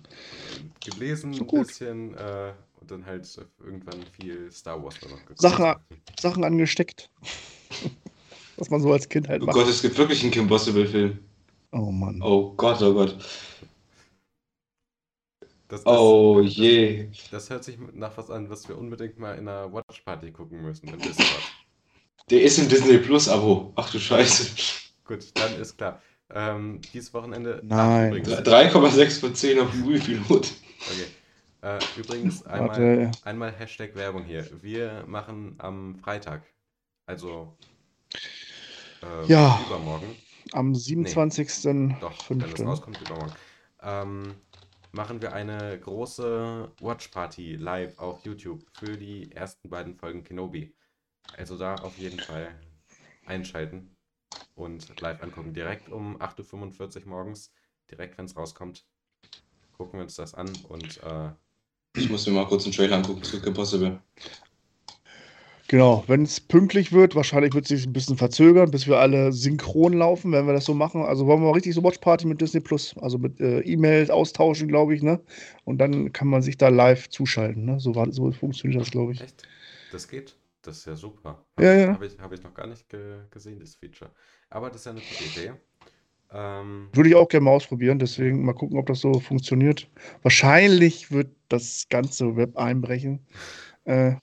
gelesen 0.79 1.33
So 1.33 1.41
ein 1.43 1.47
gut. 1.47 1.67
bisschen 1.67 2.13
äh, 2.15 2.53
und 2.79 2.89
dann 2.89 3.05
halt 3.05 3.27
irgendwann 3.59 4.05
viel 4.17 4.49
Star 4.49 4.81
Wars 4.81 4.95
noch 5.01 5.09
geguckt. 5.19 5.41
Sache- 5.41 5.81
Sachen 6.17 6.45
angesteckt. 6.45 7.09
Was 8.55 8.69
man 8.69 8.81
so 8.81 8.93
als 8.93 9.09
Kind 9.09 9.27
halt 9.27 9.41
Oh 9.43 9.47
macht. 9.47 9.55
Gott, 9.57 9.67
es 9.67 9.81
gibt 9.81 9.97
wirklich 9.97 10.23
einen 10.23 10.31
Kim 10.31 10.47
Possible-Film. 10.47 11.19
Oh 11.73 11.91
Mann. 11.91 12.21
Oh 12.21 12.53
Gott, 12.55 12.81
oh 12.81 12.93
Gott. 12.93 13.17
Das, 15.67 15.83
das, 15.83 15.97
Oh 15.99 16.39
je. 16.41 17.09
Das 17.31 17.49
hört 17.49 17.63
sich 17.63 17.77
nach 17.93 18.17
was 18.17 18.29
an, 18.31 18.49
was 18.49 18.67
wir 18.69 18.77
unbedingt 18.77 19.19
mal 19.19 19.33
in 19.37 19.47
einer 19.47 19.71
Watch 19.73 20.01
Party 20.01 20.31
gucken 20.31 20.61
müssen. 20.61 20.87
Im 20.87 20.99
Discord. 20.99 21.41
Der 22.29 22.41
ist 22.41 22.57
im 22.57 22.69
Disney 22.69 22.97
Plus-Abo. 22.97 23.73
Ach 23.75 23.89
du 23.91 23.99
Scheiße. 23.99 24.55
Gut, 25.05 25.25
dann 25.33 25.59
ist 25.59 25.77
klar. 25.77 26.01
Ähm, 26.29 26.81
dieses 26.93 27.13
Wochenende. 27.13 27.61
Nein. 27.63 28.09
übrigens, 28.09 28.29
3,6 28.39 29.19
von 29.19 29.35
10 29.35 29.59
auf 29.59 29.71
dem 29.71 29.81
Movie-Pilot. 29.81 30.51
okay. 30.89 31.05
Äh, 31.61 31.79
übrigens 31.97 32.45
einmal, 32.45 32.69
Warte. 32.69 33.11
einmal 33.23 33.51
Hashtag 33.51 33.95
Werbung 33.95 34.23
hier. 34.25 34.45
Wir 34.61 35.03
machen 35.07 35.55
am 35.57 35.95
Freitag, 35.95 36.43
also 37.07 37.57
äh, 39.01 39.25
Ja. 39.27 39.59
übermorgen, 39.67 40.15
Am 40.51 40.73
27.05. 40.73 41.99
doch, 41.99 42.29
wenn 42.29 42.41
es 42.41 42.59
rauskommt, 42.63 43.01
übermorgen, 43.01 43.33
ähm, 43.81 44.35
machen 44.91 45.21
wir 45.21 45.33
eine 45.33 45.79
große 45.79 46.71
Watch 46.81 47.09
Party 47.09 47.55
live 47.55 47.97
auf 47.99 48.25
YouTube 48.25 48.63
für 48.73 48.97
die 48.97 49.31
ersten 49.31 49.69
beiden 49.69 49.95
Folgen 49.95 50.23
Kenobi. 50.23 50.73
Also 51.37 51.57
da 51.57 51.75
auf 51.75 51.97
jeden 51.97 52.19
Fall 52.19 52.59
einschalten 53.25 53.95
und 54.55 54.99
live 54.99 55.21
angucken. 55.21 55.53
Direkt 55.53 55.89
um 55.89 56.17
8.45 56.21 57.01
Uhr 57.01 57.07
morgens, 57.09 57.53
direkt 57.91 58.17
wenn 58.17 58.25
es 58.25 58.35
rauskommt, 58.35 58.85
gucken 59.73 59.99
wir 59.99 60.03
uns 60.03 60.15
das 60.15 60.33
an 60.33 60.51
und 60.69 61.03
äh, 61.03 61.31
Ich 61.95 62.09
muss 62.09 62.25
mir 62.27 62.33
mal 62.33 62.47
kurz 62.47 62.63
einen 62.65 62.73
Trailer 62.73 62.97
angucken 62.97 63.23
zu 63.23 63.41
Kim 63.41 63.53
Possible. 63.53 64.01
Genau, 65.69 66.05
wenn 66.07 66.23
es 66.23 66.39
pünktlich 66.39 66.93
wird, 66.93 67.13
wahrscheinlich 67.15 67.53
wird 67.53 67.65
es 67.65 67.69
sich 67.69 67.85
ein 67.85 67.91
bisschen 67.91 68.15
verzögern, 68.15 68.71
bis 68.71 68.87
wir 68.87 68.99
alle 68.99 69.33
synchron 69.33 69.93
laufen, 69.93 70.31
wenn 70.31 70.47
wir 70.47 70.53
das 70.53 70.63
so 70.63 70.73
machen. 70.73 71.01
Also 71.01 71.27
wollen 71.27 71.41
wir 71.41 71.47
mal 71.47 71.53
richtig 71.53 71.75
so 71.75 71.83
Watch 71.83 71.97
Party 71.97 72.25
mit 72.25 72.39
Disney 72.39 72.61
Plus, 72.61 72.95
also 72.99 73.17
mit 73.17 73.39
äh, 73.41 73.59
E-Mails 73.59 74.09
austauschen, 74.09 74.69
glaube 74.69 74.95
ich, 74.95 75.03
ne? 75.03 75.19
Und 75.65 75.79
dann 75.79 76.13
kann 76.13 76.29
man 76.29 76.41
sich 76.41 76.57
da 76.57 76.69
live 76.69 77.09
zuschalten, 77.09 77.65
ne? 77.65 77.81
So, 77.81 77.95
war, 77.95 78.09
so 78.13 78.31
funktioniert 78.31 78.79
das, 78.79 78.91
glaube 78.91 79.11
ich. 79.11 79.21
Echt? 79.21 79.45
Das 79.91 80.07
geht? 80.07 80.37
Das 80.61 80.77
ist 80.77 80.85
ja 80.85 80.95
super. 80.95 81.45
Ja, 81.59 81.65
Habe 81.65 81.75
ich, 81.75 81.81
ja. 81.81 81.93
hab 81.93 82.03
ich, 82.03 82.19
hab 82.19 82.33
ich 82.33 82.43
noch 82.43 82.53
gar 82.53 82.67
nicht 82.67 82.87
ge 82.89 83.19
gesehen, 83.29 83.59
das 83.59 83.75
Feature. 83.75 84.11
Aber 84.49 84.69
das 84.69 84.77
ist 84.81 84.85
ja 84.85 84.91
eine 84.91 85.01
gute 85.01 85.23
Idee. 85.23 85.51
Ähm, 86.31 86.89
Würde 86.93 87.09
ich 87.09 87.15
auch 87.15 87.27
gerne 87.27 87.45
mal 87.45 87.51
ausprobieren, 87.51 87.99
deswegen 87.99 88.45
mal 88.45 88.53
gucken, 88.53 88.77
ob 88.77 88.85
das 88.85 89.01
so 89.01 89.19
funktioniert. 89.19 89.89
Wahrscheinlich 90.23 91.11
wird 91.11 91.29
das 91.49 91.87
ganze 91.89 92.35
Web 92.37 92.57
einbrechen. 92.57 93.25
Äh, 93.85 94.15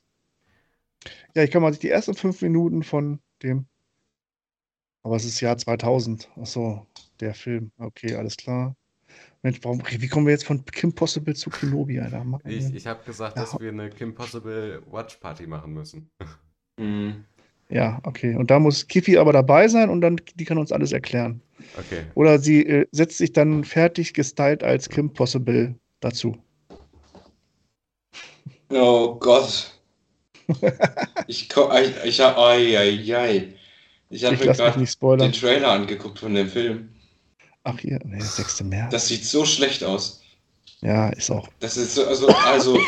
ja, 1.37 1.43
ich 1.43 1.51
kann 1.51 1.63
mal 1.63 1.75
die 1.75 1.89
ersten 1.91 2.15
fünf 2.15 2.41
Minuten 2.43 2.83
von 2.83 3.21
dem. 3.43 3.67
Aber 5.03 5.17
es 5.17 5.25
ist 5.25 5.41
Jahr 5.41 5.59
2000. 5.59 6.31
Achso, 6.37 6.87
der 7.21 7.35
Film. 7.35 7.71
Okay, 7.79 8.15
alles 8.15 8.37
klar. 8.37 8.75
Mensch, 9.43 9.59
warum, 9.63 9.83
wie 9.87 10.09
kommen 10.09 10.27
wir 10.27 10.33
jetzt 10.33 10.47
von 10.47 10.65
Kim 10.65 10.95
Possible 10.95 11.35
zu 11.35 11.51
Kenobi, 11.51 12.01
Alter? 12.01 12.25
Mann, 12.25 12.41
ich 12.47 12.75
ich 12.75 12.87
habe 12.87 13.05
gesagt, 13.05 13.37
Ja. 13.37 13.43
dass 13.43 13.61
wir 13.61 13.69
eine 13.69 13.91
Kim 13.91 14.15
Possible 14.15 14.83
Watch 14.91 15.17
Party 15.17 15.47
machen 15.47 15.73
müssen. 15.75 16.11
Mhm. 16.77 17.25
Ja, 17.69 18.01
okay. 18.03 18.35
Und 18.35 18.51
da 18.51 18.59
muss 18.59 18.89
Kiffy 18.89 19.17
aber 19.17 19.33
dabei 19.33 19.69
sein 19.69 19.91
und 19.91 20.01
dann, 20.01 20.21
die 20.35 20.45
kann 20.45 20.59
uns 20.59 20.73
alles 20.73 20.91
erklären. 20.91 21.41
Okay. 21.79 22.03
Oder 22.17 22.41
sie 22.41 22.67
äh, 22.67 22.87
setzt 22.91 23.19
sich 23.19 23.33
dann 23.33 23.63
fertig 23.63 24.13
gestylt 24.13 24.65
als 24.65 24.89
Kim 24.89 25.13
Possible 25.13 25.77
dazu. 26.01 26.37
Oh 28.71 29.15
Gott. 29.21 29.74
Ich 31.27 31.49
ich, 31.49 32.05
ich 32.05 32.21
hab, 32.21 32.37
habe 32.37 32.61
Ich 34.11 34.23
mir 34.23 34.45
lasse 34.45 34.79
mich 34.79 34.99
gerade 34.99 35.19
den 35.19 35.33
Trailer 35.33 35.71
angeguckt 35.71 36.19
von 36.19 36.35
dem 36.35 36.49
Film. 36.49 36.91
Ach 37.65 37.79
hier, 37.79 37.99
nee, 38.05 38.21
6. 38.21 38.65
März. 38.65 38.93
Das 38.93 39.09
sieht 39.09 39.25
so 39.25 39.47
schlecht 39.47 39.83
aus. 39.83 40.21
ja, 40.83 41.09
ist 41.09 41.31
auch. 41.31 41.49
Das 41.61 41.77
ist 41.79 41.95
so, 41.95 42.07
also, 42.07 42.29
also, 42.29 42.79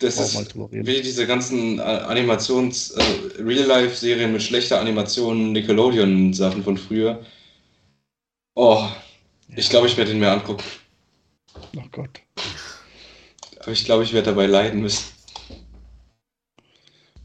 das 0.00 0.18
ist 0.18 0.56
wie 0.70 1.02
diese 1.02 1.26
ganzen 1.26 1.78
äh, 1.78 1.82
Animations-, 1.82 2.92
äh, 2.92 3.42
Real-Life-Serien 3.42 4.32
mit 4.32 4.42
schlechter 4.42 4.80
Animation, 4.80 5.52
Nickelodeon-Sachen 5.52 6.64
von 6.64 6.76
früher. 6.76 7.24
Oh, 8.54 8.88
ich 9.54 9.70
glaube, 9.70 9.86
ich 9.86 9.96
werde 9.96 10.10
ihn 10.10 10.18
mir 10.18 10.32
angucken. 10.32 10.64
Ach 11.78 11.90
Gott. 11.92 12.20
Aber 13.60 13.72
ich 13.72 13.84
glaube, 13.84 14.04
ich 14.04 14.12
werde 14.12 14.30
dabei 14.30 14.46
leiden 14.46 14.80
müssen. 14.80 15.04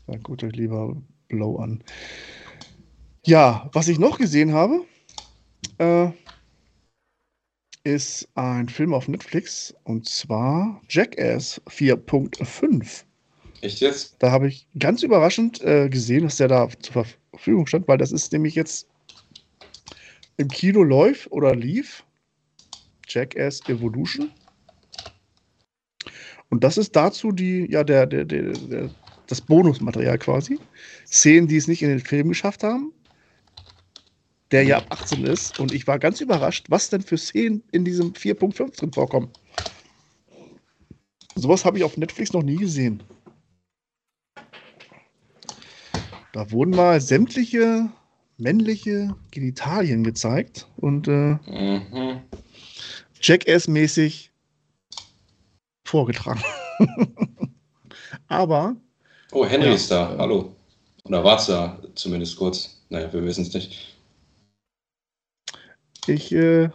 Dann 0.08 0.22
guckt 0.22 0.43
euch 0.43 0.56
lieber 0.56 0.95
Blow 1.28 1.58
an. 1.58 1.84
Ja, 3.26 3.70
was 3.74 3.88
ich 3.88 3.97
noch 3.97 4.18
gesehen 4.18 4.53
habe, 4.53 4.86
äh, 5.80 6.10
ist 7.84 8.28
ein 8.36 8.70
Film 8.70 8.93
auf 8.93 9.08
Netflix 9.08 9.74
und 9.84 10.08
zwar 10.08 10.82
Jackass 10.89 11.62
4.5. 11.68 13.03
Echt 13.62 13.80
jetzt? 13.80 14.16
Da 14.20 14.32
habe 14.32 14.47
ich 14.47 14.68
ganz 14.80 15.01
überraschend 15.03 15.62
äh, 15.62 15.89
gesehen, 15.89 16.24
dass 16.24 16.38
der 16.38 16.47
da 16.47 16.68
zur 16.82 17.06
Verfügung 17.32 17.66
stand, 17.68 17.88
weil 17.88 17.97
das 17.97 18.12
ist 18.12 18.32
nämlich 18.32 18.56
jetzt 18.56 18.88
im 20.38 20.47
Kino 20.47 20.84
läuft 20.84 21.32
oder 21.32 21.56
lief. 21.56 22.03
Jackass 23.08 23.62
Evolution. 23.70 24.32
Und 26.49 26.64
das 26.64 26.78
ist 26.78 26.95
dazu 26.95 27.32
die, 27.32 27.70
ja, 27.72 27.84
der, 27.84 28.06
der, 28.06 28.26
der, 28.26 28.53
der, 28.53 28.89
das 29.28 29.41
Bonusmaterial 29.41 30.17
quasi. 30.17 30.59
Szenen, 31.07 31.47
die 31.47 31.57
es 31.57 31.67
nicht 31.67 31.82
in 31.82 31.89
den 31.89 31.99
Film 31.99 32.30
geschafft 32.30 32.63
haben. 32.63 32.91
Der 34.51 34.63
ja 34.63 34.78
ab 34.78 34.88
18 34.89 35.26
ist. 35.26 35.59
Und 35.59 35.73
ich 35.73 35.88
war 35.88 35.99
ganz 35.99 36.21
überrascht, 36.21 36.67
was 36.69 36.89
denn 36.89 37.01
für 37.01 37.17
Szenen 37.17 37.63
in 37.71 37.84
diesem 37.84 38.13
4.5 38.13 38.78
drin 38.78 38.93
vorkommen. 38.93 39.30
Sowas 41.36 41.65
habe 41.65 41.78
ich 41.78 41.84
auf 41.84 41.97
Netflix 41.97 42.32
noch 42.32 42.43
nie 42.43 42.55
gesehen. 42.57 43.03
Da 46.32 46.51
wurden 46.51 46.71
mal 46.71 47.01
sämtliche 47.01 47.89
männliche 48.38 49.15
Genitalien 49.32 50.03
gezeigt 50.03 50.67
und 50.78 51.07
äh, 51.07 51.38
Mhm. 51.47 52.21
Jackass-mäßig 53.21 54.32
vorgetragen. 55.86 56.41
Aber 58.28 58.76
Oh, 59.36 59.46
Henry 59.46 59.68
Ja. 59.68 59.74
ist 59.74 59.92
da. 59.92 60.16
Hallo. 60.18 60.56
Oder 61.04 61.22
war's 61.22 61.48
da 61.48 61.78
zumindest 61.94 62.38
kurz? 62.38 62.82
Naja, 62.90 63.12
wir 63.12 63.22
wissen 63.26 63.42
es 63.42 63.54
nicht. 63.54 63.98
ich 66.08 66.32
äh, 66.32 66.70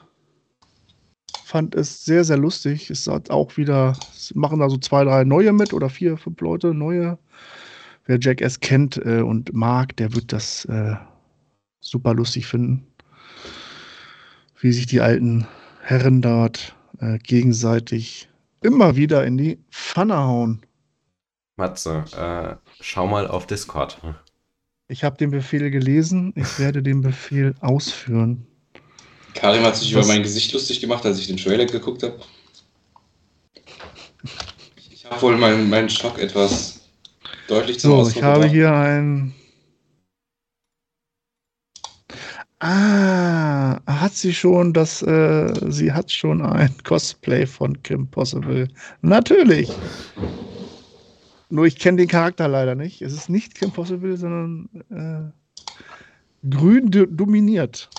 fand 1.43 1.75
es 1.75 2.05
sehr, 2.05 2.23
sehr 2.23 2.37
lustig. 2.37 2.91
Es 2.91 3.07
hat 3.07 3.31
auch 3.31 3.57
wieder, 3.57 3.97
es 4.15 4.35
machen 4.35 4.59
da 4.59 4.69
so 4.69 4.77
zwei, 4.77 5.05
drei 5.05 5.25
neue 5.25 5.55
mit 5.55 5.73
oder 5.73 5.89
vier, 5.89 6.19
fünf 6.19 6.39
Leute 6.43 6.75
neue. 6.75 7.19
Wer 8.05 8.19
Jackass 8.21 8.61
kennt 8.61 8.99
äh, 9.07 9.23
und 9.23 9.55
mag, 9.55 9.97
der 9.97 10.15
wird 10.15 10.31
das 10.31 10.67
äh, 10.67 10.97
super 11.81 12.13
lustig 12.13 12.47
finden. 12.47 12.87
Wie 14.61 14.73
sich 14.73 14.85
die 14.85 15.01
alten 15.01 15.47
Herren 15.81 16.21
dort 16.21 16.77
äh, 16.99 17.17
gegenseitig 17.21 18.29
immer 18.61 18.97
wieder 18.97 19.25
in 19.25 19.39
die 19.39 19.59
Pfanne 19.71 20.19
hauen. 20.19 20.61
Matze, 21.65 22.05
äh, 22.17 22.57
schau 22.81 23.07
mal 23.07 23.29
auf 23.29 23.47
Discord. 23.47 23.99
Ich 24.89 25.05
habe 25.05 25.17
den 25.19 25.31
Befehl 25.31 25.71
gelesen, 25.71 26.33
ich 26.35 26.59
werde 26.59 26.83
den 26.83 27.01
Befehl 27.03 27.55
ausführen. 27.61 28.45
Karim 29.35 29.63
hat 29.63 29.77
sich 29.77 29.95
Was- 29.95 30.07
über 30.07 30.13
mein 30.15 30.25
Gesicht 30.25 30.53
lustig 30.53 30.81
gemacht, 30.81 31.07
als 31.07 31.19
ich 31.21 31.29
den 31.29 31.37
Trailer 31.37 31.67
geguckt 31.67 32.03
habe. 32.03 32.19
Ich 34.93 35.05
habe 35.05 35.23
wohl 35.23 35.37
meinen, 35.37 35.69
meinen 35.71 35.89
Schock 35.89 36.19
etwas 36.19 36.81
deutlich 37.47 37.79
zum 37.79 37.91
So, 37.91 37.97
Ausdruck 37.99 38.17
ich 38.17 38.23
habe 38.25 38.35
gebracht. 38.41 38.53
hier 38.53 38.73
ein. 38.73 39.35
Ah, 42.63 43.81
hat 43.87 44.13
sie 44.13 44.35
schon 44.35 44.73
das, 44.75 45.01
äh, 45.03 45.53
sie 45.71 45.93
hat 45.93 46.13
schon 46.13 46.43
ein 46.43 46.75
Cosplay 46.85 47.47
von 47.47 47.83
Kim 47.83 48.07
Possible. 48.09 48.69
Natürlich. 49.01 49.71
Nur 51.51 51.67
ich 51.67 51.77
kenne 51.77 51.99
den 51.99 52.09
Charakter 52.09 52.49
leider 52.49 52.77
nicht. 52.77 53.03
Es 53.03 53.13
ist 53.13 53.29
nicht 53.29 53.57
Kim 53.57 53.73
Possible, 53.73 54.17
sondern 54.17 54.69
äh, 54.91 56.49
grün 56.49 56.91
do 56.91 57.07
dominiert. 57.07 57.91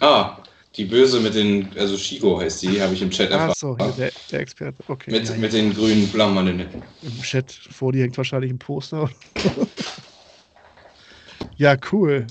Ah, 0.00 0.38
die 0.76 0.84
Böse 0.84 1.18
mit 1.18 1.34
den, 1.34 1.68
also 1.76 1.98
Shigo 1.98 2.40
heißt 2.40 2.62
die, 2.62 2.80
habe 2.80 2.94
ich 2.94 3.02
im 3.02 3.10
Chat 3.10 3.30
erfahren. 3.30 3.50
Achso, 3.50 3.76
hier 3.76 3.92
der, 3.92 4.12
der 4.30 4.40
Experte. 4.40 4.84
Okay. 4.86 5.10
mit, 5.10 5.28
ja, 5.28 5.36
mit 5.36 5.52
den 5.52 5.74
grünen 5.74 6.06
Flammen 6.06 6.38
an 6.38 6.46
den 6.46 6.58
Lippen. 6.58 6.82
Im 7.02 7.22
Chat 7.22 7.50
vor 7.52 7.90
dir 7.90 8.04
hängt 8.04 8.16
wahrscheinlich 8.16 8.52
ein 8.52 8.58
Poster. 8.58 9.10
ja, 11.56 11.76
cool. 11.90 12.26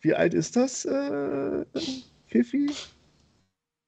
Wie 0.00 0.14
alt 0.14 0.32
ist 0.32 0.56
das, 0.56 0.86
äh, 0.86 1.64
Fifi? 2.28 2.70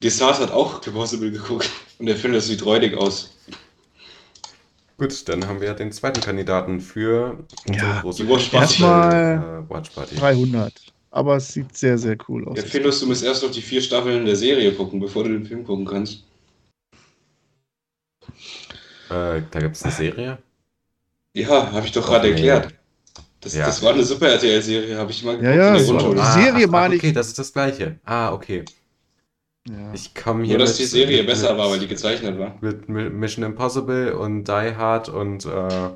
Desart 0.02 0.40
hat 0.40 0.50
auch 0.50 0.86
Impossible 0.86 1.30
geguckt 1.30 1.70
und 1.98 2.06
der 2.06 2.16
findet, 2.16 2.40
es 2.40 2.48
sieht 2.48 2.64
räudig 2.64 2.94
aus. 2.94 3.36
Gut, 4.98 5.28
dann 5.28 5.46
haben 5.46 5.60
wir 5.60 5.74
den 5.74 5.92
zweiten 5.92 6.20
Kandidaten 6.22 6.80
für 6.80 7.44
unsere 7.68 7.86
Ja, 7.86 8.00
große 8.00 8.26
Watch 8.28 8.48
Party. 8.48 8.56
Erstmal- 8.82 9.64
äh, 9.68 9.70
Watch 9.70 9.90
Party. 9.90 10.14
300. 10.16 10.72
Aber 11.10 11.36
es 11.36 11.52
sieht 11.52 11.76
sehr, 11.76 11.98
sehr 11.98 12.16
cool 12.28 12.46
aus. 12.48 12.56
Ja, 12.58 12.64
findest 12.64 13.02
du 13.02 13.06
musst 13.06 13.22
erst 13.24 13.42
noch 13.42 13.50
die 13.50 13.62
vier 13.62 13.80
Staffeln 13.82 14.24
der 14.24 14.36
Serie 14.36 14.72
gucken, 14.72 14.98
bevor 15.00 15.24
du 15.24 15.30
den 15.30 15.44
Film 15.46 15.64
gucken 15.64 15.84
kannst. 15.86 16.24
Äh, 19.10 19.42
da 19.50 19.60
gibt 19.60 19.76
es 19.76 19.82
eine 19.82 19.92
Serie. 19.92 20.38
Ja, 21.34 21.70
habe 21.72 21.86
ich 21.86 21.92
doch 21.92 22.04
gerade 22.06 22.30
erklärt. 22.30 22.74
Das, 23.40 23.54
Ja. 23.54 23.66
das 23.66 23.82
war 23.82 23.92
eine 23.92 24.02
Super 24.02 24.28
RTL-Serie, 24.30 24.96
habe 24.98 25.10
ich 25.10 25.22
mal 25.22 25.42
Ja, 25.42 25.54
ja, 25.54 25.72
der 25.74 25.80
so- 25.84 25.92
Grundschule. 25.92 26.20
Die 26.20 26.42
Serie 26.42 26.66
meine 26.66 26.94
ich- 26.96 27.02
Okay, 27.02 27.12
das 27.12 27.28
ist 27.28 27.38
das 27.38 27.52
gleiche. 27.52 27.98
Ah, 28.04 28.32
okay. 28.32 28.64
Ja. 29.68 29.92
Ich 29.94 30.14
komme 30.14 30.44
hier 30.44 30.58
Nur, 30.58 30.66
dass 30.66 30.74
mit- 30.74 30.80
die 30.80 30.84
Serie 30.90 31.18
mit- 31.18 31.26
besser 31.26 31.50
mit- 31.50 31.58
war, 31.58 31.70
weil 31.70 31.80
die 31.80 31.88
gezeichnet 31.88 32.38
war. 32.38 32.56
Mit 32.60 32.88
Mi- 32.88 33.10
Mission 33.10 33.44
Impossible 33.44 34.14
und 34.14 34.44
Die 34.44 34.50
Hard 34.76 35.08
und 35.08 35.44
äh, 35.44 35.90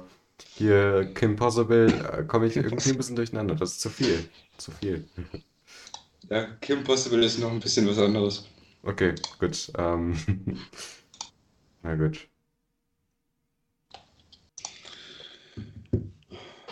hier 0.56 1.12
Kim 1.14 1.36
Possible 1.36 1.86
äh, 1.88 2.24
komme 2.24 2.46
ich 2.46 2.56
irgendwie 2.56 2.90
ein 2.90 2.96
bisschen 2.96 3.16
durcheinander. 3.16 3.54
Das 3.54 3.72
ist 3.72 3.80
zu 3.80 3.90
viel. 3.90 4.28
Zu 4.56 4.72
viel. 4.72 5.04
Ja, 6.28 6.46
Kim 6.60 6.82
Possible 6.84 7.24
ist 7.24 7.38
noch 7.38 7.50
ein 7.52 7.60
bisschen 7.60 7.86
was 7.88 7.98
anderes. 7.98 8.44
Okay, 8.82 9.14
gut. 9.38 9.70
Ähm, 9.78 10.16
na 11.82 11.94
gut. 11.94 12.26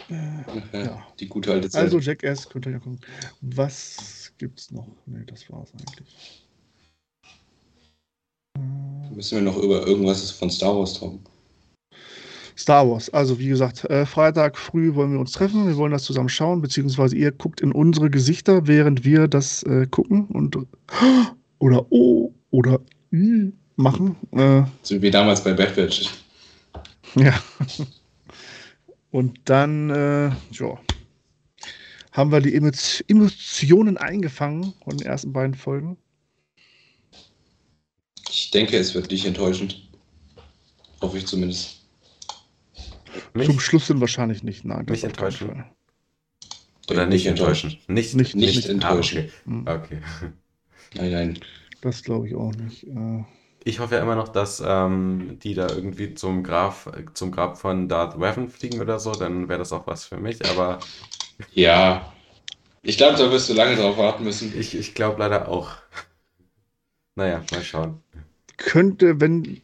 Ja, 0.09 0.45
Ja. 0.73 1.07
Die 1.21 1.29
gute 1.29 1.53
alte 1.53 1.69
Zeit. 1.69 1.83
Also 1.83 1.99
Jackass, 1.99 2.49
könnt 2.49 2.67
ihr 2.67 2.73
ja 2.73 2.79
gucken. 2.79 3.01
Was 3.41 4.33
gibt's 4.39 4.71
noch? 4.71 4.89
Nee, 5.07 5.25
das 5.27 5.51
war's 5.51 5.71
eigentlich. 5.75 6.48
Müssen 9.15 9.37
wir 9.37 9.43
noch 9.43 9.57
über 9.57 9.87
irgendwas 9.87 10.31
von 10.31 10.51
Star 10.51 10.77
Wars 10.77 10.95
talken? 10.95 11.21
Star 12.57 12.89
Wars. 12.89 13.09
Also 13.11 13.39
wie 13.39 13.49
gesagt, 13.49 13.85
äh, 13.85 14.05
Freitag 14.05 14.59
früh 14.59 14.95
wollen 14.95 15.13
wir 15.13 15.21
uns 15.21 15.33
treffen. 15.33 15.69
Wir 15.69 15.77
wollen 15.77 15.93
das 15.93 16.03
zusammen 16.03 16.29
schauen, 16.29 16.61
beziehungsweise 16.61 17.17
ihr 17.17 17.31
guckt 17.31 17.61
in 17.61 17.73
unsere 17.73 18.11
Gesichter, 18.11 18.67
während 18.67 19.05
wir 19.05 19.29
das 19.29 19.63
äh, 19.63 19.87
gucken 19.89 20.27
und 20.27 20.57
oder 21.59 21.87
oh 21.91 22.33
oder 22.51 22.81
ü 23.13 23.53
machen. 23.77 24.17
Äh, 24.33 24.63
So 24.83 25.01
wie 25.01 25.11
damals 25.11 25.43
bei 25.43 25.53
Bad 25.53 25.77
Batch. 25.77 26.11
Ja. 27.15 27.35
Und 29.11 29.41
dann, 29.47 29.89
äh, 29.91 30.29
ja, 30.51 30.79
haben 32.13 32.31
wir 32.31 32.41
die 32.41 32.55
Emo 32.55 32.71
Emotionen 33.07 33.97
eingefangen 33.97 34.75
von 34.85 34.97
den 34.99 35.07
ersten 35.07 35.33
beiden 35.33 35.55
Folgen. 35.55 35.97
Ich 38.31 38.51
denke, 38.51 38.77
es 38.77 38.95
wird 38.95 39.11
nicht 39.11 39.25
enttäuschend. 39.25 39.89
Hoffe 41.01 41.19
ich 41.19 41.27
zumindest. 41.27 41.77
Mich 43.35 43.47
Zum 43.47 43.61
Schluss 43.61 43.87
sind 43.87 44.01
wahrscheinlich 44.01 44.43
nicht. 44.43 44.65
Nein, 44.65 44.85
das 44.87 45.03
Nicht 45.03 45.17
keinen 45.17 45.29
enttäuschen. 45.29 45.65
Oder 46.91 47.07
nicht 47.07 47.27
enttäuschen? 47.27 47.79
Nicht, 47.89 48.15
Nicht- 48.15 48.35
nicht 48.35 48.67
Ah, 48.69 48.73
enttäuschen. 48.73 49.19
okay. 49.19 49.33
Hm, 49.45 49.67
okay. 49.69 50.01
Nein, 50.95 51.11
nein. 51.13 51.39
Das 51.81 52.03
glaube 52.03 52.27
ich 52.29 52.35
auch 52.35 52.53
nicht. 52.55 52.85
Äh, 52.87 53.25
Ich 53.65 53.79
hoffe 53.81 53.97
ja 53.97 54.03
immer 54.03 54.15
noch, 54.17 54.29
dass 54.29 54.63
ähm, 54.65 55.39
die 55.43 55.55
da 55.55 55.69
irgendwie 55.69 56.15
zum 56.15 56.43
Grab, 56.43 56.99
zum 57.15 57.31
Grab 57.31 57.59
von 57.59 57.89
Darth 57.89 58.17
Revan 58.17 58.49
fliegen 58.49 58.81
oder 58.81 58.99
so, 58.99 59.13
dann 59.13 59.49
wäre 59.49 59.59
das 59.59 59.73
auch 59.73 59.87
was 59.87 60.05
für 60.07 60.17
mich. 60.17 60.45
Aber 60.47 60.79
Ja. 61.55 62.13
Ich 62.83 62.97
glaube, 62.97 63.19
da 63.19 63.31
wirst 63.31 63.49
du 63.51 63.55
lange 63.55 63.77
drauf 63.77 63.99
warten 63.99 64.25
müssen. 64.25 64.59
ich, 64.59 64.75
ich 64.75 64.95
glaube 64.95 65.19
leider 65.19 65.49
auch. 65.49 65.73
Naja, 67.19 67.45
mal 67.51 67.63
schauen. 67.65 68.01
könnte, 68.59 69.21
wenn 69.21 69.61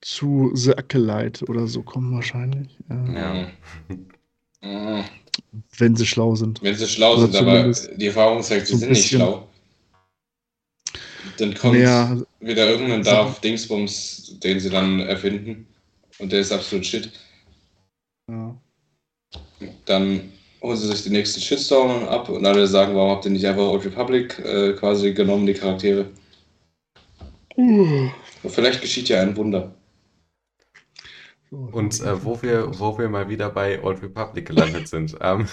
zu 0.00 0.52
The 0.54 0.76
Acolyte 0.76 1.44
oder 1.46 1.66
so 1.66 1.82
kommen 1.82 2.14
wahrscheinlich. 2.14 2.78
Äh, 2.88 3.14
Ja. 3.14 3.48
Mhm. 4.62 5.04
Wenn 5.78 5.96
sie 5.96 6.06
schlau 6.06 6.36
sind. 6.36 6.62
Wenn 6.62 6.74
sie 6.76 6.86
schlau 6.86 7.14
Oder 7.14 7.22
sind, 7.22 7.36
aber 7.36 7.72
die 7.96 8.06
Erfahrung 8.06 8.42
zeigt, 8.42 8.68
sie 8.68 8.74
so 8.74 8.78
sind 8.78 8.90
nicht 8.92 9.08
schlau. 9.08 9.48
Dann 11.38 11.54
kommt 11.54 11.78
Ja, 11.78 12.16
wieder 12.40 12.68
irgendein 12.70 13.02
Darth 13.02 13.42
Dingsbums, 13.42 14.38
den 14.38 14.60
sie 14.60 14.70
dann 14.70 15.00
erfinden. 15.00 15.66
Und 16.18 16.30
der 16.30 16.40
ist 16.40 16.52
absolut 16.52 16.86
shit. 16.86 17.10
ja. 18.30 18.54
Dann 19.86 20.30
holen 20.62 20.76
sie 20.76 20.86
sich 20.88 21.02
den 21.02 21.12
nächsten 21.12 21.40
Shitstorm 21.40 22.04
ab 22.08 22.28
und 22.28 22.44
alle 22.46 22.66
sagen, 22.66 22.94
warum 22.94 23.10
habt 23.10 23.24
ihr 23.24 23.30
nicht 23.30 23.46
einfach 23.46 23.62
Old 23.68 23.84
Republic 23.84 24.38
äh, 24.40 24.72
quasi 24.74 25.12
genommen, 25.12 25.46
die 25.46 25.54
Charaktere. 25.54 26.06
Uh. 27.60 28.10
Vielleicht 28.48 28.80
geschieht 28.80 29.08
ja 29.08 29.20
ein 29.22 29.36
Wunder. 29.36 29.74
Und 31.50 32.00
äh, 32.00 32.24
wo 32.24 32.40
wir, 32.42 32.78
wo 32.78 32.96
wir 32.98 33.08
mal 33.08 33.28
wieder 33.28 33.50
bei 33.50 33.82
Old 33.82 34.02
Republic 34.02 34.46
gelandet 34.46 34.88
sind, 34.88 35.16
ähm, 35.20 35.46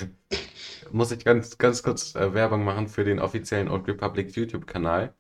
muss 0.91 1.11
ich 1.11 1.23
ganz, 1.25 1.57
ganz 1.57 1.83
kurz 1.83 2.15
äh, 2.15 2.33
Werbung 2.33 2.63
machen 2.63 2.87
für 2.87 3.03
den 3.03 3.19
offiziellen 3.19 3.67
Old 3.69 3.87
Republic 3.87 4.35
YouTube-Kanal. 4.35 5.13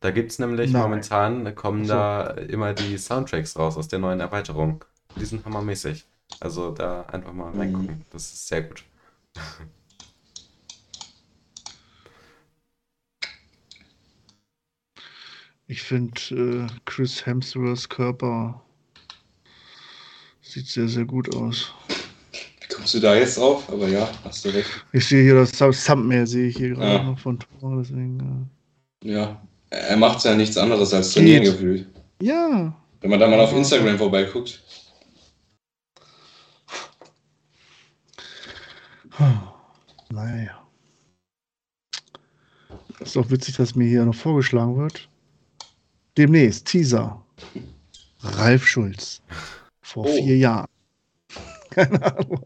Da 0.00 0.10
gibt 0.12 0.32
es 0.32 0.38
nämlich 0.38 0.72
Nein. 0.72 0.82
momentan, 0.82 1.54
kommen 1.54 1.84
Ach 1.84 1.86
so. 1.86 1.94
da 1.94 2.26
immer 2.32 2.74
die 2.74 2.98
Soundtracks 2.98 3.58
raus 3.58 3.76
aus 3.78 3.88
der 3.88 3.98
neuen 4.00 4.20
Erweiterung. 4.20 4.84
Die 5.16 5.24
sind 5.26 5.44
hammermäßig. 5.44 6.06
Also 6.40 6.70
da 6.72 7.02
einfach 7.06 7.32
mal 7.32 7.52
Mhm. 7.52 7.58
reingucken. 7.60 8.06
Das 8.10 8.32
ist 8.32 8.48
sehr 8.48 8.62
gut. 8.62 8.84
Ich 15.68 15.82
finde 15.82 16.20
äh, 16.30 16.66
Chris 16.84 17.26
Hemsworths 17.26 17.88
Körper 17.88 18.62
sieht 20.40 20.68
sehr, 20.68 20.88
sehr 20.88 21.04
gut 21.04 21.34
aus. 21.34 21.72
Wie 22.60 22.68
kommst 22.74 22.94
du 22.94 23.00
da 23.00 23.16
jetzt 23.16 23.36
drauf? 23.38 23.68
Aber 23.68 23.88
ja, 23.88 24.08
hast 24.24 24.44
du 24.44 24.50
recht. 24.50 24.68
Ich 24.92 25.06
sehe 25.08 25.22
hier 25.24 25.34
das 25.34 25.52
Thumb- 25.52 25.74
Thumbnail, 25.84 26.26
sehe 26.26 26.48
ich 26.48 26.56
hier 26.56 26.70
gerade 26.70 26.92
Ja. 26.94 27.02
noch 27.02 27.18
von 27.18 27.38
Thor, 27.38 27.78
deswegen. 27.82 28.48
Ja, 29.02 29.40
er 29.70 29.96
macht 29.96 30.24
ja 30.24 30.34
nichts 30.34 30.56
anderes 30.56 30.92
als 30.94 31.12
trainieren 31.12 31.44
gefühlt. 31.44 31.86
Ja, 32.22 32.74
Wenn 33.00 33.10
man 33.10 33.20
da 33.20 33.26
mal 33.28 33.40
auf 33.40 33.52
Instagram 33.52 33.98
vorbeiguckt. 33.98 34.62
naja. 40.10 40.62
Ist 43.00 43.16
doch 43.16 43.30
witzig, 43.30 43.56
dass 43.56 43.74
mir 43.74 43.86
hier 43.88 44.04
noch 44.04 44.14
vorgeschlagen 44.14 44.76
wird. 44.78 45.08
Demnächst, 46.16 46.66
Teaser. 46.66 47.22
Ralf 48.20 48.66
Schulz. 48.66 49.22
Vor 49.82 50.06
Oh. 50.06 50.16
vier 50.16 50.36
Jahren. 50.38 50.66
Keine 51.70 52.02
Ahnung. 52.16 52.42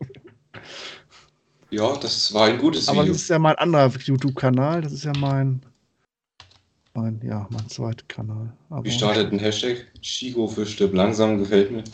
Ja, 1.70 1.96
das 1.98 2.34
war 2.34 2.46
ein 2.48 2.58
gutes 2.58 2.88
Aber 2.88 3.02
Video. 3.02 3.12
das 3.12 3.22
ist 3.22 3.28
ja 3.28 3.38
mein 3.38 3.54
anderer 3.56 3.88
YouTube-Kanal. 3.96 4.82
Das 4.82 4.92
ist 4.92 5.04
ja 5.04 5.12
mein. 5.16 5.62
mein, 6.94 7.20
ja, 7.24 7.46
mein 7.50 7.68
zweiter 7.68 8.04
Kanal. 8.08 8.52
Aber 8.70 8.84
Wie 8.84 8.90
startet 8.90 9.32
ein 9.32 9.38
Hashtag? 9.38 9.86
Chico 10.02 10.48
für 10.48 10.66
stirb 10.66 10.92
langsam 10.94 11.38
gefällt 11.38 11.70
mir. 11.70 11.84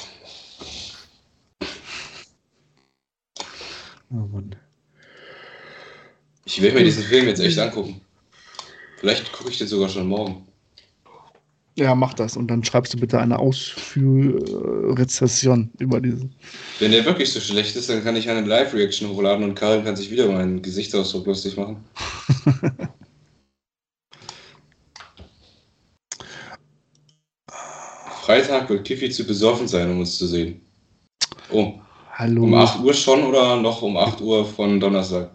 Oh 4.10 4.14
Mann. 4.32 4.56
Ich 6.46 6.62
werde 6.62 6.78
mir 6.78 6.84
diesen 6.84 7.02
Film 7.02 7.26
jetzt 7.26 7.40
echt 7.40 7.58
angucken. 7.58 8.00
Vielleicht 8.98 9.30
gucke 9.32 9.50
ich 9.50 9.58
den 9.58 9.66
sogar 9.66 9.88
schon 9.90 10.06
morgen. 10.06 10.46
Ja, 11.78 11.94
mach 11.94 12.14
das 12.14 12.38
und 12.38 12.48
dann 12.48 12.64
schreibst 12.64 12.94
du 12.94 12.98
bitte 12.98 13.20
eine 13.20 13.38
Ausführrezession 13.38 15.70
über 15.78 16.00
diesen. 16.00 16.34
Wenn 16.78 16.90
der 16.90 17.04
wirklich 17.04 17.30
so 17.30 17.38
schlecht 17.38 17.76
ist, 17.76 17.90
dann 17.90 18.02
kann 18.02 18.16
ich 18.16 18.30
eine 18.30 18.46
Live-Reaction 18.46 19.10
hochladen 19.10 19.44
und 19.44 19.54
Karin 19.54 19.84
kann 19.84 19.94
sich 19.94 20.10
wieder 20.10 20.26
meinen 20.26 20.62
Gesichtsausdruck 20.62 21.26
lustig 21.26 21.58
machen. 21.58 21.84
Freitag 28.22 28.70
wird 28.70 28.86
Kiffi 28.86 29.10
zu 29.10 29.24
besoffen 29.24 29.68
sein, 29.68 29.90
um 29.90 29.98
uns 30.00 30.16
zu 30.16 30.26
sehen. 30.26 30.62
Oh. 31.52 31.74
Hallo. 32.14 32.44
Um 32.44 32.54
8 32.54 32.82
Uhr 32.82 32.94
schon 32.94 33.22
oder 33.22 33.60
noch 33.60 33.82
um 33.82 33.98
8 33.98 34.22
Uhr 34.22 34.46
von 34.46 34.80
Donnerstag? 34.80 35.30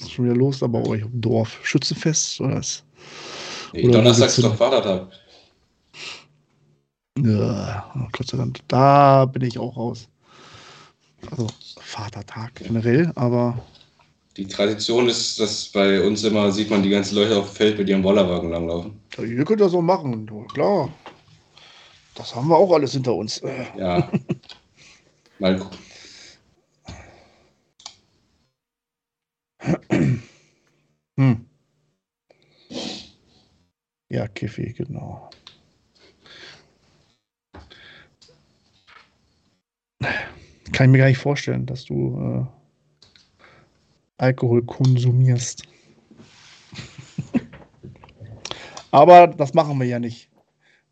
Ist 0.00 0.12
schon 0.12 0.24
wieder 0.24 0.34
los, 0.34 0.62
aber 0.62 0.88
euch 0.88 1.02
im 1.02 1.20
Dorf. 1.20 1.58
Schützenfest 1.62 2.40
oder 2.40 2.56
was? 2.56 2.82
Nee, 3.74 3.88
Donnerstag 3.88 4.28
ist 4.28 4.42
doch 4.42 4.56
Vatertag. 4.56 5.08
Ja, 7.18 8.08
Gott 8.12 8.28
sei 8.28 8.36
Dank. 8.38 8.60
Da 8.68 9.26
bin 9.26 9.42
ich 9.42 9.58
auch 9.58 9.76
raus. 9.76 10.08
Also 11.30 11.46
Vatertag 11.80 12.54
generell, 12.56 13.12
aber. 13.14 13.64
Die 14.36 14.46
Tradition 14.46 15.08
ist, 15.08 15.38
dass 15.38 15.68
bei 15.68 16.02
uns 16.02 16.24
immer 16.24 16.50
sieht 16.50 16.70
man 16.70 16.82
die 16.82 16.88
ganzen 16.88 17.16
Leute 17.16 17.36
auf 17.36 17.50
dem 17.50 17.56
Feld 17.56 17.78
mit 17.78 17.88
ihrem 17.88 18.02
Bollerwagen 18.02 18.50
langlaufen. 18.50 18.98
Ja, 19.16 19.24
ihr 19.24 19.44
könnt 19.44 19.60
das 19.60 19.72
so 19.72 19.82
machen, 19.82 20.26
klar. 20.48 20.88
Das 22.14 22.34
haben 22.34 22.48
wir 22.48 22.56
auch 22.56 22.72
alles 22.72 22.92
hinter 22.92 23.14
uns. 23.14 23.42
Ja. 23.76 24.10
Mal 25.38 25.58
gucken. 25.58 25.78
Hm. 31.16 31.46
Ja, 34.08 34.28
Kiffi, 34.28 34.72
genau. 34.72 35.30
Kann 40.72 40.86
ich 40.86 40.92
mir 40.92 40.98
gar 40.98 41.08
nicht 41.08 41.18
vorstellen, 41.18 41.66
dass 41.66 41.84
du 41.84 42.46
äh, 44.18 44.22
Alkohol 44.22 44.62
konsumierst. 44.62 45.64
Aber 48.90 49.26
das 49.26 49.54
machen 49.54 49.78
wir 49.78 49.86
ja 49.86 49.98
nicht. 49.98 50.28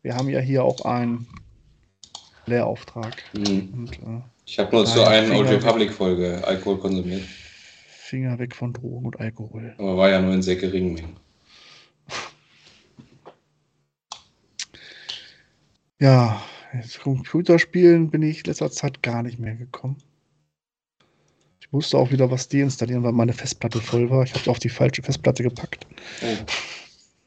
Wir 0.01 0.15
haben 0.15 0.29
ja 0.29 0.39
hier 0.39 0.63
auch 0.63 0.85
einen 0.85 1.27
Lehrauftrag. 2.45 3.15
Mhm. 3.33 3.69
Und, 3.73 3.93
äh, 3.99 4.21
ich 4.45 4.59
habe 4.59 4.75
nur 4.75 4.85
zu 4.85 5.05
einer 5.05 5.35
Old 5.35 5.49
Republic-Folge 5.49 6.41
Alkohol 6.45 6.79
konsumiert. 6.79 7.23
Finger 7.87 8.37
weg 8.39 8.55
von 8.55 8.73
Drogen 8.73 9.05
und 9.05 9.19
Alkohol. 9.19 9.73
Aber 9.77 9.97
war 9.97 10.09
ja 10.09 10.21
nur 10.21 10.33
in 10.33 10.41
sehr 10.41 10.57
geringen 10.57 10.93
Mengen. 10.93 11.15
Ja, 15.99 16.41
Computerspielen 17.01 18.09
bin 18.09 18.21
ich 18.21 18.45
letzter 18.45 18.71
Zeit 18.71 19.03
gar 19.03 19.23
nicht 19.23 19.39
mehr 19.39 19.55
gekommen. 19.55 19.97
Ich 21.59 21.71
musste 21.71 21.97
auch 21.97 22.11
wieder 22.11 22.31
was 22.31 22.47
deinstallieren, 22.49 23.03
weil 23.03 23.11
meine 23.11 23.33
Festplatte 23.33 23.81
voll 23.81 24.09
war. 24.09 24.23
Ich 24.23 24.33
habe 24.33 24.49
auf 24.49 24.59
die 24.59 24.69
falsche 24.69 25.03
Festplatte 25.03 25.43
gepackt. 25.43 25.85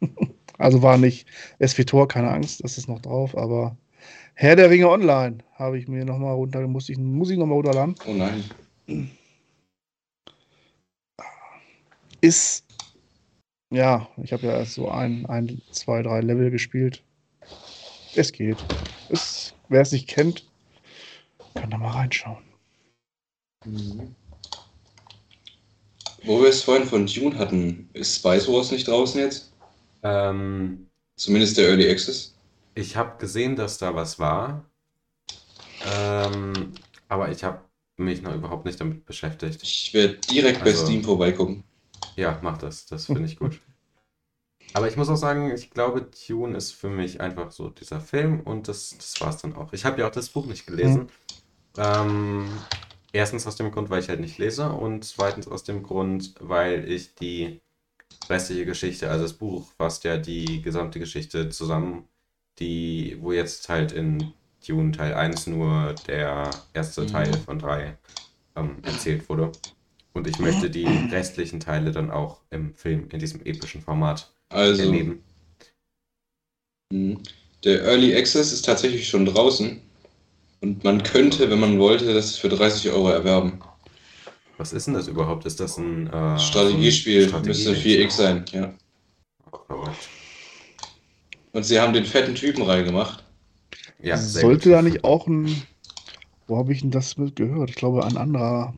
Oh. 0.00 0.06
also 0.58 0.82
war 0.82 0.98
nicht 0.98 1.26
SVTOR, 1.64 2.08
keine 2.08 2.30
Angst, 2.30 2.62
das 2.64 2.78
ist 2.78 2.88
noch 2.88 3.00
drauf, 3.00 3.36
aber 3.36 3.76
Herr 4.34 4.56
der 4.56 4.70
Ringe 4.70 4.88
Online 4.88 5.38
habe 5.54 5.78
ich 5.78 5.88
mir 5.88 6.04
nochmal 6.04 6.34
runter, 6.34 6.66
muss 6.66 6.88
ich, 6.88 6.98
muss 6.98 7.30
ich 7.30 7.38
nochmal 7.38 7.56
runterladen. 7.56 7.94
Oh 8.06 8.12
nein. 8.12 8.44
Ist, 12.20 12.64
ja, 13.70 14.08
ich 14.22 14.32
habe 14.32 14.46
ja 14.46 14.58
erst 14.58 14.74
so 14.74 14.88
ein, 14.90 15.26
ein, 15.26 15.60
zwei, 15.70 16.02
drei 16.02 16.20
Level 16.20 16.50
gespielt. 16.50 17.04
Es 18.16 18.30
geht. 18.32 18.56
Es, 19.08 19.54
wer 19.68 19.82
es 19.82 19.92
nicht 19.92 20.08
kennt, 20.08 20.44
kann 21.54 21.70
da 21.70 21.78
mal 21.78 21.90
reinschauen. 21.90 22.44
Mhm. 23.64 24.14
Wo 26.22 26.40
wir 26.40 26.48
es 26.48 26.62
vorhin 26.62 26.86
von 26.86 27.06
Dune 27.06 27.36
hatten, 27.38 27.88
ist 27.92 28.16
Spice 28.16 28.48
Wars 28.48 28.70
nicht 28.70 28.88
draußen 28.88 29.20
jetzt? 29.20 29.52
Ähm, 30.02 30.86
Zumindest 31.16 31.58
der 31.58 31.68
Early 31.68 31.90
Access. 31.90 32.34
Ich 32.74 32.96
habe 32.96 33.18
gesehen, 33.18 33.56
dass 33.56 33.78
da 33.78 33.94
was 33.94 34.18
war. 34.18 34.64
Ähm, 35.84 36.72
aber 37.08 37.30
ich 37.30 37.44
habe 37.44 37.60
mich 37.96 38.22
noch 38.22 38.34
überhaupt 38.34 38.64
nicht 38.64 38.80
damit 38.80 39.04
beschäftigt. 39.04 39.62
Ich 39.62 39.92
werde 39.92 40.16
direkt 40.30 40.62
also, 40.62 40.80
bei 40.80 40.84
Steam 40.86 41.04
vorbeigucken. 41.04 41.64
Ja, 42.16 42.38
mach 42.42 42.58
das. 42.58 42.86
Das 42.86 43.06
finde 43.06 43.24
ich 43.24 43.36
gut. 43.36 43.60
Aber 44.74 44.88
ich 44.88 44.96
muss 44.96 45.08
auch 45.08 45.16
sagen, 45.16 45.52
ich 45.52 45.70
glaube, 45.70 46.10
Tune 46.10 46.56
ist 46.56 46.72
für 46.72 46.90
mich 46.90 47.20
einfach 47.20 47.52
so 47.52 47.70
dieser 47.70 48.00
Film 48.00 48.40
und 48.40 48.66
das, 48.66 48.96
das 48.96 49.20
war 49.20 49.30
es 49.30 49.36
dann 49.36 49.54
auch. 49.54 49.72
Ich 49.72 49.84
habe 49.84 50.00
ja 50.00 50.08
auch 50.08 50.12
das 50.12 50.28
Buch 50.28 50.46
nicht 50.46 50.66
gelesen. 50.66 51.02
Mhm. 51.02 51.08
Ähm, 51.78 52.48
erstens 53.12 53.46
aus 53.46 53.54
dem 53.54 53.70
Grund, 53.70 53.88
weil 53.88 54.02
ich 54.02 54.08
halt 54.08 54.18
nicht 54.18 54.36
lese 54.38 54.70
und 54.70 55.04
zweitens 55.04 55.46
aus 55.46 55.62
dem 55.62 55.84
Grund, 55.84 56.34
weil 56.40 56.90
ich 56.90 57.14
die 57.14 57.60
restliche 58.28 58.66
Geschichte, 58.66 59.08
also 59.08 59.22
das 59.22 59.34
Buch 59.34 59.68
fasst 59.78 60.02
ja 60.02 60.16
die 60.16 60.60
gesamte 60.60 60.98
Geschichte 60.98 61.50
zusammen, 61.50 62.08
die, 62.58 63.16
wo 63.20 63.30
jetzt 63.30 63.68
halt 63.68 63.92
in 63.92 64.32
Dune 64.66 64.90
Teil 64.90 65.14
1 65.14 65.46
nur 65.46 65.94
der 66.08 66.50
erste 66.72 67.02
mhm. 67.02 67.06
Teil 67.06 67.32
von 67.34 67.60
drei 67.60 67.96
ähm, 68.56 68.78
erzählt 68.82 69.28
wurde. 69.28 69.52
Und 70.14 70.26
ich 70.26 70.40
möchte 70.40 70.68
die 70.70 70.86
restlichen 71.12 71.60
Teile 71.60 71.92
dann 71.92 72.10
auch 72.10 72.40
im 72.50 72.74
Film 72.74 73.08
in 73.10 73.20
diesem 73.20 73.40
epischen 73.44 73.80
Format 73.80 74.33
also, 74.48 74.82
erleben. 74.82 75.22
Mhm. 76.92 77.18
Der 77.64 77.82
Early 77.82 78.14
Access 78.14 78.52
ist 78.52 78.64
tatsächlich 78.64 79.08
schon 79.08 79.24
draußen. 79.24 79.80
Und 80.60 80.84
man 80.84 81.02
könnte, 81.02 81.50
wenn 81.50 81.60
man 81.60 81.78
wollte, 81.78 82.12
das 82.14 82.36
für 82.36 82.48
30 82.48 82.90
Euro 82.90 83.10
erwerben. 83.10 83.60
Was 84.56 84.72
ist 84.72 84.86
denn 84.86 84.94
das 84.94 85.08
überhaupt? 85.08 85.44
Ist 85.46 85.60
das 85.60 85.76
ein 85.78 86.06
äh, 86.06 86.38
Strategiespiel? 86.38 87.28
Strategie 87.28 87.48
müsste 87.48 87.72
4X 87.74 88.10
sein, 88.10 88.44
ja. 88.52 88.74
Oh, 89.50 89.84
Und 91.52 91.64
sie 91.64 91.80
haben 91.80 91.92
den 91.92 92.04
fetten 92.04 92.34
Typen 92.34 92.62
reingemacht. 92.62 93.24
Ja, 94.00 94.16
Sollte 94.16 94.68
gut. 94.68 94.78
da 94.78 94.82
nicht 94.82 95.04
auch 95.04 95.26
ein. 95.26 95.62
Wo 96.46 96.58
habe 96.58 96.72
ich 96.72 96.82
denn 96.82 96.90
das 96.90 97.16
mit 97.16 97.36
gehört? 97.36 97.70
Ich 97.70 97.76
glaube, 97.76 98.04
ein 98.04 98.16
anderer 98.16 98.74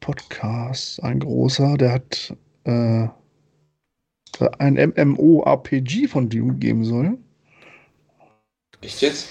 Podcast, 0.00 1.02
ein 1.02 1.20
großer, 1.20 1.76
der 1.76 1.92
hat 1.92 2.34
äh, 2.64 3.08
ein 4.58 4.74
MMORPG 4.74 6.08
von 6.08 6.28
Dune 6.28 6.54
geben 6.54 6.84
soll. 6.84 7.18
Echt 8.80 9.02
jetzt? 9.02 9.28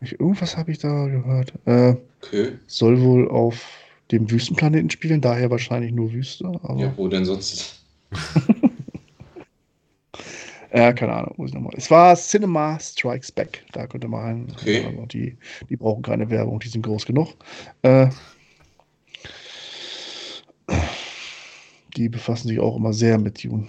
Ich, 0.00 0.18
irgendwas 0.18 0.56
habe 0.56 0.72
ich 0.72 0.78
da 0.78 1.06
gehört. 1.06 1.52
Äh, 1.64 1.96
okay. 2.22 2.52
Soll 2.66 3.00
wohl 3.02 3.28
auf 3.28 3.64
dem 4.10 4.30
Wüstenplaneten 4.30 4.90
spielen, 4.90 5.20
daher 5.20 5.50
wahrscheinlich 5.50 5.92
nur 5.92 6.12
Wüste. 6.12 6.44
Ja, 6.76 6.92
wo 6.96 7.08
denn 7.08 7.24
sonst? 7.24 7.84
ja, 10.74 10.92
keine 10.92 11.12
Ahnung, 11.14 11.34
muss 11.36 11.50
ich 11.50 11.54
nochmal. 11.54 11.74
Es 11.76 11.90
war 11.90 12.14
Cinema 12.14 12.78
Strikes 12.78 13.32
Back, 13.32 13.64
da 13.72 13.86
könnte 13.86 14.08
man 14.08 14.20
rein. 14.20 14.46
Okay. 14.52 14.84
Also 14.84 15.06
die, 15.06 15.36
die 15.68 15.76
brauchen 15.76 16.02
keine 16.02 16.30
Werbung, 16.30 16.60
die 16.60 16.68
sind 16.68 16.82
groß 16.82 17.06
genug. 17.06 17.34
Äh, 17.82 18.08
die 21.96 22.08
befassen 22.08 22.48
sich 22.48 22.60
auch 22.60 22.76
immer 22.76 22.92
sehr 22.92 23.18
mit 23.18 23.42
Dune. 23.42 23.66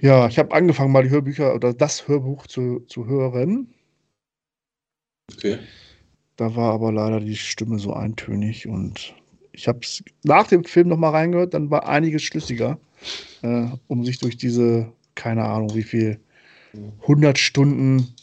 Ja, 0.00 0.28
ich 0.28 0.38
habe 0.38 0.54
angefangen, 0.54 0.92
mal 0.92 1.02
die 1.02 1.10
Hörbücher 1.10 1.54
oder 1.54 1.72
das 1.74 2.06
Hörbuch 2.08 2.46
zu, 2.46 2.80
zu 2.80 3.06
hören. 3.06 3.72
Okay. 5.32 5.58
Da 6.36 6.54
war 6.54 6.72
aber 6.72 6.92
leider 6.92 7.20
die 7.20 7.36
Stimme 7.36 7.78
so 7.78 7.92
eintönig 7.92 8.68
und 8.68 9.14
ich 9.52 9.66
habe 9.66 9.80
es 9.82 10.04
nach 10.22 10.46
dem 10.46 10.64
Film 10.64 10.88
nochmal 10.88 11.10
reingehört, 11.10 11.54
dann 11.54 11.70
war 11.70 11.88
einiges 11.88 12.22
schlüssiger, 12.22 12.78
äh, 13.42 13.66
um 13.88 14.04
sich 14.04 14.18
durch 14.18 14.36
diese, 14.36 14.92
keine 15.14 15.44
Ahnung, 15.44 15.74
wie 15.74 15.82
viel, 15.82 16.20
100 17.02 17.38
Stunden 17.38 18.14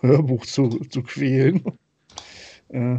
Hörbuch 0.00 0.46
zu, 0.46 0.68
zu 0.88 1.02
quälen. 1.02 1.62
äh, 2.68 2.96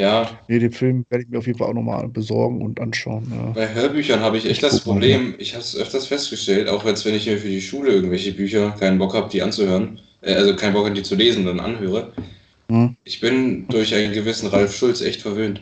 ja. 0.00 0.30
Nee, 0.48 0.58
den 0.58 0.72
Film 0.72 1.04
werde 1.10 1.24
ich 1.24 1.30
mir 1.30 1.38
auf 1.38 1.46
jeden 1.46 1.58
Fall 1.58 1.68
auch 1.68 1.74
nochmal 1.74 2.08
besorgen 2.08 2.62
und 2.62 2.80
anschauen. 2.80 3.30
Ja. 3.30 3.50
Bei 3.52 3.74
Hörbüchern 3.74 4.20
habe 4.20 4.38
ich 4.38 4.46
echt 4.46 4.54
ich 4.54 4.60
das 4.60 4.80
Problem, 4.80 5.32
mal, 5.32 5.40
ich 5.40 5.52
habe 5.52 5.62
es 5.62 5.76
öfters 5.76 6.06
festgestellt, 6.06 6.68
auch 6.68 6.86
jetzt, 6.86 7.04
wenn 7.04 7.14
ich 7.14 7.26
mir 7.26 7.36
für 7.36 7.48
die 7.48 7.60
Schule 7.60 7.92
irgendwelche 7.92 8.32
Bücher 8.32 8.70
keinen 8.80 8.98
Bock 8.98 9.14
habe, 9.14 9.28
die 9.28 9.42
anzuhören, 9.42 10.00
äh, 10.22 10.32
also 10.34 10.56
keinen 10.56 10.72
Bock 10.72 10.86
habe, 10.86 10.94
die 10.94 11.02
zu 11.02 11.16
lesen, 11.16 11.44
dann 11.44 11.60
anhöre. 11.60 12.14
Hm. 12.70 12.96
Ich 13.04 13.20
bin 13.20 13.68
durch 13.68 13.94
einen 13.94 14.14
gewissen 14.14 14.48
Ralf 14.48 14.74
Schulz 14.74 15.02
echt 15.02 15.20
verwöhnt. 15.20 15.60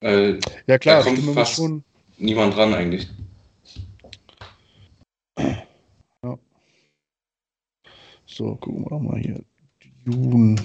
Äh, 0.00 0.34
ja 0.66 0.78
klar, 0.78 1.02
da 1.02 1.04
kommt 1.04 1.34
fast, 1.34 1.54
schon. 1.54 1.82
niemand 2.18 2.54
dran 2.54 2.74
eigentlich. 2.74 3.08
Ja. 5.38 6.38
So, 8.26 8.56
gucken 8.56 8.84
wir 8.84 8.90
doch 8.90 9.00
mal 9.00 9.18
hier. 9.18 9.40
Dune. 10.04 10.56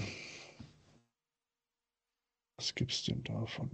Was 2.64 2.76
gibt's 2.76 3.04
denn 3.04 3.22
da 3.26 3.46
von 3.46 3.70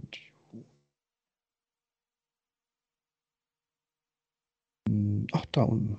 Ach, 5.32 5.46
da 5.52 5.62
unten. 5.62 5.96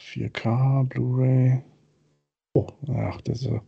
4K, 0.00 0.84
Blu-ray. 0.84 1.64
Oh, 2.54 2.68
ach, 2.90 3.20
das 3.22 3.40
ist 3.40 3.46
ja 3.46 3.60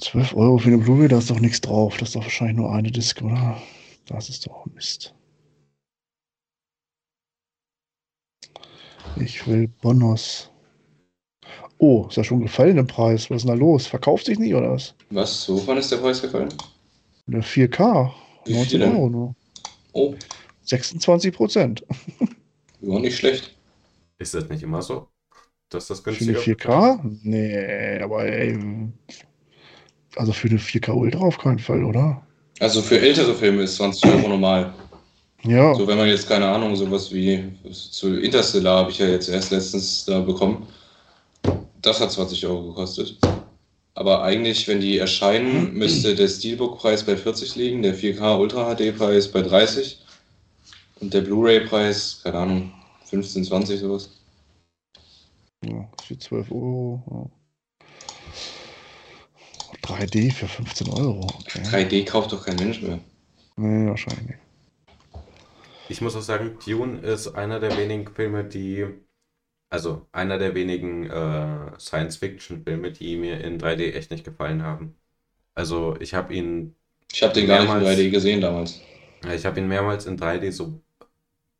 12 0.00 0.34
Euro 0.34 0.58
für 0.58 0.70
eine 0.70 0.78
Blu-ray, 0.78 1.06
da 1.06 1.18
ist 1.18 1.30
doch 1.30 1.38
nichts 1.38 1.60
drauf. 1.60 1.96
Das 1.98 2.08
ist 2.08 2.16
doch 2.16 2.24
wahrscheinlich 2.24 2.56
nur 2.56 2.72
eine 2.72 2.90
Disc, 2.90 3.22
oder? 3.22 3.62
Das 4.06 4.28
ist 4.28 4.48
doch 4.48 4.66
Mist. 4.66 5.14
Ich 9.14 9.46
will 9.46 9.68
Bonus. 9.68 10.49
Oh, 11.82 12.06
ist 12.10 12.16
ja 12.16 12.24
schon 12.24 12.42
gefallen 12.42 12.76
im 12.76 12.86
Preis. 12.86 13.30
Was 13.30 13.38
ist 13.38 13.48
denn 13.48 13.56
da 13.56 13.58
los? 13.58 13.86
Verkauft 13.86 14.26
sich 14.26 14.38
nicht 14.38 14.54
oder 14.54 14.72
was? 14.72 14.94
Was? 15.08 15.48
Wovon 15.48 15.78
ist 15.78 15.90
der 15.90 15.96
Preis 15.96 16.20
gefallen? 16.20 16.50
Eine 17.26 17.40
4K. 17.40 18.10
Wie 18.44 18.52
19 18.52 18.68
viel 18.68 18.80
denn? 18.80 18.96
Euro 18.96 19.08
nur. 19.08 19.34
Oh, 19.92 20.14
26 20.64 21.32
Prozent. 21.32 21.86
war 22.82 23.00
nicht 23.00 23.16
schlecht. 23.16 23.56
Ist 24.18 24.34
das 24.34 24.46
nicht 24.50 24.62
immer 24.62 24.82
so? 24.82 25.08
Dass 25.70 25.86
das 25.86 26.00
Für 26.00 26.10
eine 26.10 26.18
günstiger 26.18 26.58
4K? 26.58 27.18
Nee, 27.22 28.02
aber 28.02 28.26
ey. 28.26 28.58
Also 30.16 30.32
für 30.32 30.48
eine 30.48 30.58
4K 30.58 30.92
Ultra 30.92 31.20
auf 31.20 31.38
keinen 31.38 31.60
Fall, 31.60 31.82
oder? 31.82 32.20
Also 32.58 32.82
für 32.82 33.00
ältere 33.00 33.34
Filme 33.34 33.62
ist 33.62 33.76
20 33.76 34.04
Euro 34.04 34.28
normal. 34.28 34.74
Ja. 35.44 35.74
So, 35.74 35.86
wenn 35.86 35.96
man 35.96 36.08
jetzt, 36.08 36.28
keine 36.28 36.46
Ahnung, 36.46 36.76
sowas 36.76 37.10
wie 37.10 37.42
zu 37.72 38.20
Interstellar 38.20 38.80
habe 38.80 38.90
ich 38.90 38.98
ja 38.98 39.06
jetzt 39.06 39.30
erst 39.30 39.50
letztens 39.50 40.04
da 40.04 40.20
bekommen. 40.20 40.66
Das 41.82 42.00
hat 42.00 42.12
20 42.12 42.46
Euro 42.46 42.68
gekostet. 42.68 43.18
Aber 43.94 44.22
eigentlich, 44.22 44.68
wenn 44.68 44.80
die 44.80 44.98
erscheinen, 44.98 45.74
müsste 45.74 46.14
der 46.14 46.28
Steelbook-Preis 46.28 47.04
bei 47.04 47.16
40 47.16 47.56
liegen, 47.56 47.82
der 47.82 47.96
4K 47.96 48.38
Ultra 48.38 48.74
HD-Preis 48.74 49.30
bei 49.30 49.42
30 49.42 50.04
und 51.00 51.12
der 51.12 51.22
Blu-ray-Preis, 51.22 52.20
keine 52.22 52.38
Ahnung, 52.38 52.72
15, 53.06 53.44
20 53.44 53.80
sowas. 53.80 54.10
ja 55.64 55.90
für 56.10 56.18
12 56.18 56.50
Euro. 56.50 57.02
Ja. 57.10 57.26
3D 59.96 60.32
für 60.32 60.48
15 60.48 60.88
Euro. 60.90 61.26
Okay. 61.40 61.62
3D 61.62 62.04
kauft 62.04 62.32
doch 62.32 62.44
kein 62.44 62.56
Mensch 62.56 62.82
mehr. 62.82 62.98
Nee, 63.56 63.88
wahrscheinlich 63.88 64.26
nicht. 64.26 64.38
Ich 65.88 66.00
muss 66.00 66.16
auch 66.16 66.22
sagen, 66.22 66.58
Dune 66.64 66.98
ist 67.00 67.28
einer 67.28 67.60
der 67.60 67.76
wenigen 67.76 68.12
Filme, 68.14 68.44
die, 68.44 68.86
also 69.70 70.08
einer 70.12 70.38
der 70.38 70.54
wenigen 70.54 71.10
äh, 71.10 71.78
Science-Fiction-Filme, 71.80 72.92
die 72.92 73.16
mir 73.18 73.40
in 73.42 73.58
3D 73.58 73.92
echt 73.94 74.10
nicht 74.10 74.24
gefallen 74.24 74.62
haben. 74.62 74.96
Also 75.54 75.96
ich 76.00 76.14
habe 76.14 76.34
ihn, 76.34 76.76
Ich 77.12 77.22
habe 77.22 77.34
den 77.34 77.46
gar 77.46 77.60
nicht 77.60 77.74
in 77.74 77.80
Mehrmals. 77.80 77.84
3D 77.84 78.10
gesehen 78.10 78.40
damals. 78.40 78.80
ja, 79.24 79.34
ich 79.34 79.46
habe 79.46 79.60
ihn 79.60 79.68
mehrmals 79.68 80.06
in 80.06 80.16
3D 80.18 80.52
so 80.52 80.82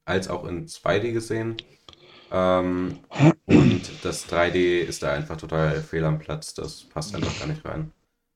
als 0.06 0.28
auch 0.28 0.44
in 0.46 0.68
2D 0.68 1.12
gesehen. 1.12 1.62
Ähm, 2.30 3.00
und 3.46 4.04
das 4.04 4.26
3D 4.28 4.80
ist 4.82 5.02
da 5.02 5.12
einfach 5.12 5.36
total 5.36 5.82
fehl 5.82 6.04
am 6.04 6.18
Platz. 6.18 6.54
Das 6.54 6.84
passt 6.84 7.14
einfach 7.14 7.38
gar 7.38 7.48
nicht 7.48 7.64
rein. 7.64 7.92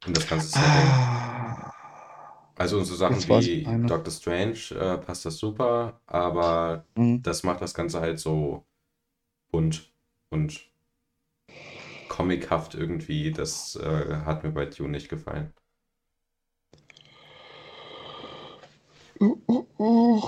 In 0.07 0.15
das 0.15 0.27
ganze 0.29 0.49
Setting. 0.49 0.65
Ah, 0.67 1.73
Also 2.57 2.79
in 2.79 2.85
so 2.85 2.95
Sachen 2.95 3.27
wie. 3.29 3.73
Doctor 3.87 4.13
Strange 4.13 4.59
äh, 4.73 4.99
passt 4.99 5.25
das 5.27 5.39
super, 5.39 6.01
aber 6.07 6.87
hm. 6.97 7.23
das 7.23 7.43
macht 7.43 7.61
das 7.61 7.75
Ganze 7.75 8.01
halt 8.01 8.19
so 8.21 8.65
bunt 9.55 9.89
und 10.31 10.69
comichaft 12.09 12.75
irgendwie. 12.75 13.31
Das 13.31 13.77
äh, 13.77 14.17
hat 14.25 14.43
mir 14.43 14.51
bei 14.51 14.67
Dune 14.67 14.91
nicht 14.91 15.09
gefallen. 15.09 15.53
Uh, 19.21 19.37
uh, 19.49 19.65
uh. 19.79 20.23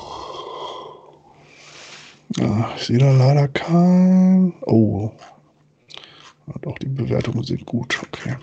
Ja, 2.36 2.72
ich 2.76 2.84
sehe 2.84 2.98
da 2.98 3.10
leider 3.10 3.48
kein. 3.48 4.54
Oh. 4.62 5.10
Ja, 6.46 6.54
doch, 6.60 6.78
die 6.78 6.86
Bewertungen 6.86 7.42
sind 7.42 7.66
gut. 7.66 8.00
Okay. 8.04 8.36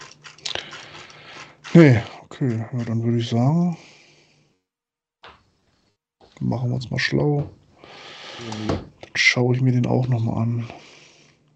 Nee, 1.73 2.03
okay. 2.23 2.65
Ja, 2.73 2.83
dann 2.83 3.01
würde 3.01 3.19
ich 3.19 3.29
sagen, 3.29 3.77
machen 6.41 6.71
wir 6.71 6.75
uns 6.75 6.91
mal 6.91 6.99
schlau. 6.99 7.49
Dann 8.67 8.92
schaue 9.15 9.55
ich 9.55 9.61
mir 9.61 9.71
den 9.71 9.85
auch 9.85 10.07
nochmal 10.07 10.41
an. 10.43 10.67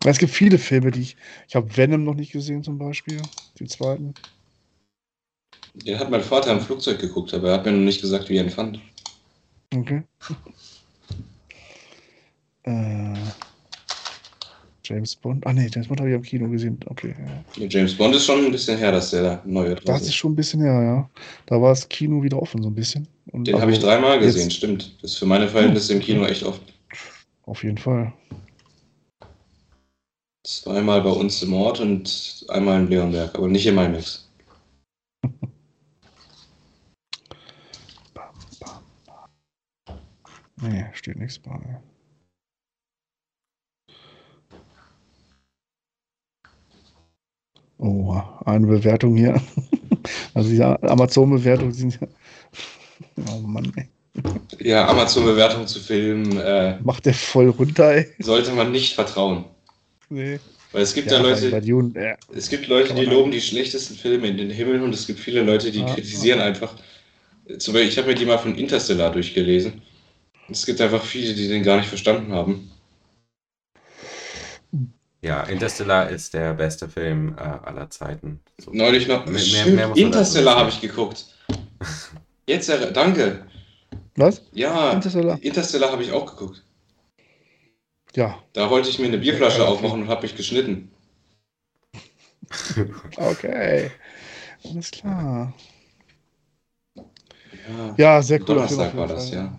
Es 0.05 0.19
gibt 0.19 0.31
viele 0.31 0.57
Filme, 0.57 0.91
die 0.91 1.01
ich. 1.01 1.17
Ich 1.47 1.55
habe 1.55 1.75
Venom 1.75 2.03
noch 2.03 2.13
nicht 2.13 2.31
gesehen, 2.31 2.63
zum 2.63 2.77
Beispiel. 2.77 3.21
Den 3.59 3.67
zweiten. 3.67 4.13
Den 5.73 5.99
hat 5.99 6.09
mein 6.09 6.21
Vater 6.21 6.51
im 6.51 6.61
Flugzeug 6.61 6.99
geguckt, 6.99 7.33
aber 7.33 7.49
er 7.49 7.53
hat 7.55 7.65
mir 7.65 7.71
noch 7.71 7.79
nicht 7.83 8.01
gesagt, 8.01 8.29
wie 8.29 8.37
er 8.37 8.43
ihn 8.43 8.49
fand. 8.49 8.79
Okay. 9.75 10.03
äh, 12.63 13.13
James 14.83 15.15
Bond. 15.15 15.45
Ah, 15.45 15.53
nee, 15.53 15.69
James 15.73 15.87
Bond 15.87 15.99
habe 15.99 16.09
ich 16.09 16.15
am 16.15 16.21
Kino 16.21 16.47
gesehen. 16.49 16.79
Okay. 16.85 17.13
Ja. 17.57 17.65
James 17.67 17.93
Bond 17.95 18.15
ist 18.15 18.25
schon 18.25 18.45
ein 18.45 18.51
bisschen 18.51 18.77
her, 18.77 18.91
dass 18.91 19.09
der 19.11 19.23
da 19.23 19.41
neue 19.45 19.75
Das 19.75 19.83
draußen 19.83 20.01
ist 20.03 20.07
ist. 20.09 20.15
schon 20.15 20.31
ein 20.31 20.35
bisschen 20.35 20.61
her, 20.61 20.81
ja. 20.81 21.09
Da 21.45 21.61
war 21.61 21.69
das 21.69 21.87
Kino 21.89 22.23
wieder 22.23 22.41
offen, 22.41 22.63
so 22.63 22.69
ein 22.69 22.75
bisschen. 22.75 23.07
Und 23.31 23.45
Den 23.45 23.55
also 23.55 23.61
habe 23.63 23.71
ich 23.73 23.79
dreimal 23.79 24.19
gesehen, 24.19 24.43
jetzt- 24.43 24.55
stimmt. 24.57 24.95
Das 25.01 25.11
ist 25.11 25.17
für 25.17 25.25
meine 25.25 25.47
Verhältnisse 25.49 25.93
im 25.93 25.99
Kino 25.99 26.23
echt 26.25 26.43
oft. 26.43 26.61
Auf 27.47 27.63
jeden 27.63 27.77
Fall. 27.77 28.13
Zweimal 30.45 31.01
bei 31.01 31.09
uns 31.09 31.41
im 31.43 31.53
Ort 31.53 31.79
und 31.79 32.45
einmal 32.49 32.81
in 32.81 32.87
Leonberg, 32.89 33.35
aber 33.35 33.47
nicht 33.47 33.65
bam, 38.13 38.33
bam. 38.59 39.99
Nee, 40.61 40.87
steht 40.93 41.17
nichts 41.17 41.39
bei. 41.39 41.81
Oh, 47.77 48.21
eine 48.45 48.67
Bewertung 48.67 49.15
hier. 49.15 49.41
Also 50.33 50.49
die 50.49 50.63
Amazon-Bewertungen 50.63 51.73
sind 51.73 51.99
ja. 51.99 52.07
Oh 53.33 53.39
Mann, 53.41 53.71
ey. 53.75 53.89
Ja, 54.59 54.87
Amazon-Bewertung 54.87 55.67
zu 55.67 55.79
Filmen 55.79 56.37
äh, 56.39 56.77
Macht 56.83 57.05
der 57.05 57.13
voll 57.13 57.49
runter, 57.49 57.91
ey. 57.93 58.07
sollte 58.19 58.51
man 58.51 58.71
nicht 58.71 58.95
vertrauen. 58.95 59.45
Nee. 60.09 60.39
Weil 60.71 60.81
es 60.83 60.93
gibt 60.93 61.09
ja, 61.11 61.17
Ja, 61.17 61.23
Leute, 61.23 61.61
Dune, 61.61 61.91
ja. 61.95 62.15
es 62.35 62.49
gibt 62.49 62.67
Leute, 62.67 62.93
die 62.93 63.05
loben 63.05 63.31
die 63.31 63.41
schlechtesten 63.41 63.95
Filme 63.95 64.27
in 64.27 64.37
den 64.37 64.49
Himmel 64.49 64.81
und 64.81 64.93
es 64.93 65.07
gibt 65.07 65.19
viele 65.19 65.41
Leute, 65.43 65.71
die 65.71 65.79
Ja. 65.79 65.93
kritisieren 65.93 66.39
einfach. 66.41 66.73
Zum 67.59 67.73
Beispiel, 67.73 67.89
ich 67.89 67.97
habe 67.97 68.07
mir 68.09 68.15
die 68.15 68.25
mal 68.25 68.37
von 68.37 68.55
Interstellar 68.55 69.11
durchgelesen. 69.11 69.81
Es 70.49 70.65
gibt 70.65 70.81
einfach 70.81 71.03
viele, 71.03 71.33
die 71.33 71.47
den 71.47 71.63
gar 71.63 71.77
nicht 71.77 71.87
verstanden 71.89 72.33
haben. 72.33 72.71
Ja, 75.21 75.43
Interstellar 75.43 76.09
ist 76.09 76.33
der 76.33 76.53
beste 76.53 76.87
Film 76.87 77.35
äh, 77.37 77.41
aller 77.41 77.89
Zeiten. 77.89 78.39
So. 78.59 78.71
Neulich 78.71 79.07
noch. 79.07 79.25
Mehr- 79.25 79.41
mehr- 79.65 79.87
mehr 79.87 79.95
Interstellar 79.97 80.57
habe 80.57 80.69
ich 80.69 80.79
geguckt. 80.79 81.25
Jetzt, 82.45 82.69
danke. 82.93 83.45
Was? 84.17 84.41
Ja, 84.51 84.91
Interstellar? 84.93 85.37
Interstellar 85.41 85.91
habe 85.91 86.03
ich 86.03 86.11
auch 86.11 86.25
geguckt. 86.25 86.63
Ja, 88.15 88.39
Da 88.53 88.69
wollte 88.69 88.89
ich 88.89 88.97
mir 88.97 89.05
eine 89.05 89.19
Bierflasche 89.19 89.61
okay. 89.61 89.71
aufmachen 89.71 90.01
und 90.01 90.07
habe 90.09 90.23
mich 90.23 90.35
geschnitten. 90.35 90.91
okay. 93.17 93.91
Alles 94.63 94.89
klar. 94.91 95.53
Ja, 96.95 97.03
Ja, 97.97 98.21
sehr 98.23 98.39
cool. 98.39 98.43
auf 98.43 98.69
Donnerstag 98.69 98.97
war 98.97 99.07
das, 99.07 99.29
ja. 99.29 99.57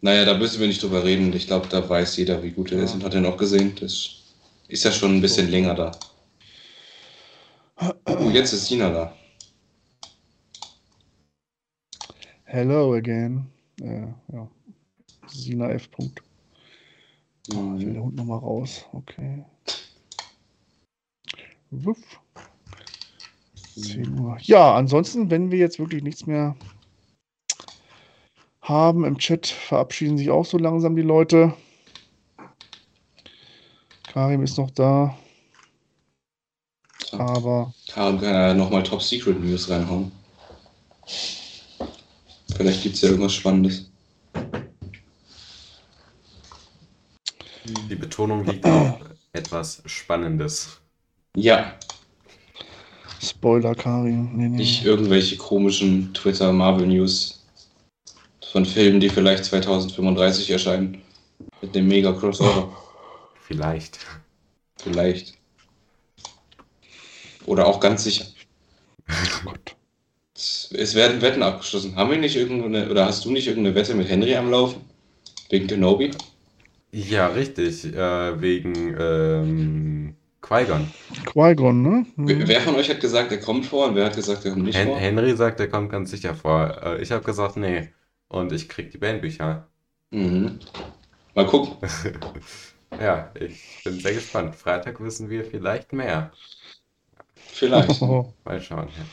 Naja, 0.00 0.24
da 0.24 0.34
müssen 0.38 0.60
wir 0.60 0.68
nicht 0.68 0.80
drüber 0.80 1.02
reden. 1.02 1.32
Ich 1.32 1.48
glaube, 1.48 1.66
da 1.68 1.86
weiß 1.88 2.16
jeder, 2.18 2.40
wie 2.44 2.52
gut 2.52 2.70
er 2.70 2.78
Ja. 2.78 2.84
ist 2.84 2.94
und 2.94 3.02
hat 3.02 3.14
ihn 3.14 3.26
auch 3.26 3.36
gesehen. 3.36 3.74
Das 3.80 4.08
ist 4.68 4.84
ja 4.84 4.92
schon 4.92 5.16
ein 5.16 5.20
bisschen 5.20 5.50
länger 5.50 5.74
da. 5.74 5.90
Oh, 8.06 8.30
jetzt 8.30 8.52
ist 8.52 8.66
Sina 8.66 8.90
da. 8.90 9.16
Hello 12.50 12.94
again. 12.94 13.46
Äh, 13.78 14.06
ja. 14.32 14.48
Sina 15.26 15.68
F. 15.68 15.90
Punkt. 15.90 16.22
Oh, 17.52 17.74
ich 17.76 17.84
will 17.84 17.88
Mhm. 17.88 17.92
der 17.92 18.02
Hund 18.02 18.16
nochmal 18.16 18.38
raus. 18.38 18.86
Okay. 18.94 19.44
Wuff. 21.70 21.98
10 23.76 24.18
Uhr. 24.18 24.38
Ja, 24.40 24.74
ansonsten, 24.74 25.30
wenn 25.30 25.50
wir 25.50 25.58
jetzt 25.58 25.78
wirklich 25.78 26.02
nichts 26.02 26.24
mehr 26.24 26.56
haben 28.62 29.04
im 29.04 29.18
Chat, 29.18 29.46
verabschieden 29.46 30.16
sich 30.16 30.30
auch 30.30 30.46
so 30.46 30.56
langsam 30.56 30.96
die 30.96 31.02
Leute. 31.02 31.52
Karim 34.04 34.42
ist 34.42 34.56
noch 34.56 34.70
da, 34.70 35.14
aber 37.12 37.74
Karin 37.88 38.18
kann 38.18 38.32
ja 38.34 38.54
nochmal 38.54 38.82
Top 38.82 39.02
Secret 39.02 39.38
News 39.38 39.68
reinhauen. 39.68 40.10
Vielleicht 42.58 42.82
gibt 42.82 42.96
es 42.96 43.02
ja 43.02 43.10
irgendwas 43.10 43.34
Spannendes. 43.34 43.88
Die 47.88 47.94
Betonung 47.94 48.44
liegt 48.44 48.64
auf 48.66 48.98
etwas 49.32 49.80
Spannendes. 49.86 50.80
Ja. 51.36 51.78
Spoiler, 53.22 53.76
Karin. 53.76 54.36
Nee, 54.36 54.48
nee. 54.48 54.56
Nicht 54.56 54.84
irgendwelche 54.84 55.36
komischen 55.36 56.12
Twitter-Marvel-News 56.14 57.44
von 58.50 58.66
Filmen, 58.66 58.98
die 58.98 59.08
vielleicht 59.08 59.44
2035 59.44 60.50
erscheinen. 60.50 61.02
Mit 61.62 61.76
dem 61.76 61.86
Mega-Crossover. 61.86 62.76
Vielleicht. 63.46 64.00
Vielleicht. 64.76 65.34
Oder 67.46 67.66
auch 67.66 67.78
ganz 67.78 68.02
sicher. 68.02 68.26
Oh 69.08 69.44
Gott. 69.44 69.77
Es 70.38 70.94
werden 70.94 71.20
Wetten 71.20 71.42
abgeschlossen. 71.42 71.96
Haben 71.96 72.12
wir 72.12 72.18
nicht 72.18 72.36
irgendeine, 72.36 72.88
oder 72.88 73.06
hast 73.06 73.24
du 73.24 73.32
nicht 73.32 73.48
irgendeine 73.48 73.74
Wette 73.74 73.94
mit 73.94 74.08
Henry 74.08 74.36
am 74.36 74.50
Laufen? 74.50 74.82
Wegen 75.50 75.66
Kenobi? 75.66 76.12
Ja, 76.92 77.26
richtig. 77.26 77.84
Äh, 77.84 78.40
wegen 78.40 78.96
ähm, 78.96 80.14
Qui-Gon. 80.40 80.88
Qui-Gon, 81.26 81.82
ne? 81.82 82.06
Mhm. 82.14 82.46
Wer 82.46 82.60
von 82.60 82.76
euch 82.76 82.88
hat 82.88 83.00
gesagt, 83.00 83.32
er 83.32 83.40
kommt 83.40 83.66
vor 83.66 83.88
und 83.88 83.96
wer 83.96 84.06
hat 84.06 84.14
gesagt, 84.14 84.44
er 84.44 84.52
kommt 84.52 84.64
nicht 84.64 84.78
Hen 84.78 84.86
vor? 84.86 84.98
Henry 84.98 85.36
sagt, 85.36 85.58
er 85.58 85.68
kommt 85.68 85.90
ganz 85.90 86.12
sicher 86.12 86.36
vor. 86.36 86.82
Äh, 86.84 87.02
ich 87.02 87.10
habe 87.10 87.24
gesagt, 87.24 87.56
nee. 87.56 87.88
Und 88.28 88.52
ich 88.52 88.68
krieg 88.68 88.92
die 88.92 88.98
Bandbücher. 88.98 89.66
Mhm. 90.12 90.60
Mal 91.34 91.46
gucken. 91.46 91.76
ja, 93.00 93.32
ich 93.34 93.82
bin 93.82 93.98
sehr 93.98 94.14
gespannt. 94.14 94.54
Freitag 94.54 95.00
wissen 95.00 95.28
wir 95.30 95.44
vielleicht 95.44 95.92
mehr. 95.92 96.30
Vielleicht. 97.34 98.00
Mal 98.44 98.60
schauen. 98.60 98.88
Ja. 98.96 99.04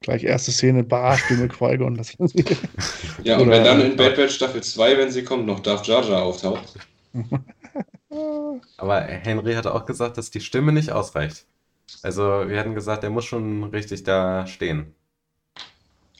Gleich 0.00 0.22
erste 0.22 0.52
Szene, 0.52 0.84
Barstimme 0.84 1.48
Qui-Gon. 1.48 1.96
ja, 3.24 3.36
und 3.38 3.50
wenn 3.50 3.64
dann 3.64 3.80
in 3.80 3.96
Bad 3.96 4.14
Batch 4.14 4.34
Staffel 4.36 4.62
2, 4.62 4.96
wenn 4.96 5.10
sie 5.10 5.24
kommt, 5.24 5.46
noch 5.46 5.60
Darth 5.60 5.86
Jar 5.86 6.04
Jar 6.04 6.22
auftaucht. 6.22 6.74
Aber 8.76 9.00
Henry 9.00 9.54
hatte 9.54 9.74
auch 9.74 9.86
gesagt, 9.86 10.16
dass 10.16 10.30
die 10.30 10.40
Stimme 10.40 10.72
nicht 10.72 10.92
ausreicht. 10.92 11.46
Also 12.02 12.22
wir 12.48 12.58
hatten 12.58 12.74
gesagt, 12.74 13.02
er 13.02 13.10
muss 13.10 13.24
schon 13.24 13.64
richtig 13.64 14.04
da 14.04 14.46
stehen. 14.46 14.94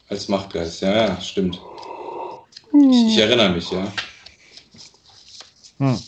Als 0.09 0.29
Machtgeist, 0.29 0.81
ja, 0.81 1.09
ja, 1.09 1.21
stimmt. 1.21 1.61
Ich, 2.73 3.13
ich 3.15 3.19
erinnere 3.19 3.51
mich, 3.51 3.71
ja. 3.71 3.93
Hm. 5.79 5.99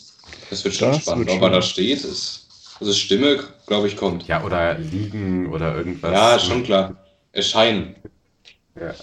Das 0.49 0.63
wird 0.65 0.75
schon 0.75 0.91
das 0.91 1.03
spannend. 1.03 1.27
Wird 1.27 1.37
Ob 1.37 1.43
er 1.43 1.49
da 1.51 1.61
steht, 1.61 2.03
ist. 2.03 2.47
Also 2.79 2.93
Stimme, 2.93 3.43
glaube 3.67 3.87
ich, 3.87 3.95
kommt. 3.95 4.27
Ja, 4.27 4.43
oder 4.43 4.77
liegen 4.77 5.47
oder 5.47 5.75
irgendwas. 5.75 6.11
Ja, 6.11 6.39
schon 6.39 6.63
klar. 6.63 6.95
Erscheinen. 7.33 7.95
Ja. 8.79 8.93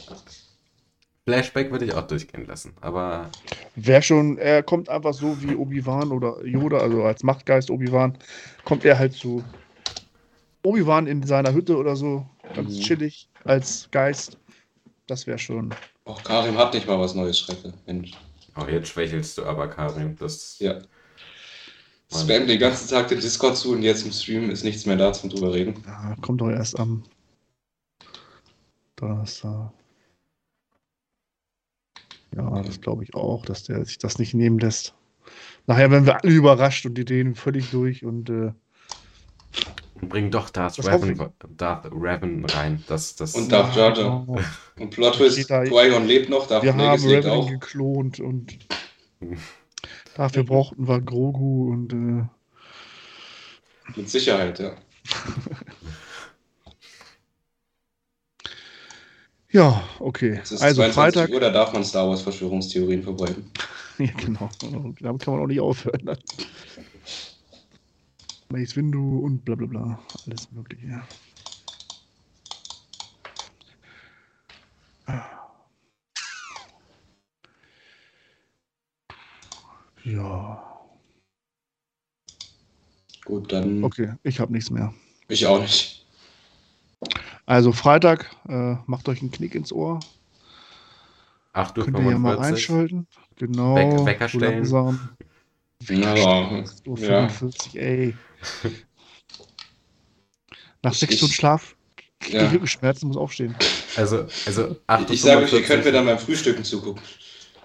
Flashback 1.29 1.71
würde 1.71 1.85
ich 1.85 1.95
auch 1.95 2.07
durchgehen 2.07 2.47
lassen, 2.47 2.73
aber. 2.81 3.31
Wäre 3.77 4.01
schon, 4.03 4.39
er 4.39 4.63
kommt 4.63 4.89
einfach 4.89 5.13
so 5.13 5.41
wie 5.43 5.55
Obi-Wan 5.55 6.11
oder 6.11 6.43
Yoda, 6.45 6.79
also 6.79 7.03
als 7.03 7.23
Machtgeist 7.23 7.71
Obi-Wan, 7.71 8.17
kommt 8.65 8.85
er 8.85 8.99
halt 8.99 9.13
zu 9.13 9.45
Obi-Wan 10.63 11.07
in 11.07 11.23
seiner 11.23 11.53
Hütte 11.53 11.77
oder 11.77 11.97
so, 11.97 12.25
ganz 12.55 12.77
mhm. 12.77 12.81
chillig 12.81 13.29
als 13.45 13.89
Geist. 13.91 14.39
Das 15.07 15.27
wäre 15.27 15.39
schon. 15.39 15.75
Och, 16.07 16.23
Karim 16.25 16.57
hat 16.57 16.73
nicht 16.73 16.87
mal 16.87 16.99
was 16.99 17.15
Neues, 17.15 17.39
Schrecke. 17.39 17.75
Mensch. 17.87 18.13
Oh, 18.57 18.65
jetzt 18.67 18.89
schwächelst 18.89 19.37
du 19.37 19.45
aber, 19.45 19.69
Karim. 19.69 20.17
Das. 20.17 20.59
Ja. 20.59 20.79
Spam 22.11 22.47
den 22.47 22.59
ganzen 22.59 22.89
Tag 22.89 23.09
den 23.09 23.21
Discord 23.21 23.59
zu 23.59 23.73
und 23.73 23.83
jetzt 23.83 24.05
im 24.07 24.13
Stream 24.13 24.49
ist 24.49 24.65
nichts 24.65 24.87
mehr 24.87 24.97
da 24.97 25.13
zum 25.13 25.29
drüber 25.29 25.53
reden. 25.53 25.75
Ja, 25.87 26.17
kommt 26.23 26.41
doch 26.41 26.49
erst 26.49 26.79
am 26.81 27.03
Donnerstag. 29.01 29.73
Ja, 32.37 32.63
das 32.63 32.81
glaube 32.81 33.05
ich 33.05 33.15
auch, 33.15 33.45
dass 33.47 33.65
der 33.65 33.85
sich 33.85 33.99
das 33.99 34.19
nicht 34.19 34.35
nehmen 34.35 34.59
lässt. 34.59 34.95
Nachher 35.67 35.91
werden 35.91 36.07
wir 36.07 36.23
alle 36.23 36.33
überrascht 36.33 36.87
und 36.87 36.95
die 36.95 37.03
Ideen 37.03 37.35
völlig 37.35 37.71
durch 37.71 38.05
und 38.05 38.31
äh, 38.31 38.53
bringen 40.01 40.31
doch 40.31 40.51
Darth 40.51 40.79
Revan, 40.79 41.33
Darth 41.57 41.87
Revan 41.87 42.45
rein. 42.45 42.85
Das, 42.87 43.17
das 43.17 43.35
und 43.35 43.51
Darth 43.51 43.77
Jar 43.77 43.97
Jar. 43.97 44.25
Genau. 44.27 44.41
Und 44.79 44.91
Plot 44.91 45.17
Twist, 45.17 45.49
Qui-Gon 45.49 46.07
lebt 46.07 46.29
noch, 46.29 46.47
Darth 46.47 46.63
Wir 46.63 46.75
haben 46.75 47.05
Revan 47.05 47.31
auch. 47.31 47.51
geklont 47.51 48.21
und 48.21 48.59
dafür 50.17 50.45
brauchten 50.45 50.87
wir 50.87 51.01
Grogu 51.01 51.73
und 51.73 51.93
äh, 51.93 52.27
mit 53.97 54.09
Sicherheit, 54.09 54.59
ja. 54.59 54.73
Ja, 59.51 59.83
okay. 59.99 60.39
Es 60.43 60.53
ist 60.53 60.63
also 60.63 60.83
Freitag. 60.83 61.31
Uhr, 61.31 61.41
da 61.41 61.51
darf 61.51 61.73
man 61.73 61.83
Star 61.83 62.09
Wars 62.09 62.21
Verschwörungstheorien 62.21 63.03
verbreiten. 63.03 63.51
ja, 63.99 64.13
genau. 64.13 64.51
Damit 65.01 65.23
kann 65.23 65.35
man 65.35 65.43
auch 65.43 65.47
nicht 65.47 65.61
aufhören. 65.61 66.17
Mace 68.51 68.77
Windu 68.77 69.21
und 69.21 69.45
bla 69.45 69.55
bla 69.55 69.67
bla. 69.67 69.99
Alles 70.27 70.51
Mögliche. 70.53 71.03
Ja. 80.05 80.63
Gut, 83.25 83.53
dann. 83.53 83.85
Okay, 83.85 84.15
ich 84.23 84.41
habe 84.41 84.53
nichts 84.53 84.71
mehr. 84.71 84.95
Ich 85.29 85.47
auch 85.47 85.61
nicht. 85.61 85.98
Also 87.49 87.73
Freitag, 87.73 88.31
äh, 88.47 88.75
macht 88.85 89.09
euch 89.09 89.23
einen 89.23 89.31
Knick 89.31 89.55
ins 89.55 89.73
Ohr. 89.73 90.01
8 91.55 91.79
Uhr 91.79 91.85
Könnt 91.87 91.99
ihr 91.99 92.11
ja 92.11 92.19
mal 92.19 92.39
einschalten. 92.39 93.07
Genau. 93.37 93.75
Weck, 93.75 94.05
Wecker 94.05 94.29
stellen. 94.29 94.59
Langsam. 94.59 95.09
Ja, 95.81 96.13
Uhr 96.85 96.99
45, 96.99 97.73
ja. 97.73 97.81
ey. 97.81 98.15
Nach 100.83 100.93
sechs 100.93 101.17
Stunden 101.17 101.33
Schlaf 101.33 101.75
ja. 102.27 102.51
Rückenschmerzen, 102.51 103.09
muss 103.09 103.17
aufstehen. 103.17 103.57
Also, 103.97 104.27
also 104.45 104.77
8 104.87 105.09
Ich 105.09 105.23
sage 105.23 105.45
euch, 105.45 105.53
ihr 105.55 105.63
könnt 105.63 105.87
mir 105.87 105.93
dann 105.93 106.05
beim 106.05 106.19
Frühstücken 106.19 106.65
zugucken. 106.65 107.03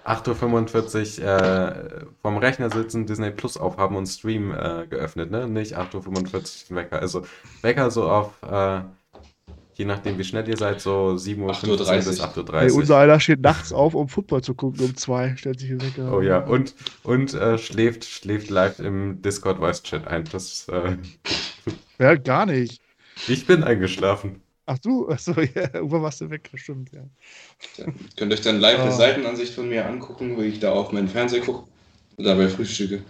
8.45 0.05 1.21
Uhr 1.21 1.27
äh, 1.27 2.05
vom 2.21 2.37
Rechner 2.37 2.69
sitzen, 2.69 3.05
Disney 3.05 3.31
Plus 3.31 3.57
aufhaben 3.57 3.97
und 3.97 4.07
Stream 4.07 4.53
äh, 4.53 4.87
geöffnet, 4.87 5.29
ne? 5.29 5.49
Nicht 5.49 5.77
8.45 5.77 6.71
Uhr 6.71 6.77
Wecker. 6.77 7.01
Also 7.01 7.25
Wecker 7.61 7.91
so 7.91 8.09
auf 8.09 8.31
äh, 8.43 8.81
je 9.75 9.85
nachdem, 9.85 10.17
wie 10.17 10.23
schnell 10.23 10.47
ihr 10.47 10.57
seid, 10.57 10.81
so 10.81 11.15
7.15 11.17 11.37
Uhr 11.67 11.77
bis 11.77 12.21
8.30 12.21 12.37
Uhr. 12.37 12.59
Hey, 12.61 12.71
unser 12.71 12.97
einer 12.97 13.19
steht 13.19 13.41
nachts 13.41 13.73
auf, 13.73 13.93
um 13.95 14.07
Football 14.07 14.41
zu 14.41 14.53
gucken, 14.53 14.85
um 14.85 14.95
zwei, 14.95 15.35
stellt 15.35 15.59
sich 15.59 15.71
weg. 15.71 15.93
Oh 16.11 16.21
ja, 16.21 16.39
und, 16.39 16.75
und 17.03 17.33
äh, 17.33 17.57
schläft, 17.57 18.05
schläft 18.05 18.49
live 18.49 18.79
im 18.79 19.21
Discord 19.21 19.59
Voice 19.59 19.83
Chat 19.83 20.07
ein. 20.07 20.23
Das, 20.31 20.67
äh... 20.69 20.97
Ja, 21.99 22.15
gar 22.15 22.45
nicht. 22.45 22.81
Ich 23.27 23.45
bin 23.45 23.63
eingeschlafen. 23.63 24.41
Ach 24.65 24.79
du, 24.79 25.09
achso, 25.09 25.33
ja, 25.55 25.73
irgendwann 25.73 26.03
warst 26.03 26.21
du 26.21 26.29
weg, 26.29 26.49
das 26.51 26.61
stimmt, 26.61 26.91
ja. 26.91 27.03
ja 27.77 27.85
könnt 28.17 28.33
euch 28.33 28.41
dann 28.41 28.59
live 28.59 28.79
oh. 28.79 28.83
eine 28.83 28.91
Seitenansicht 28.91 29.53
von 29.53 29.69
mir 29.69 29.85
angucken, 29.85 30.37
wie 30.37 30.45
ich 30.45 30.59
da 30.59 30.71
auf 30.71 30.91
meinen 30.91 31.07
Fernseher 31.07 31.41
gucke. 31.41 31.67
Dabei 32.17 32.47
frühstücke. 32.47 33.03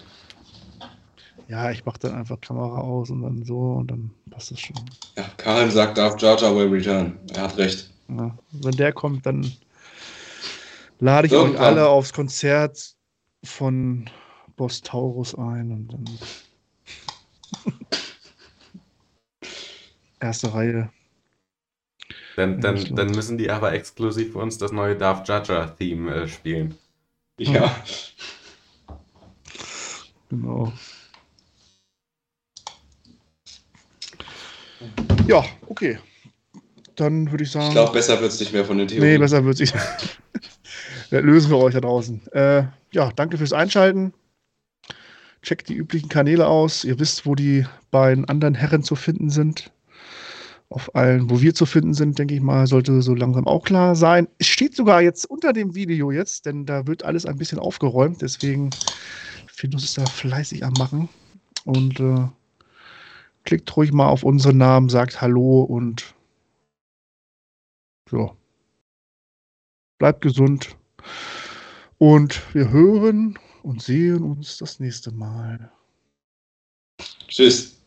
Ja, 1.54 1.70
ich 1.70 1.86
mache 1.86 2.00
dann 2.00 2.16
einfach 2.16 2.42
Kamera 2.42 2.80
aus 2.80 3.12
und 3.12 3.22
dann 3.22 3.46
so 3.46 3.74
und 3.74 3.92
dann 3.92 4.10
passt 4.32 4.50
das 4.50 4.60
schon. 4.60 4.74
Ja, 5.16 5.24
Karin 5.38 5.70
sagt, 5.70 6.00
darf 6.00 6.20
Jar 6.20 6.56
will 6.56 6.68
return. 6.68 7.20
Er 7.32 7.44
hat 7.44 7.58
recht. 7.58 7.92
Ja, 8.10 8.36
wenn 8.54 8.76
der 8.76 8.92
kommt, 8.92 9.24
dann 9.28 9.52
lade 10.98 11.28
ich 11.28 11.34
Irgendwann. 11.34 11.62
euch 11.62 11.62
alle 11.62 11.88
aufs 11.88 12.12
Konzert 12.12 12.96
von 13.44 14.10
Boss 14.56 14.82
Taurus 14.82 15.36
ein 15.36 15.72
und 15.72 15.94
dann 15.94 16.06
erste 20.20 20.56
Reihe. 20.56 20.90
Dann, 22.36 22.62
dann, 22.62 22.96
dann 22.96 23.12
müssen 23.12 23.38
die 23.38 23.52
aber 23.52 23.74
exklusiv 23.74 24.32
für 24.32 24.40
uns 24.40 24.58
das 24.58 24.72
neue 24.72 24.96
Darth 24.96 25.28
Jar 25.28 25.44
Jar 25.44 25.78
Theme 25.78 26.16
äh, 26.16 26.28
spielen. 26.28 26.80
Ja. 27.38 27.76
Genau. 30.32 30.74
Ja, 35.28 35.44
okay. 35.68 35.98
Dann 36.96 37.32
würde 37.32 37.44
ich 37.44 37.52
sagen. 37.52 37.68
Ich 37.68 37.72
glaube, 37.72 37.94
besser 37.94 38.20
wird 38.22 38.32
es 38.32 38.40
nicht 38.40 38.54
mehr 38.54 38.66
von 38.66 38.78
den 38.78 38.88
Theorien. 38.88 39.14
Nee, 39.14 39.18
besser 39.18 39.44
wird 39.46 39.60
es 39.60 39.74
nicht. 39.74 39.76
Lösen 41.10 41.52
wir 41.52 41.58
euch 41.58 41.74
da 41.74 41.82
draußen. 41.82 42.28
Äh, 42.34 42.64
ja, 42.92 43.12
danke 43.16 43.38
fürs 43.38 43.54
Einschalten. 43.54 44.14
Checkt 45.42 45.70
die 45.70 45.76
üblichen 45.76 46.10
Kanäle 46.10 46.48
aus. 46.48 46.84
Ihr 46.84 47.00
wisst, 47.00 47.26
wo 47.26 47.36
die 47.36 47.66
beiden 47.92 48.26
anderen 48.26 48.56
Herren 48.56 48.84
zu 48.84 48.96
finden 48.96 49.30
sind. 49.30 49.72
Auf 50.70 50.96
allen, 50.96 51.30
wo 51.30 51.42
wir 51.42 51.54
zu 51.54 51.66
finden 51.66 51.94
sind, 51.94 52.18
denke 52.18 52.34
ich 52.34 52.42
mal, 52.42 52.66
sollte 52.66 53.02
so 53.02 53.14
langsam 53.14 53.46
auch 53.46 53.64
klar 53.64 53.96
sein. 53.96 54.28
Es 54.40 54.48
steht 54.48 54.76
sogar 54.76 55.02
jetzt 55.02 55.26
unter 55.26 55.54
dem 55.54 55.76
Video 55.76 56.12
jetzt, 56.12 56.46
denn 56.46 56.66
da 56.66 56.88
wird 56.88 57.04
alles 57.04 57.26
ein 57.26 57.38
bisschen 57.38 57.60
aufgeräumt. 57.60 58.22
Deswegen, 58.22 58.72
Findus 59.48 59.84
ist 59.84 59.98
da 59.98 60.06
fleißig 60.06 60.66
am 60.66 60.74
Machen. 60.74 61.10
Und 61.66 62.00
äh, 62.00 62.28
klickt 63.44 63.76
ruhig 63.76 63.92
mal 63.92 64.08
auf 64.08 64.24
unseren 64.24 64.58
Namen, 64.58 64.90
sagt 64.90 65.22
Hallo 65.22 65.62
und 65.62 66.16
so. 68.10 68.36
Bleibt 70.00 70.22
gesund. 70.22 70.76
Und 71.98 72.42
wir 72.54 72.70
hören 72.70 73.40
und 73.64 73.82
sehen 73.82 74.24
uns 74.24 74.58
das 74.58 74.80
nächste 74.80 75.12
Mal. 75.12 75.72
Tschüss. 77.28 77.83